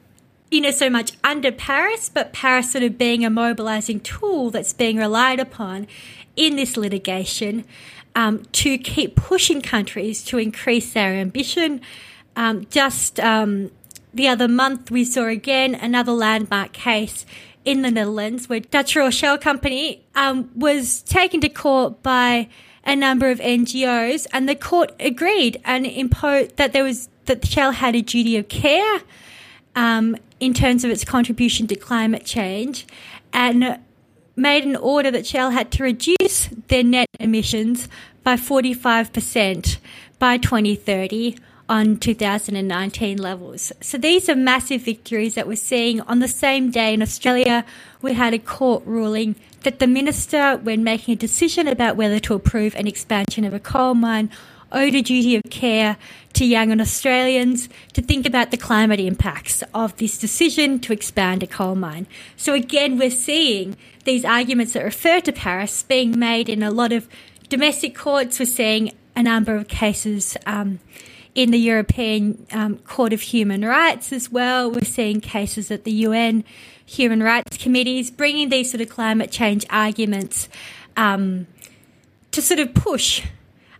you 0.54 0.60
know, 0.60 0.70
so 0.70 0.88
much 0.88 1.12
under 1.24 1.50
Paris, 1.50 2.08
but 2.08 2.32
Paris 2.32 2.70
sort 2.70 2.84
of 2.84 2.96
being 2.96 3.24
a 3.24 3.30
mobilizing 3.30 3.98
tool 3.98 4.50
that's 4.50 4.72
being 4.72 4.96
relied 4.96 5.40
upon 5.40 5.88
in 6.36 6.54
this 6.54 6.76
litigation 6.76 7.64
um, 8.14 8.44
to 8.52 8.78
keep 8.78 9.16
pushing 9.16 9.60
countries 9.60 10.22
to 10.24 10.38
increase 10.38 10.92
their 10.92 11.14
ambition. 11.14 11.80
Um, 12.36 12.66
just 12.70 13.18
um, 13.18 13.72
the 14.14 14.28
other 14.28 14.46
month, 14.46 14.92
we 14.92 15.04
saw 15.04 15.26
again 15.26 15.74
another 15.74 16.12
landmark 16.12 16.72
case 16.72 17.26
in 17.64 17.82
the 17.82 17.90
Netherlands 17.90 18.48
where 18.48 18.60
Dutch 18.60 18.94
Royal 18.94 19.10
Shell 19.10 19.38
Company 19.38 20.04
um, 20.14 20.50
was 20.54 21.02
taken 21.02 21.40
to 21.40 21.48
court 21.48 22.00
by 22.04 22.48
a 22.84 22.94
number 22.94 23.28
of 23.28 23.40
NGOs, 23.40 24.28
and 24.32 24.48
the 24.48 24.54
court 24.54 24.92
agreed 25.00 25.60
and 25.64 25.84
imposed 25.84 26.56
that 26.58 26.72
there 26.72 26.84
was 26.84 27.08
that 27.24 27.44
Shell 27.44 27.72
had 27.72 27.96
a 27.96 28.02
duty 28.02 28.36
of 28.36 28.48
care 28.48 29.00
um, 29.74 30.16
in 30.40 30.54
terms 30.54 30.84
of 30.84 30.90
its 30.90 31.04
contribution 31.04 31.66
to 31.68 31.76
climate 31.76 32.24
change 32.24 32.86
and 33.32 33.78
made 34.36 34.64
an 34.64 34.76
order 34.76 35.10
that 35.10 35.26
Shell 35.26 35.50
had 35.50 35.70
to 35.72 35.82
reduce 35.82 36.48
their 36.68 36.82
net 36.82 37.08
emissions 37.20 37.88
by 38.22 38.36
45% 38.36 39.78
by 40.18 40.38
2030 40.38 41.36
on 41.68 41.96
2019 41.96 43.18
levels. 43.18 43.72
So 43.80 43.96
these 43.96 44.28
are 44.28 44.36
massive 44.36 44.82
victories 44.82 45.34
that 45.34 45.46
we're 45.46 45.56
seeing 45.56 46.00
on 46.02 46.18
the 46.18 46.28
same 46.28 46.70
day 46.70 46.92
in 46.92 47.00
Australia. 47.00 47.64
We 48.02 48.14
had 48.14 48.34
a 48.34 48.38
court 48.38 48.82
ruling 48.84 49.36
that 49.62 49.78
the 49.78 49.86
minister, 49.86 50.56
when 50.58 50.84
making 50.84 51.14
a 51.14 51.16
decision 51.16 51.66
about 51.66 51.96
whether 51.96 52.18
to 52.20 52.34
approve 52.34 52.74
an 52.74 52.86
expansion 52.86 53.44
of 53.44 53.54
a 53.54 53.60
coal 53.60 53.94
mine, 53.94 54.30
owed 54.74 54.94
a 54.94 55.02
duty 55.02 55.36
of 55.36 55.42
care 55.50 55.96
to 56.34 56.44
young 56.44 56.78
Australians 56.80 57.68
to 57.92 58.02
think 58.02 58.26
about 58.26 58.50
the 58.50 58.56
climate 58.56 59.00
impacts 59.00 59.62
of 59.72 59.96
this 59.96 60.18
decision 60.18 60.80
to 60.80 60.92
expand 60.92 61.42
a 61.42 61.46
coal 61.46 61.74
mine. 61.74 62.06
So 62.36 62.52
again, 62.52 62.98
we're 62.98 63.10
seeing 63.10 63.76
these 64.04 64.24
arguments 64.24 64.72
that 64.72 64.84
refer 64.84 65.20
to 65.20 65.32
Paris 65.32 65.82
being 65.82 66.18
made 66.18 66.48
in 66.48 66.62
a 66.62 66.70
lot 66.70 66.92
of 66.92 67.08
domestic 67.48 67.94
courts. 67.94 68.38
We're 68.38 68.46
seeing 68.46 68.92
a 69.16 69.22
number 69.22 69.54
of 69.54 69.68
cases 69.68 70.36
um, 70.44 70.80
in 71.34 71.50
the 71.50 71.58
European 71.58 72.46
um, 72.52 72.78
Court 72.78 73.12
of 73.12 73.20
Human 73.20 73.64
Rights 73.64 74.12
as 74.12 74.30
well. 74.30 74.70
We're 74.70 74.84
seeing 74.84 75.20
cases 75.20 75.70
at 75.70 75.84
the 75.84 75.92
UN 75.92 76.44
Human 76.84 77.22
Rights 77.22 77.56
Committees 77.56 78.10
bringing 78.10 78.48
these 78.48 78.70
sort 78.70 78.80
of 78.80 78.88
climate 78.88 79.30
change 79.30 79.64
arguments 79.70 80.48
um, 80.96 81.46
to 82.32 82.42
sort 82.42 82.60
of 82.60 82.74
push 82.74 83.22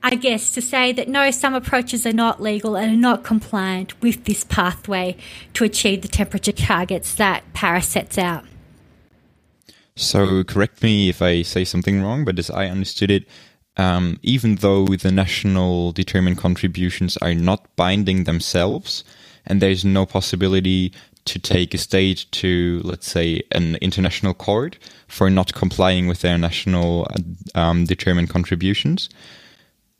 I 0.06 0.16
guess, 0.16 0.50
to 0.50 0.60
say 0.60 0.92
that 0.92 1.08
no, 1.08 1.30
some 1.30 1.54
approaches 1.54 2.06
are 2.06 2.12
not 2.12 2.42
legal 2.42 2.76
and 2.76 2.92
are 2.92 2.96
not 2.96 3.24
compliant 3.24 3.98
with 4.02 4.26
this 4.26 4.44
pathway 4.44 5.16
to 5.54 5.64
achieve 5.64 6.02
the 6.02 6.08
temperature 6.08 6.52
targets 6.52 7.14
that 7.14 7.42
Paris 7.54 7.88
sets 7.88 8.18
out. 8.18 8.44
So, 9.96 10.44
correct 10.44 10.82
me 10.82 11.08
if 11.08 11.22
I 11.22 11.40
say 11.40 11.64
something 11.64 12.02
wrong, 12.02 12.26
but 12.26 12.38
as 12.38 12.50
I 12.50 12.66
understood 12.66 13.10
it, 13.10 13.26
um, 13.78 14.20
even 14.22 14.56
though 14.56 14.84
the 14.88 15.10
national 15.10 15.92
determined 15.92 16.36
contributions 16.36 17.16
are 17.18 17.34
not 17.34 17.74
binding 17.74 18.24
themselves, 18.24 19.04
and 19.46 19.62
there's 19.62 19.86
no 19.86 20.04
possibility 20.04 20.92
to 21.24 21.38
take 21.38 21.72
a 21.72 21.78
state 21.78 22.26
to, 22.32 22.82
let's 22.84 23.10
say, 23.10 23.40
an 23.52 23.76
international 23.76 24.34
court 24.34 24.76
for 25.08 25.30
not 25.30 25.54
complying 25.54 26.08
with 26.08 26.20
their 26.20 26.36
national 26.36 27.08
um, 27.54 27.86
determined 27.86 28.28
contributions, 28.28 29.08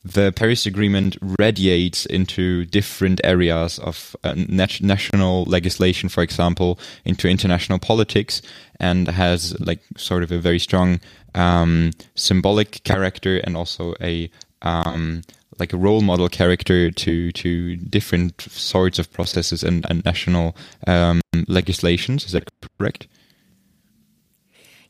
the 0.04 0.32
Paris 0.32 0.66
Agreement 0.66 1.16
radiates 1.38 2.04
into 2.06 2.66
different 2.66 3.20
areas 3.24 3.78
of 3.78 4.14
uh, 4.22 4.34
nat- 4.36 4.82
national 4.82 5.44
legislation, 5.44 6.08
for 6.08 6.22
example, 6.22 6.78
into 7.04 7.28
international 7.28 7.78
politics, 7.78 8.42
and 8.78 9.08
has 9.08 9.58
like 9.60 9.80
sort 9.96 10.22
of 10.22 10.30
a 10.30 10.38
very 10.38 10.58
strong 10.58 11.00
um, 11.34 11.92
symbolic 12.14 12.84
character 12.84 13.38
and 13.38 13.56
also 13.56 13.94
a 14.00 14.30
um, 14.62 15.22
like 15.58 15.72
a 15.72 15.76
role 15.76 16.00
model 16.00 16.28
character 16.28 16.90
to 16.90 17.32
to 17.32 17.76
different 17.76 18.42
sorts 18.42 18.98
of 18.98 19.10
processes 19.12 19.62
and, 19.62 19.86
and 19.88 20.04
national 20.04 20.54
um, 20.86 21.20
legislations. 21.48 22.26
Is 22.26 22.32
that 22.32 22.50
correct? 22.78 23.06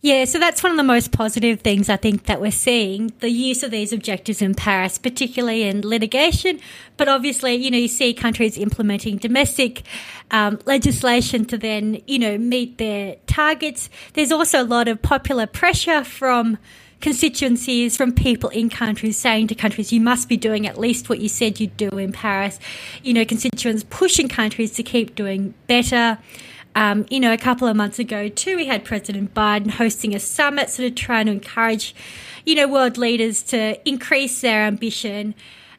Yeah, 0.04 0.26
so 0.26 0.38
that's 0.38 0.62
one 0.62 0.70
of 0.70 0.76
the 0.76 0.82
most 0.82 1.12
positive 1.12 1.62
things 1.62 1.88
I 1.88 1.96
think 1.96 2.24
that 2.24 2.38
we're 2.38 2.50
seeing 2.50 3.14
the 3.20 3.30
use 3.30 3.62
of 3.62 3.70
these 3.70 3.90
objectives 3.90 4.42
in 4.42 4.54
Paris, 4.54 4.98
particularly 4.98 5.62
in 5.62 5.80
litigation. 5.80 6.60
But 6.98 7.08
obviously, 7.08 7.54
you 7.54 7.70
know, 7.70 7.78
you 7.78 7.88
see 7.88 8.12
countries 8.12 8.58
implementing 8.58 9.16
domestic 9.16 9.82
um, 10.30 10.60
legislation 10.66 11.46
to 11.46 11.56
then, 11.56 12.02
you 12.06 12.18
know, 12.18 12.36
meet 12.36 12.76
their 12.76 13.16
targets. 13.26 13.88
There's 14.12 14.30
also 14.30 14.62
a 14.62 14.68
lot 14.68 14.88
of 14.88 15.00
popular 15.00 15.46
pressure 15.46 16.04
from 16.04 16.58
constituencies 17.00 17.96
from 17.96 18.12
people 18.12 18.50
in 18.50 18.68
countries 18.68 19.16
saying 19.16 19.46
to 19.46 19.54
countries, 19.54 19.90
you 19.90 20.02
must 20.02 20.28
be 20.28 20.36
doing 20.36 20.66
at 20.66 20.76
least 20.76 21.08
what 21.08 21.20
you 21.20 21.30
said 21.30 21.60
you'd 21.60 21.78
do 21.78 21.88
in 21.88 22.12
Paris. 22.12 22.60
You 23.02 23.14
know, 23.14 23.24
constituents 23.24 23.86
pushing 23.88 24.28
countries 24.28 24.72
to 24.72 24.82
keep 24.82 25.14
doing 25.14 25.54
better. 25.66 26.18
Um, 26.74 27.06
you 27.08 27.20
know, 27.20 27.32
a 27.32 27.38
couple 27.38 27.68
of 27.68 27.76
months 27.76 27.98
ago, 27.98 28.28
too, 28.28 28.56
we 28.56 28.66
had 28.66 28.84
President 28.84 29.32
Biden 29.32 29.70
hosting 29.70 30.14
a 30.14 30.20
summit, 30.20 30.70
sort 30.70 30.88
of 30.88 30.94
trying 30.96 31.26
to 31.26 31.32
encourage, 31.32 31.94
you 32.44 32.54
know, 32.54 32.66
world 32.66 32.98
leaders 32.98 33.42
to 33.44 33.88
increase 33.88 34.40
their 34.40 34.62
ambition. 34.64 35.34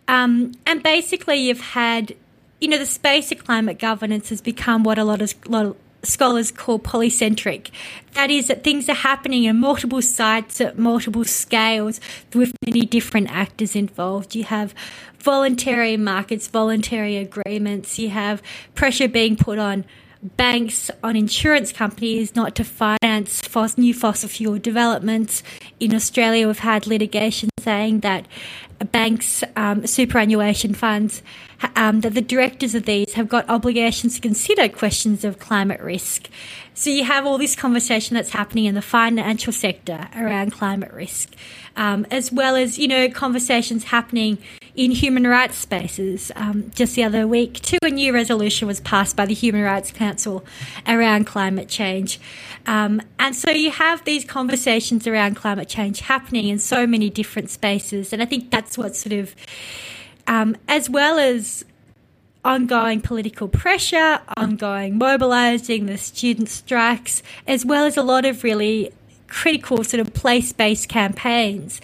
Um, 0.08 0.54
and 0.66 0.82
basically, 0.82 1.36
you've 1.36 1.60
had, 1.60 2.16
you 2.62 2.68
know, 2.70 2.78
the 2.78 2.86
space 2.86 3.32
of 3.32 3.44
climate 3.44 3.80
governance 3.80 4.30
has 4.30 4.42
become 4.42 4.84
what 4.84 4.98
a 4.98 5.04
lot 5.04 5.22
of, 5.22 5.34
lot 5.48 5.66
of 5.66 5.76
scholars 6.04 6.52
call 6.52 6.80
polycentric. 6.80 7.72
That 8.14 8.32
is, 8.32 8.48
that 8.48 8.64
things 8.64 8.88
are 8.88 8.94
happening 8.94 9.44
in 9.44 9.58
multiple 9.58 10.02
sites 10.02 10.62
at 10.62 10.78
multiple 10.78 11.26
scales 11.26 12.00
with 12.34 12.54
many 12.66 12.86
different 12.86 13.30
actors 13.32 13.76
involved. 13.76 14.36
You 14.36 14.46
have 14.46 14.74
voluntary 15.18 15.98
markets, 15.98 16.48
voluntary 16.48 17.18
agreements, 17.18 18.00
you 18.00 18.10
have 18.10 18.42
pressure 18.76 19.08
being 19.08 19.36
put 19.36 19.58
on 19.58 19.84
banks 20.38 20.90
on 21.04 21.16
insurance 21.16 21.72
companies 21.72 22.36
not 22.36 22.56
to 22.56 22.64
finance 22.64 23.42
new 23.78 23.94
fossil 23.94 24.28
fuel 24.30 24.58
developments. 24.58 25.44
In 25.80 25.94
Australia, 25.94 26.48
we've 26.48 26.60
had 26.60 26.88
litigation 26.88 27.50
saying 27.60 28.02
that 28.02 28.28
banks, 28.92 29.44
um, 29.56 29.88
superannuation 29.88 30.74
funds, 30.74 31.22
um, 31.76 32.02
that 32.02 32.14
the 32.14 32.22
directors 32.22 32.76
of 32.76 32.86
these 32.86 33.14
have 33.14 33.30
got 33.30 33.48
obligations 33.50 34.16
to 34.16 34.22
consider 34.22 34.68
questions 34.68 35.24
of 35.24 35.40
climate 35.40 35.80
risk. 35.80 36.30
So 36.74 36.90
you 36.90 37.06
have 37.06 37.26
all 37.26 37.38
this 37.38 37.56
conversation 37.56 38.16
that's 38.16 38.32
happening 38.32 38.66
in 38.66 38.76
the 38.76 38.82
financial 38.82 39.54
sector 39.54 40.10
around 40.16 40.52
climate 40.52 40.92
risk, 40.92 41.34
um, 41.76 42.06
as 42.12 42.32
well 42.32 42.56
as 42.56 42.78
you 42.78 42.88
know 42.88 43.10
conversations 43.10 43.86
happening 43.86 44.38
in 44.76 44.92
human 44.92 45.26
rights 45.26 45.58
spaces. 45.58 46.32
Um, 46.36 46.72
just 46.76 46.96
the 46.96 47.04
other 47.04 47.28
week, 47.28 47.62
too, 47.62 47.78
a 47.82 47.90
new 47.90 48.14
resolution 48.14 48.68
was 48.68 48.82
passed 48.82 49.16
by 49.16 49.26
the 49.26 49.34
Human 49.34 49.62
Rights 49.62 49.92
Council 49.92 50.46
around 50.88 51.26
climate 51.26 51.70
change. 51.70 52.20
Um, 52.66 53.02
and 53.18 53.36
so 53.36 53.52
you 53.52 53.72
have 53.72 54.04
these 54.04 54.26
conversations 54.26 55.08
around 55.08 55.36
climate 55.36 55.70
change 55.70 56.02
happening 56.02 56.48
in 56.48 56.60
so 56.60 56.86
many 56.86 57.10
different 57.10 57.50
spaces. 57.50 58.12
And 58.12 58.22
I 58.22 58.26
think 58.26 58.52
that's 58.52 58.78
what 58.78 58.96
sort 58.96 59.14
of, 59.14 59.36
um, 60.28 60.58
as 60.68 60.90
well 60.90 61.20
as 61.20 61.64
ongoing 62.44 63.02
political 63.02 63.48
pressure, 63.48 64.20
ongoing 64.38 64.98
mobilising, 64.98 65.86
the 65.86 65.98
student 65.98 66.50
strikes, 66.50 67.24
as 67.48 67.66
well 67.66 67.86
as 67.86 67.98
a 67.98 68.04
lot 68.04 68.26
of 68.26 68.44
really 68.44 68.92
critical 69.36 69.84
sort 69.84 70.00
of 70.00 70.14
place 70.14 70.54
based 70.54 70.88
campaigns 70.88 71.82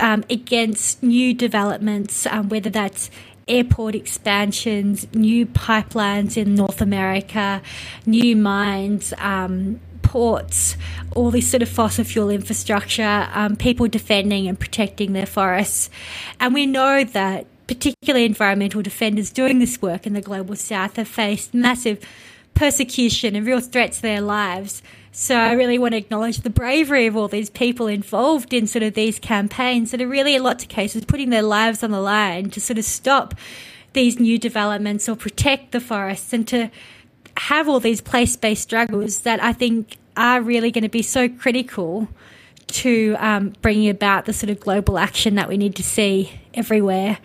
um, 0.00 0.24
against 0.28 1.00
new 1.00 1.32
developments, 1.32 2.26
um, 2.26 2.48
whether 2.48 2.68
that's 2.68 3.08
airport 3.46 3.94
expansions, 3.94 5.06
new 5.14 5.46
pipelines 5.46 6.36
in 6.36 6.56
North 6.56 6.80
America, 6.80 7.62
new 8.04 8.34
mines, 8.34 9.14
um, 9.18 9.78
ports, 10.02 10.76
all 11.14 11.30
this 11.30 11.48
sort 11.48 11.62
of 11.62 11.68
fossil 11.68 12.02
fuel 12.02 12.30
infrastructure, 12.30 13.28
um, 13.32 13.54
people 13.54 13.86
defending 13.86 14.48
and 14.48 14.58
protecting 14.58 15.12
their 15.12 15.26
forests. 15.26 15.88
And 16.40 16.52
we 16.52 16.66
know 16.66 17.04
that 17.04 17.46
particularly 17.68 18.24
environmental 18.24 18.82
defenders 18.82 19.30
doing 19.30 19.60
this 19.60 19.80
work 19.80 20.04
in 20.04 20.14
the 20.14 20.20
global 20.20 20.56
south 20.56 20.96
have 20.96 21.06
faced 21.06 21.54
massive 21.54 22.04
persecution 22.54 23.36
and 23.36 23.46
real 23.46 23.60
threats 23.60 23.98
to 23.98 24.02
their 24.02 24.20
lives. 24.20 24.82
So 25.12 25.36
I 25.36 25.52
really 25.52 25.78
want 25.78 25.92
to 25.92 25.98
acknowledge 25.98 26.38
the 26.38 26.50
bravery 26.50 27.06
of 27.06 27.16
all 27.16 27.28
these 27.28 27.50
people 27.50 27.86
involved 27.86 28.52
in 28.52 28.66
sort 28.66 28.82
of 28.82 28.94
these 28.94 29.18
campaigns 29.18 29.90
that 29.90 30.02
are 30.02 30.08
really 30.08 30.34
in 30.34 30.42
lots 30.42 30.64
of 30.64 30.68
cases 30.68 31.04
putting 31.04 31.30
their 31.30 31.42
lives 31.42 31.82
on 31.82 31.90
the 31.90 32.00
line 32.00 32.50
to 32.50 32.60
sort 32.60 32.78
of 32.78 32.84
stop 32.84 33.34
these 33.94 34.20
new 34.20 34.38
developments 34.38 35.08
or 35.08 35.16
protect 35.16 35.72
the 35.72 35.80
forests 35.80 36.32
and 36.32 36.46
to 36.48 36.70
have 37.36 37.68
all 37.68 37.80
these 37.80 38.00
place-based 38.00 38.62
struggles 38.62 39.20
that 39.20 39.42
I 39.42 39.52
think 39.52 39.96
are 40.16 40.42
really 40.42 40.70
going 40.70 40.82
to 40.82 40.90
be 40.90 41.02
so 41.02 41.28
critical 41.28 42.08
to 42.66 43.16
um, 43.18 43.54
bringing 43.62 43.88
about 43.88 44.26
the 44.26 44.32
sort 44.32 44.50
of 44.50 44.60
global 44.60 44.98
action 44.98 45.36
that 45.36 45.48
we 45.48 45.56
need 45.56 45.74
to 45.76 45.82
see 45.82 46.38
everywhere 46.52 47.18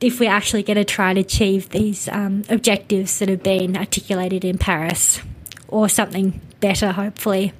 if 0.00 0.20
we're 0.20 0.30
actually 0.30 0.62
going 0.62 0.76
to 0.76 0.84
try 0.84 1.10
and 1.10 1.18
achieve 1.18 1.70
these 1.70 2.06
um, 2.08 2.44
objectives 2.48 3.18
that 3.18 3.28
have 3.28 3.42
been 3.42 3.76
articulated 3.76 4.44
in 4.44 4.56
Paris 4.56 5.20
or 5.66 5.88
something 5.88 6.40
better, 6.60 6.92
hopefully. 6.92 7.52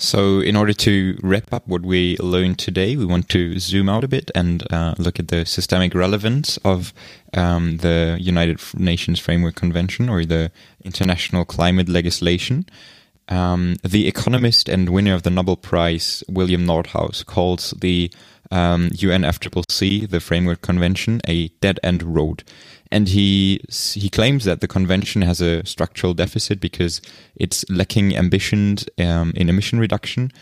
So, 0.00 0.38
in 0.38 0.54
order 0.54 0.72
to 0.74 1.18
wrap 1.24 1.52
up 1.52 1.66
what 1.66 1.82
we 1.82 2.16
learned 2.18 2.60
today, 2.60 2.96
we 2.96 3.04
want 3.04 3.28
to 3.30 3.58
zoom 3.58 3.88
out 3.88 4.04
a 4.04 4.08
bit 4.08 4.30
and 4.32 4.62
uh, 4.72 4.94
look 4.96 5.18
at 5.18 5.26
the 5.26 5.44
systemic 5.44 5.92
relevance 5.92 6.56
of 6.58 6.94
um, 7.34 7.78
the 7.78 8.16
United 8.20 8.60
Nations 8.74 9.18
Framework 9.18 9.56
Convention 9.56 10.08
or 10.08 10.24
the 10.24 10.52
international 10.84 11.44
climate 11.44 11.88
legislation. 11.88 12.64
Um, 13.28 13.76
the 13.82 14.06
economist 14.06 14.68
and 14.68 14.88
winner 14.88 15.14
of 15.14 15.24
the 15.24 15.30
Nobel 15.30 15.56
Prize, 15.56 16.22
William 16.28 16.64
Nordhaus, 16.64 17.26
calls 17.26 17.72
the 17.72 18.10
um, 18.52 18.90
UNFCCC, 18.90 20.08
the 20.08 20.20
Framework 20.20 20.62
Convention, 20.62 21.20
a 21.26 21.48
dead 21.60 21.80
end 21.82 22.02
road. 22.02 22.44
And 22.90 23.08
he 23.08 23.60
he 23.68 24.08
claims 24.08 24.44
that 24.44 24.60
the 24.60 24.68
convention 24.68 25.22
has 25.22 25.40
a 25.40 25.64
structural 25.66 26.14
deficit 26.14 26.58
because 26.58 27.02
it's 27.36 27.64
lacking 27.68 28.16
ambition 28.16 28.78
um, 28.98 29.32
in 29.36 29.48
emission 29.50 29.78
reduction, 29.78 30.32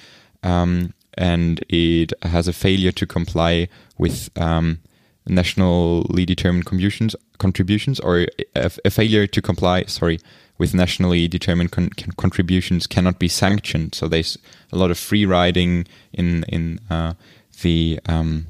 um, 0.45 0.95
and 1.15 1.65
it 1.69 2.13
has 2.23 2.47
a 2.47 2.53
failure 2.53 2.93
to 2.93 3.07
comply 3.07 3.69
with 3.99 4.31
um, 4.39 4.79
nationally 5.27 6.25
determined 6.25 6.67
contributions, 6.67 7.17
contributions, 7.39 7.99
or 8.01 8.27
a, 8.55 8.71
a, 8.85 8.91
failure 8.91 9.27
to 9.27 9.43
comply. 9.43 9.83
Sorry, 9.85 10.21
with 10.59 10.75
nationally 10.75 11.29
determined 11.29 11.73
con 11.73 11.91
contributions 12.17 12.87
cannot 12.87 13.19
be 13.19 13.29
sanctioned. 13.29 13.95
So 13.95 14.09
there's 14.09 14.39
a 14.73 14.77
lot 14.77 14.91
of 14.91 14.99
free 14.99 15.27
riding 15.27 15.87
in 16.13 16.45
in 16.45 16.81
uh, 16.91 17.15
the 17.63 18.01
um, 18.07 18.47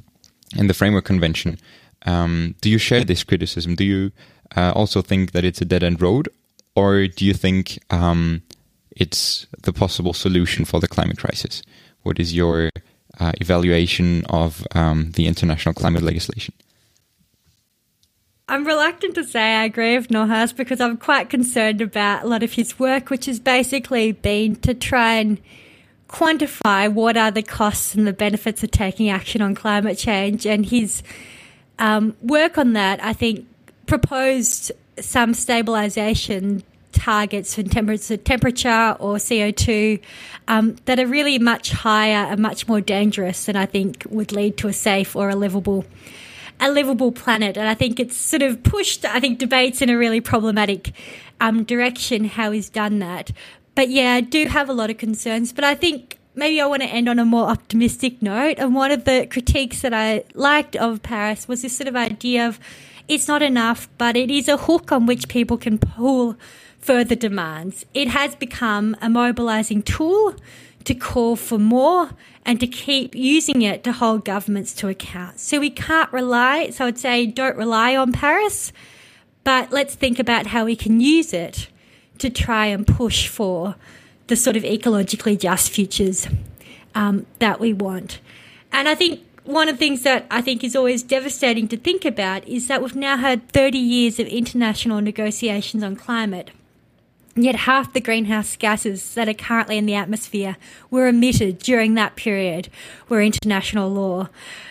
in 0.56 0.66
the 0.66 0.74
framework 0.74 1.04
convention. 1.04 1.58
Um, 2.06 2.54
do 2.60 2.70
you 2.70 2.78
share 2.78 3.04
this 3.04 3.24
criticism? 3.24 3.74
Do 3.74 3.84
you 3.84 4.12
uh, 4.56 4.72
also 4.74 5.02
think 5.02 5.32
that 5.32 5.44
it's 5.44 5.60
a 5.60 5.64
dead 5.64 5.82
end 5.82 6.00
road, 6.00 6.28
or 6.74 7.06
do 7.06 7.24
you 7.24 7.34
think 7.34 7.78
um, 7.90 8.42
it's 8.92 9.46
the 9.62 9.72
possible 9.72 10.12
solution 10.12 10.64
for 10.64 10.80
the 10.80 10.88
climate 10.88 11.18
crisis? 11.18 11.62
What 12.02 12.20
is 12.20 12.34
your 12.34 12.70
uh, 13.18 13.32
evaluation 13.40 14.24
of 14.26 14.66
um, 14.74 15.12
the 15.12 15.26
international 15.26 15.74
climate 15.74 16.02
legislation? 16.02 16.54
I'm 18.48 18.64
reluctant 18.64 19.16
to 19.16 19.24
say 19.24 19.56
I 19.56 19.64
agree 19.64 19.96
with 19.96 20.08
Nordhaus 20.08 20.54
because 20.54 20.80
I'm 20.80 20.96
quite 20.96 21.28
concerned 21.28 21.80
about 21.80 22.22
a 22.22 22.28
lot 22.28 22.44
of 22.44 22.52
his 22.52 22.78
work, 22.78 23.10
which 23.10 23.26
has 23.26 23.40
basically 23.40 24.12
been 24.12 24.54
to 24.56 24.72
try 24.72 25.14
and 25.14 25.40
quantify 26.08 26.92
what 26.92 27.16
are 27.16 27.32
the 27.32 27.42
costs 27.42 27.96
and 27.96 28.06
the 28.06 28.12
benefits 28.12 28.62
of 28.62 28.70
taking 28.70 29.08
action 29.08 29.42
on 29.42 29.56
climate 29.56 29.98
change. 29.98 30.46
And 30.46 30.64
his 30.64 31.02
um, 31.78 32.16
work 32.22 32.58
on 32.58 32.72
that, 32.74 33.02
I 33.02 33.12
think, 33.12 33.46
proposed 33.86 34.72
some 34.98 35.32
stabilisation 35.32 36.62
targets 36.92 37.54
for 37.54 37.62
temperature, 37.62 38.16
temperature 38.16 38.96
or 38.98 39.16
CO2 39.16 40.00
um, 40.48 40.76
that 40.86 40.98
are 40.98 41.06
really 41.06 41.38
much 41.38 41.70
higher 41.70 42.26
and 42.30 42.40
much 42.40 42.66
more 42.66 42.80
dangerous 42.80 43.48
and 43.48 43.58
I 43.58 43.66
think 43.66 44.04
would 44.08 44.32
lead 44.32 44.56
to 44.58 44.68
a 44.68 44.72
safe 44.72 45.14
or 45.14 45.28
a 45.28 45.36
livable 45.36 45.84
a 46.58 46.70
livable 46.70 47.12
planet. 47.12 47.58
And 47.58 47.68
I 47.68 47.74
think 47.74 48.00
it's 48.00 48.16
sort 48.16 48.40
of 48.40 48.62
pushed, 48.62 49.04
I 49.04 49.20
think, 49.20 49.38
debates 49.38 49.82
in 49.82 49.90
a 49.90 49.98
really 49.98 50.22
problematic 50.22 50.92
um, 51.38 51.64
direction 51.64 52.24
how 52.24 52.50
he's 52.50 52.70
done 52.70 52.98
that. 53.00 53.30
But 53.74 53.90
yeah, 53.90 54.14
I 54.14 54.22
do 54.22 54.46
have 54.46 54.70
a 54.70 54.72
lot 54.72 54.88
of 54.88 54.96
concerns. 54.96 55.52
But 55.52 55.64
I 55.64 55.74
think 55.74 56.18
maybe 56.36 56.60
I 56.60 56.66
want 56.66 56.82
to 56.82 56.88
end 56.88 57.08
on 57.08 57.18
a 57.18 57.24
more 57.24 57.48
optimistic 57.48 58.22
note. 58.22 58.56
And 58.58 58.74
one 58.74 58.92
of 58.92 59.04
the 59.04 59.26
critiques 59.28 59.80
that 59.80 59.92
I 59.92 60.24
liked 60.34 60.76
of 60.76 61.02
Paris 61.02 61.48
was 61.48 61.62
this 61.62 61.76
sort 61.76 61.88
of 61.88 61.96
idea 61.96 62.46
of 62.46 62.60
it's 63.08 63.28
not 63.28 63.42
enough, 63.42 63.88
but 63.98 64.16
it 64.16 64.30
is 64.30 64.48
a 64.48 64.56
hook 64.56 64.92
on 64.92 65.06
which 65.06 65.28
people 65.28 65.56
can 65.56 65.78
pull 65.78 66.36
further 66.78 67.14
demands. 67.14 67.84
It 67.94 68.08
has 68.08 68.34
become 68.34 68.96
a 69.00 69.08
mobilizing 69.08 69.82
tool 69.82 70.34
to 70.84 70.94
call 70.94 71.34
for 71.36 71.58
more 71.58 72.10
and 72.44 72.60
to 72.60 72.66
keep 72.66 73.14
using 73.14 73.62
it 73.62 73.82
to 73.84 73.92
hold 73.92 74.24
governments 74.24 74.72
to 74.74 74.88
account. 74.88 75.40
So 75.40 75.58
we 75.58 75.70
can't 75.70 76.12
rely, 76.12 76.70
so 76.70 76.86
I'd 76.86 76.98
say 76.98 77.26
don't 77.26 77.56
rely 77.56 77.96
on 77.96 78.12
Paris, 78.12 78.72
but 79.42 79.72
let's 79.72 79.94
think 79.96 80.18
about 80.18 80.48
how 80.48 80.64
we 80.64 80.76
can 80.76 81.00
use 81.00 81.32
it 81.32 81.68
to 82.18 82.30
try 82.30 82.66
and 82.66 82.86
push 82.86 83.28
for 83.28 83.74
the 84.26 84.36
sort 84.36 84.56
of 84.56 84.62
ecologically 84.62 85.38
just 85.38 85.70
futures 85.70 86.26
um, 86.94 87.26
that 87.38 87.60
we 87.60 87.72
want. 87.72 88.20
And 88.72 88.88
I 88.88 88.94
think 88.94 89.20
one 89.44 89.68
of 89.68 89.76
the 89.76 89.78
things 89.78 90.02
that 90.02 90.26
I 90.30 90.42
think 90.42 90.64
is 90.64 90.74
always 90.74 91.02
devastating 91.02 91.68
to 91.68 91.76
think 91.76 92.04
about 92.04 92.46
is 92.48 92.66
that 92.68 92.82
we've 92.82 92.96
now 92.96 93.16
had 93.16 93.48
30 93.50 93.78
years 93.78 94.18
of 94.18 94.26
international 94.26 95.00
negotiations 95.00 95.82
on 95.82 95.96
climate. 95.96 96.50
Yet 97.36 97.54
half 97.54 97.92
the 97.92 98.00
greenhouse 98.00 98.56
gases 98.56 99.14
that 99.14 99.28
are 99.28 99.34
currently 99.34 99.76
in 99.76 99.86
the 99.86 99.94
atmosphere 99.94 100.56
were 100.90 101.06
emitted 101.06 101.58
during 101.58 101.94
that 101.94 102.16
period 102.16 102.70
where 103.08 103.20
international 103.20 103.90
law 103.90 104.28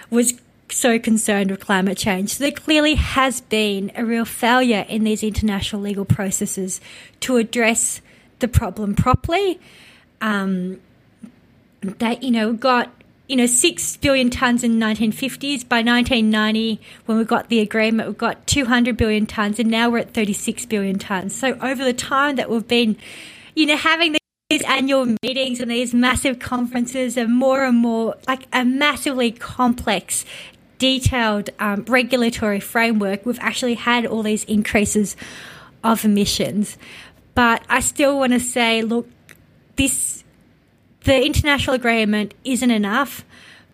was 0.09 0.33
so 0.69 0.97
concerned 0.97 1.51
with 1.51 1.59
climate 1.59 1.97
change. 1.97 2.31
So 2.31 2.43
there 2.43 2.51
clearly 2.51 2.95
has 2.95 3.41
been 3.41 3.91
a 3.95 4.03
real 4.03 4.25
failure 4.25 4.85
in 4.89 5.03
these 5.03 5.23
international 5.23 5.83
legal 5.83 6.05
processes 6.05 6.81
to 7.21 7.37
address 7.37 8.01
the 8.39 8.47
problem 8.47 8.95
properly. 8.95 9.59
Um, 10.21 10.79
that, 11.81 12.23
you 12.23 12.31
know, 12.31 12.53
got 12.53 12.91
you 13.27 13.36
know, 13.36 13.45
6 13.47 13.97
billion 13.97 14.29
tonnes 14.29 14.63
in 14.63 14.79
the 14.79 14.86
1950s. 14.86 15.67
By 15.67 15.77
1990, 15.77 16.79
when 17.05 17.17
we 17.17 17.23
got 17.23 17.49
the 17.49 17.59
agreement, 17.59 18.07
we 18.07 18.13
got 18.13 18.45
200 18.45 18.95
billion 18.97 19.25
tonnes, 19.25 19.57
and 19.59 19.69
now 19.69 19.89
we're 19.89 19.99
at 19.99 20.13
36 20.13 20.65
billion 20.67 20.99
tonnes. 20.99 21.31
So 21.31 21.57
over 21.61 21.83
the 21.83 21.93
time 21.93 22.36
that 22.36 22.49
we've 22.49 22.67
been, 22.67 22.97
you 23.55 23.65
know, 23.65 23.77
having 23.77 24.15
these 24.49 24.61
annual 24.63 25.15
meetings 25.23 25.59
and 25.59 25.71
these 25.71 25.93
massive 25.93 26.38
conferences 26.38 27.17
and 27.17 27.36
more 27.36 27.63
and 27.63 27.77
more, 27.77 28.15
like 28.27 28.47
a 28.53 28.63
massively 28.63 29.31
complex, 29.31 30.23
detailed 30.77 31.49
um, 31.59 31.83
regulatory 31.88 32.59
framework, 32.59 33.25
we've 33.25 33.39
actually 33.39 33.73
had 33.73 34.05
all 34.05 34.21
these 34.21 34.43
increases 34.43 35.15
of 35.83 36.05
emissions. 36.05 36.77
But 37.36 37.63
I 37.69 37.81
still 37.81 38.17
want 38.17 38.33
to 38.33 38.39
say, 38.39 38.81
look, 38.81 39.07
this 39.75 40.23
the 41.03 41.23
international 41.23 41.75
agreement 41.75 42.33
isn't 42.43 42.71
enough, 42.71 43.23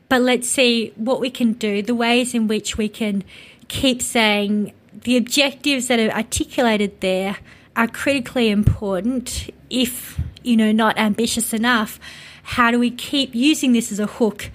but 0.10 0.22
let's 0.22 0.50
see 0.50 0.92
what 0.98 1.22
we 1.22 1.30
can 1.30 1.54
do, 1.54 1.82
the 1.82 1.96
ways 1.96 2.34
in 2.34 2.48
which 2.48 2.78
we 2.78 2.90
can 2.90 3.24
keep 3.70 4.02
saying 4.02 4.74
the 4.94 5.16
objectives 5.16 5.88
that 5.88 5.98
are 5.98 6.12
articulated 6.12 7.00
there 7.00 7.38
are 7.78 7.88
critically 7.88 8.50
important 8.50 9.50
if 9.70 10.20
you 10.44 10.58
know 10.58 10.72
not 10.74 10.98
ambitious 10.98 11.54
enough. 11.54 12.00
How 12.44 12.72
do 12.72 12.80
we 12.80 12.92
keep 12.92 13.34
using 13.34 13.72
this 13.72 13.92
as 13.92 14.00
a 14.00 14.08
hook 14.08 14.52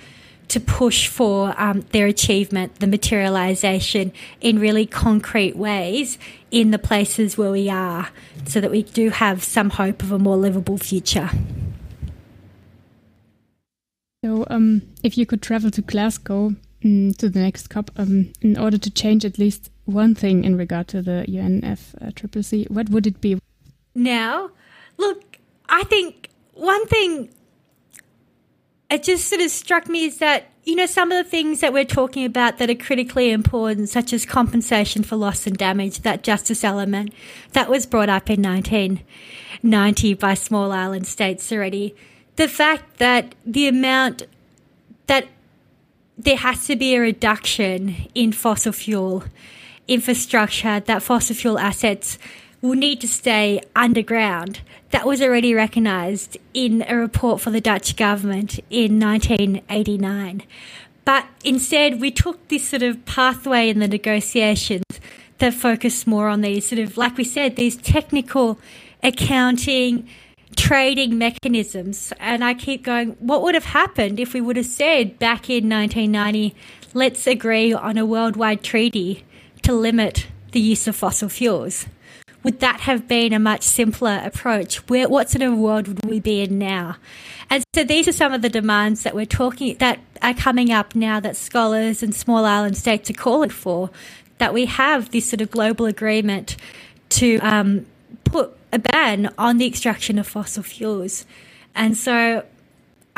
to 0.49 0.61
push 0.61 1.09
for 1.09 1.55
um, 1.61 1.81
their 1.93 2.07
achievement 2.07 2.77
the 2.81 2.87
materialization 2.87 4.13
in 4.41 4.59
really 4.59 4.87
concrete 4.87 5.57
ways 5.57 6.19
in 6.51 6.71
the 6.71 6.79
places 6.79 7.37
where 7.37 7.51
we 7.51 7.69
are 7.69 8.11
so 8.47 8.61
that 8.61 8.71
we 8.71 8.83
do 8.83 9.11
have 9.11 9.43
some 9.43 9.71
hope 9.71 10.03
of 10.03 10.13
a 10.13 10.19
more 10.19 10.37
livable 10.37 10.79
future 10.79 11.31
so, 14.27 14.45
um, 14.51 14.83
if 15.05 15.17
you 15.17 15.25
could 15.25 15.41
travel 15.41 15.71
to 15.71 15.83
Glasgow 15.83 16.57
um, 16.85 17.13
to 17.15 17.29
the 17.29 17.39
next 17.39 17.69
COP 17.69 17.93
um, 17.97 18.33
in 18.41 18.59
order 18.59 18.77
to 18.77 18.91
change 18.91 19.25
at 19.25 19.39
least 19.39 19.71
one 19.85 20.17
thing 20.17 20.43
in 20.43 20.57
regard 20.57 20.89
to 20.89 21.01
the 21.01 21.25
UNFCCC, 21.29 22.69
what 22.69 22.89
would 22.91 23.07
it 23.07 23.21
be? 23.21 23.39
Now, 23.95 24.51
look, 24.97 25.39
I 25.69 25.85
think 25.85 26.31
one 26.55 26.87
thing 26.89 27.29
it 28.91 29.03
just 29.03 29.29
sort 29.29 29.41
of 29.41 29.51
struck 29.51 29.89
me 29.89 30.05
is 30.05 30.19
that 30.19 30.47
you 30.65 30.75
know 30.75 30.87
some 30.87 31.13
of 31.13 31.25
the 31.25 31.29
things 31.29 31.61
that 31.61 31.73
we're 31.73 31.85
talking 31.85 32.25
about 32.25 32.59
that 32.59 32.71
are 32.71 32.75
critically 32.75 33.31
important 33.31 33.89
such 33.89 34.13
as 34.13 34.25
compensation 34.25 35.03
for 35.03 35.17
loss 35.17 35.47
and 35.47 35.57
damage 35.57 36.01
that 36.01 36.23
justice 36.23 36.65
element 36.65 37.13
that 37.53 37.69
was 37.69 37.87
brought 37.87 38.09
up 38.09 38.29
in 38.29 38.43
1990 38.43 40.15
by 40.15 40.35
small 40.35 40.73
island 40.73 41.07
states 41.07 41.51
already 41.53 41.95
the 42.37 42.49
fact 42.49 42.99
that 42.99 43.35
the 43.45 43.67
amount 43.67 44.25
that 45.07 45.27
there 46.19 46.37
has 46.37 46.67
to 46.67 46.77
be 46.77 46.95
a 46.95 47.01
reduction 47.01 48.09
in 48.15 48.33
fossil 48.33 48.73
fuel 48.73 49.25
infrastructure, 49.89 50.81
that 50.81 51.03
fossil 51.03 51.37
fuel 51.37 51.59
assets 51.59 52.19
will 52.63 52.75
need 52.75 53.01
to 53.01 53.09
stay 53.09 53.61
underground. 53.75 54.61
That 54.91 55.07
was 55.07 55.21
already 55.21 55.53
recognised 55.53 56.39
in 56.55 56.85
a 56.89 56.97
report 56.97 57.41
for 57.41 57.51
the 57.51 57.61
Dutch 57.61 57.97
government 57.97 58.61
in 58.71 59.01
1989. 59.01 60.43
But 61.05 61.27
instead, 61.45 62.01
we 62.01 62.11
took 62.11 62.49
this 62.49 62.69
sort 62.69 62.83
of 62.83 63.05
pathway 63.05 63.69
in 63.69 63.79
the 63.79 63.89
negotiations 63.89 64.85
that 65.39 65.55
focused 65.55 66.07
more 66.07 66.29
on 66.29 66.41
these 66.41 66.67
sort 66.67 66.79
of, 66.81 66.97
like 66.97 67.17
we 67.17 67.25
said, 67.25 67.57
these 67.57 67.77
technical 67.77 68.59
accounting, 69.03 70.09
trading 70.57 71.19
mechanisms. 71.19 72.13
And 72.19 72.43
I 72.43 72.55
keep 72.55 72.83
going, 72.83 73.11
what 73.21 73.43
would 73.43 73.55
have 73.55 73.67
happened 73.67 74.19
if 74.19 74.35
we 74.35 74.41
would 74.41 74.57
have 74.57 74.67
said 74.67 75.19
back 75.19 75.51
in 75.51 75.69
1990, 75.69 76.55
let's 76.95 77.27
agree 77.27 77.73
on 77.73 77.99
a 77.99 78.07
worldwide 78.07 78.63
treaty 78.63 79.25
to 79.63 79.73
limit 79.73 80.27
the 80.53 80.61
use 80.61 80.89
of 80.89 80.97
fossil 80.97 81.29
fuels? 81.29 81.87
Would 82.43 82.61
that 82.61 82.81
have 82.81 83.09
been 83.09 83.33
a 83.33 83.39
much 83.39 83.63
simpler 83.63 84.21
approach? 84.23 84.77
Where, 84.89 85.09
what 85.09 85.31
sort 85.31 85.43
of 85.43 85.59
world 85.59 85.89
would 85.89 86.05
we 86.05 86.21
be 86.21 86.43
in 86.43 86.59
now? 86.59 86.97
And 87.51 87.65
so 87.75 87.85
these 87.85 88.09
are 88.09 88.13
some 88.13 88.33
of 88.33 88.43
the 88.43 88.49
demands 88.49 89.03
that 89.03 89.15
we're 89.15 89.27
talking 89.27 89.77
that 89.79 89.99
are 90.23 90.35
coming 90.35 90.73
up 90.73 90.95
now 90.95 91.21
that 91.21 91.37
scholars 91.37 92.03
and 92.03 92.15
small 92.15 92.45
island 92.45 92.77
states 92.77 93.11
are 93.11 93.15
calling 93.15 93.51
for. 93.51 93.91
That 94.39 94.53
we 94.53 94.67
have 94.67 95.11
this 95.11 95.31
sort 95.31 95.41
of 95.41 95.51
global 95.51 95.87
agreement 95.87 96.57
to 97.11 97.39
um, 97.39 97.87
put 98.25 98.57
a 98.73 98.79
ban 98.79 99.33
on 99.39 99.59
the 99.59 99.67
extraction 99.67 100.19
of 100.19 100.27
fossil 100.27 100.63
fuels. 100.63 101.25
And 101.75 101.97
so 101.97 102.45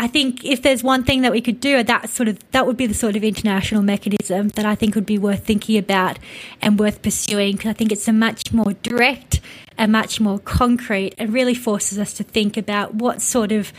I 0.01 0.07
think 0.07 0.44
if 0.44 0.62
there's 0.62 0.84
one 0.84 1.03
thing 1.03 1.22
that 1.22 1.32
we 1.32 1.40
could 1.40 1.59
do, 1.59 1.82
that 1.82 2.09
sort 2.09 2.28
of 2.28 2.38
that 2.53 2.66
would 2.66 2.76
be 2.76 2.86
the 2.86 2.94
sort 2.94 3.16
of 3.16 3.24
international 3.24 3.82
mechanism 3.82 4.51
that 4.51 4.64
I 4.64 4.76
think 4.76 4.94
would 4.94 5.05
be 5.05 5.18
worth 5.18 5.44
thinking 5.44 5.76
about 5.76 6.20
and 6.62 6.78
worth 6.78 7.03
pursuing 7.03 7.57
because 7.57 7.70
I 7.70 7.72
think 7.72 7.90
it's 7.90 8.07
a 8.07 8.12
much 8.12 8.53
more 8.53 8.74
direct 8.74 9.40
and 9.76 9.90
much 9.90 10.20
more 10.20 10.38
concrete 10.38 11.14
and 11.18 11.32
really 11.32 11.55
forces 11.55 11.99
us 11.99 12.12
to 12.14 12.22
think 12.22 12.57
about 12.57 12.94
what 12.94 13.20
sort 13.20 13.51
of 13.51 13.72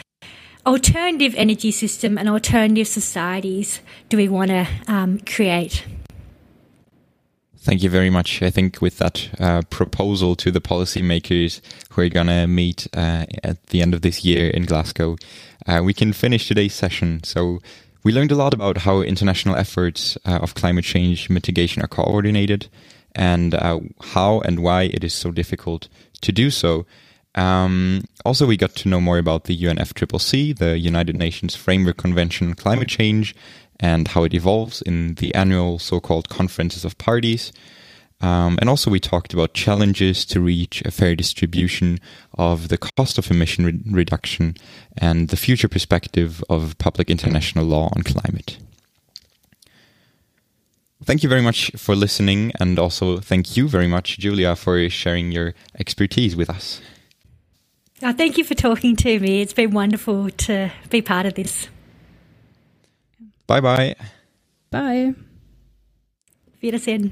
alternative 0.65 1.33
energy 1.37 1.71
system 1.71 2.17
and 2.17 2.27
alternative 2.27 2.87
societies 2.87 3.79
do 4.09 4.17
we 4.17 4.27
want 4.27 4.49
to 4.49 4.67
um, 4.87 5.19
create. 5.19 5.85
Thank 7.69 7.83
you 7.83 7.89
very 7.91 8.09
much. 8.09 8.41
I 8.41 8.49
think 8.49 8.81
with 8.81 8.97
that 8.97 9.29
uh, 9.39 9.61
proposal 9.69 10.35
to 10.37 10.49
the 10.49 10.59
policymakers 10.59 11.61
who 11.91 12.01
are 12.01 12.09
going 12.09 12.25
to 12.25 12.47
meet 12.47 12.87
uh, 12.97 13.27
at 13.43 13.63
the 13.67 13.83
end 13.83 13.93
of 13.93 14.01
this 14.01 14.25
year 14.25 14.49
in 14.49 14.65
Glasgow, 14.65 15.17
uh, 15.67 15.79
we 15.83 15.93
can 15.93 16.11
finish 16.11 16.47
today's 16.47 16.73
session. 16.73 17.23
So 17.23 17.59
we 18.03 18.11
learned 18.11 18.31
a 18.31 18.35
lot 18.35 18.55
about 18.55 18.77
how 18.77 19.01
international 19.01 19.55
efforts 19.55 20.17
uh, 20.25 20.39
of 20.41 20.55
climate 20.55 20.83
change 20.83 21.29
mitigation 21.29 21.83
are 21.83 21.87
coordinated 21.87 22.69
and 23.13 23.53
uh, 23.53 23.81
how 24.01 24.39
and 24.39 24.63
why 24.63 24.85
it 24.91 25.03
is 25.03 25.13
so 25.13 25.29
difficult 25.29 25.89
to 26.21 26.31
do 26.31 26.49
so. 26.49 26.87
Um, 27.35 28.03
also, 28.25 28.47
we 28.47 28.57
got 28.57 28.73
to 28.77 28.89
know 28.89 28.99
more 28.99 29.19
about 29.19 29.43
the 29.43 29.55
UNFCCC, 29.55 30.57
the 30.57 30.79
United 30.79 31.15
Nations 31.15 31.55
Framework 31.55 31.97
Convention 31.97 32.47
on 32.47 32.53
Climate 32.55 32.87
Change, 32.87 33.35
and 33.79 34.09
how 34.09 34.23
it 34.23 34.33
evolves 34.33 34.81
in 34.81 35.15
the 35.15 35.33
annual 35.33 35.79
so 35.79 35.99
called 35.99 36.29
conferences 36.29 36.83
of 36.85 36.97
parties. 36.97 37.51
Um, 38.21 38.57
and 38.59 38.69
also, 38.69 38.91
we 38.91 38.99
talked 38.99 39.33
about 39.33 39.53
challenges 39.53 40.25
to 40.25 40.41
reach 40.41 40.81
a 40.83 40.91
fair 40.91 41.15
distribution 41.15 41.99
of 42.37 42.67
the 42.67 42.77
cost 42.77 43.17
of 43.17 43.31
emission 43.31 43.65
re- 43.65 43.79
reduction 43.85 44.57
and 44.97 45.29
the 45.29 45.37
future 45.37 45.69
perspective 45.69 46.43
of 46.49 46.77
public 46.79 47.09
international 47.09 47.65
law 47.65 47.89
on 47.95 48.03
climate. 48.03 48.57
Thank 51.05 51.23
you 51.23 51.29
very 51.29 51.41
much 51.41 51.71
for 51.77 51.95
listening, 51.95 52.51
and 52.59 52.77
also 52.77 53.19
thank 53.19 53.55
you 53.55 53.69
very 53.69 53.87
much, 53.87 54.19
Julia, 54.19 54.53
for 54.57 54.89
sharing 54.89 55.31
your 55.31 55.53
expertise 55.79 56.35
with 56.35 56.49
us. 56.49 56.81
Oh, 58.03 58.11
thank 58.11 58.37
you 58.37 58.43
for 58.43 58.53
talking 58.53 58.97
to 58.97 59.19
me. 59.19 59.41
It's 59.41 59.53
been 59.53 59.71
wonderful 59.71 60.29
to 60.29 60.71
be 60.89 61.01
part 61.01 61.25
of 61.25 61.35
this. 61.35 61.69
Bye, 63.49 63.61
bye. 63.61 63.95
Bye. 64.71 65.15
Wiedersehen. 66.61 67.11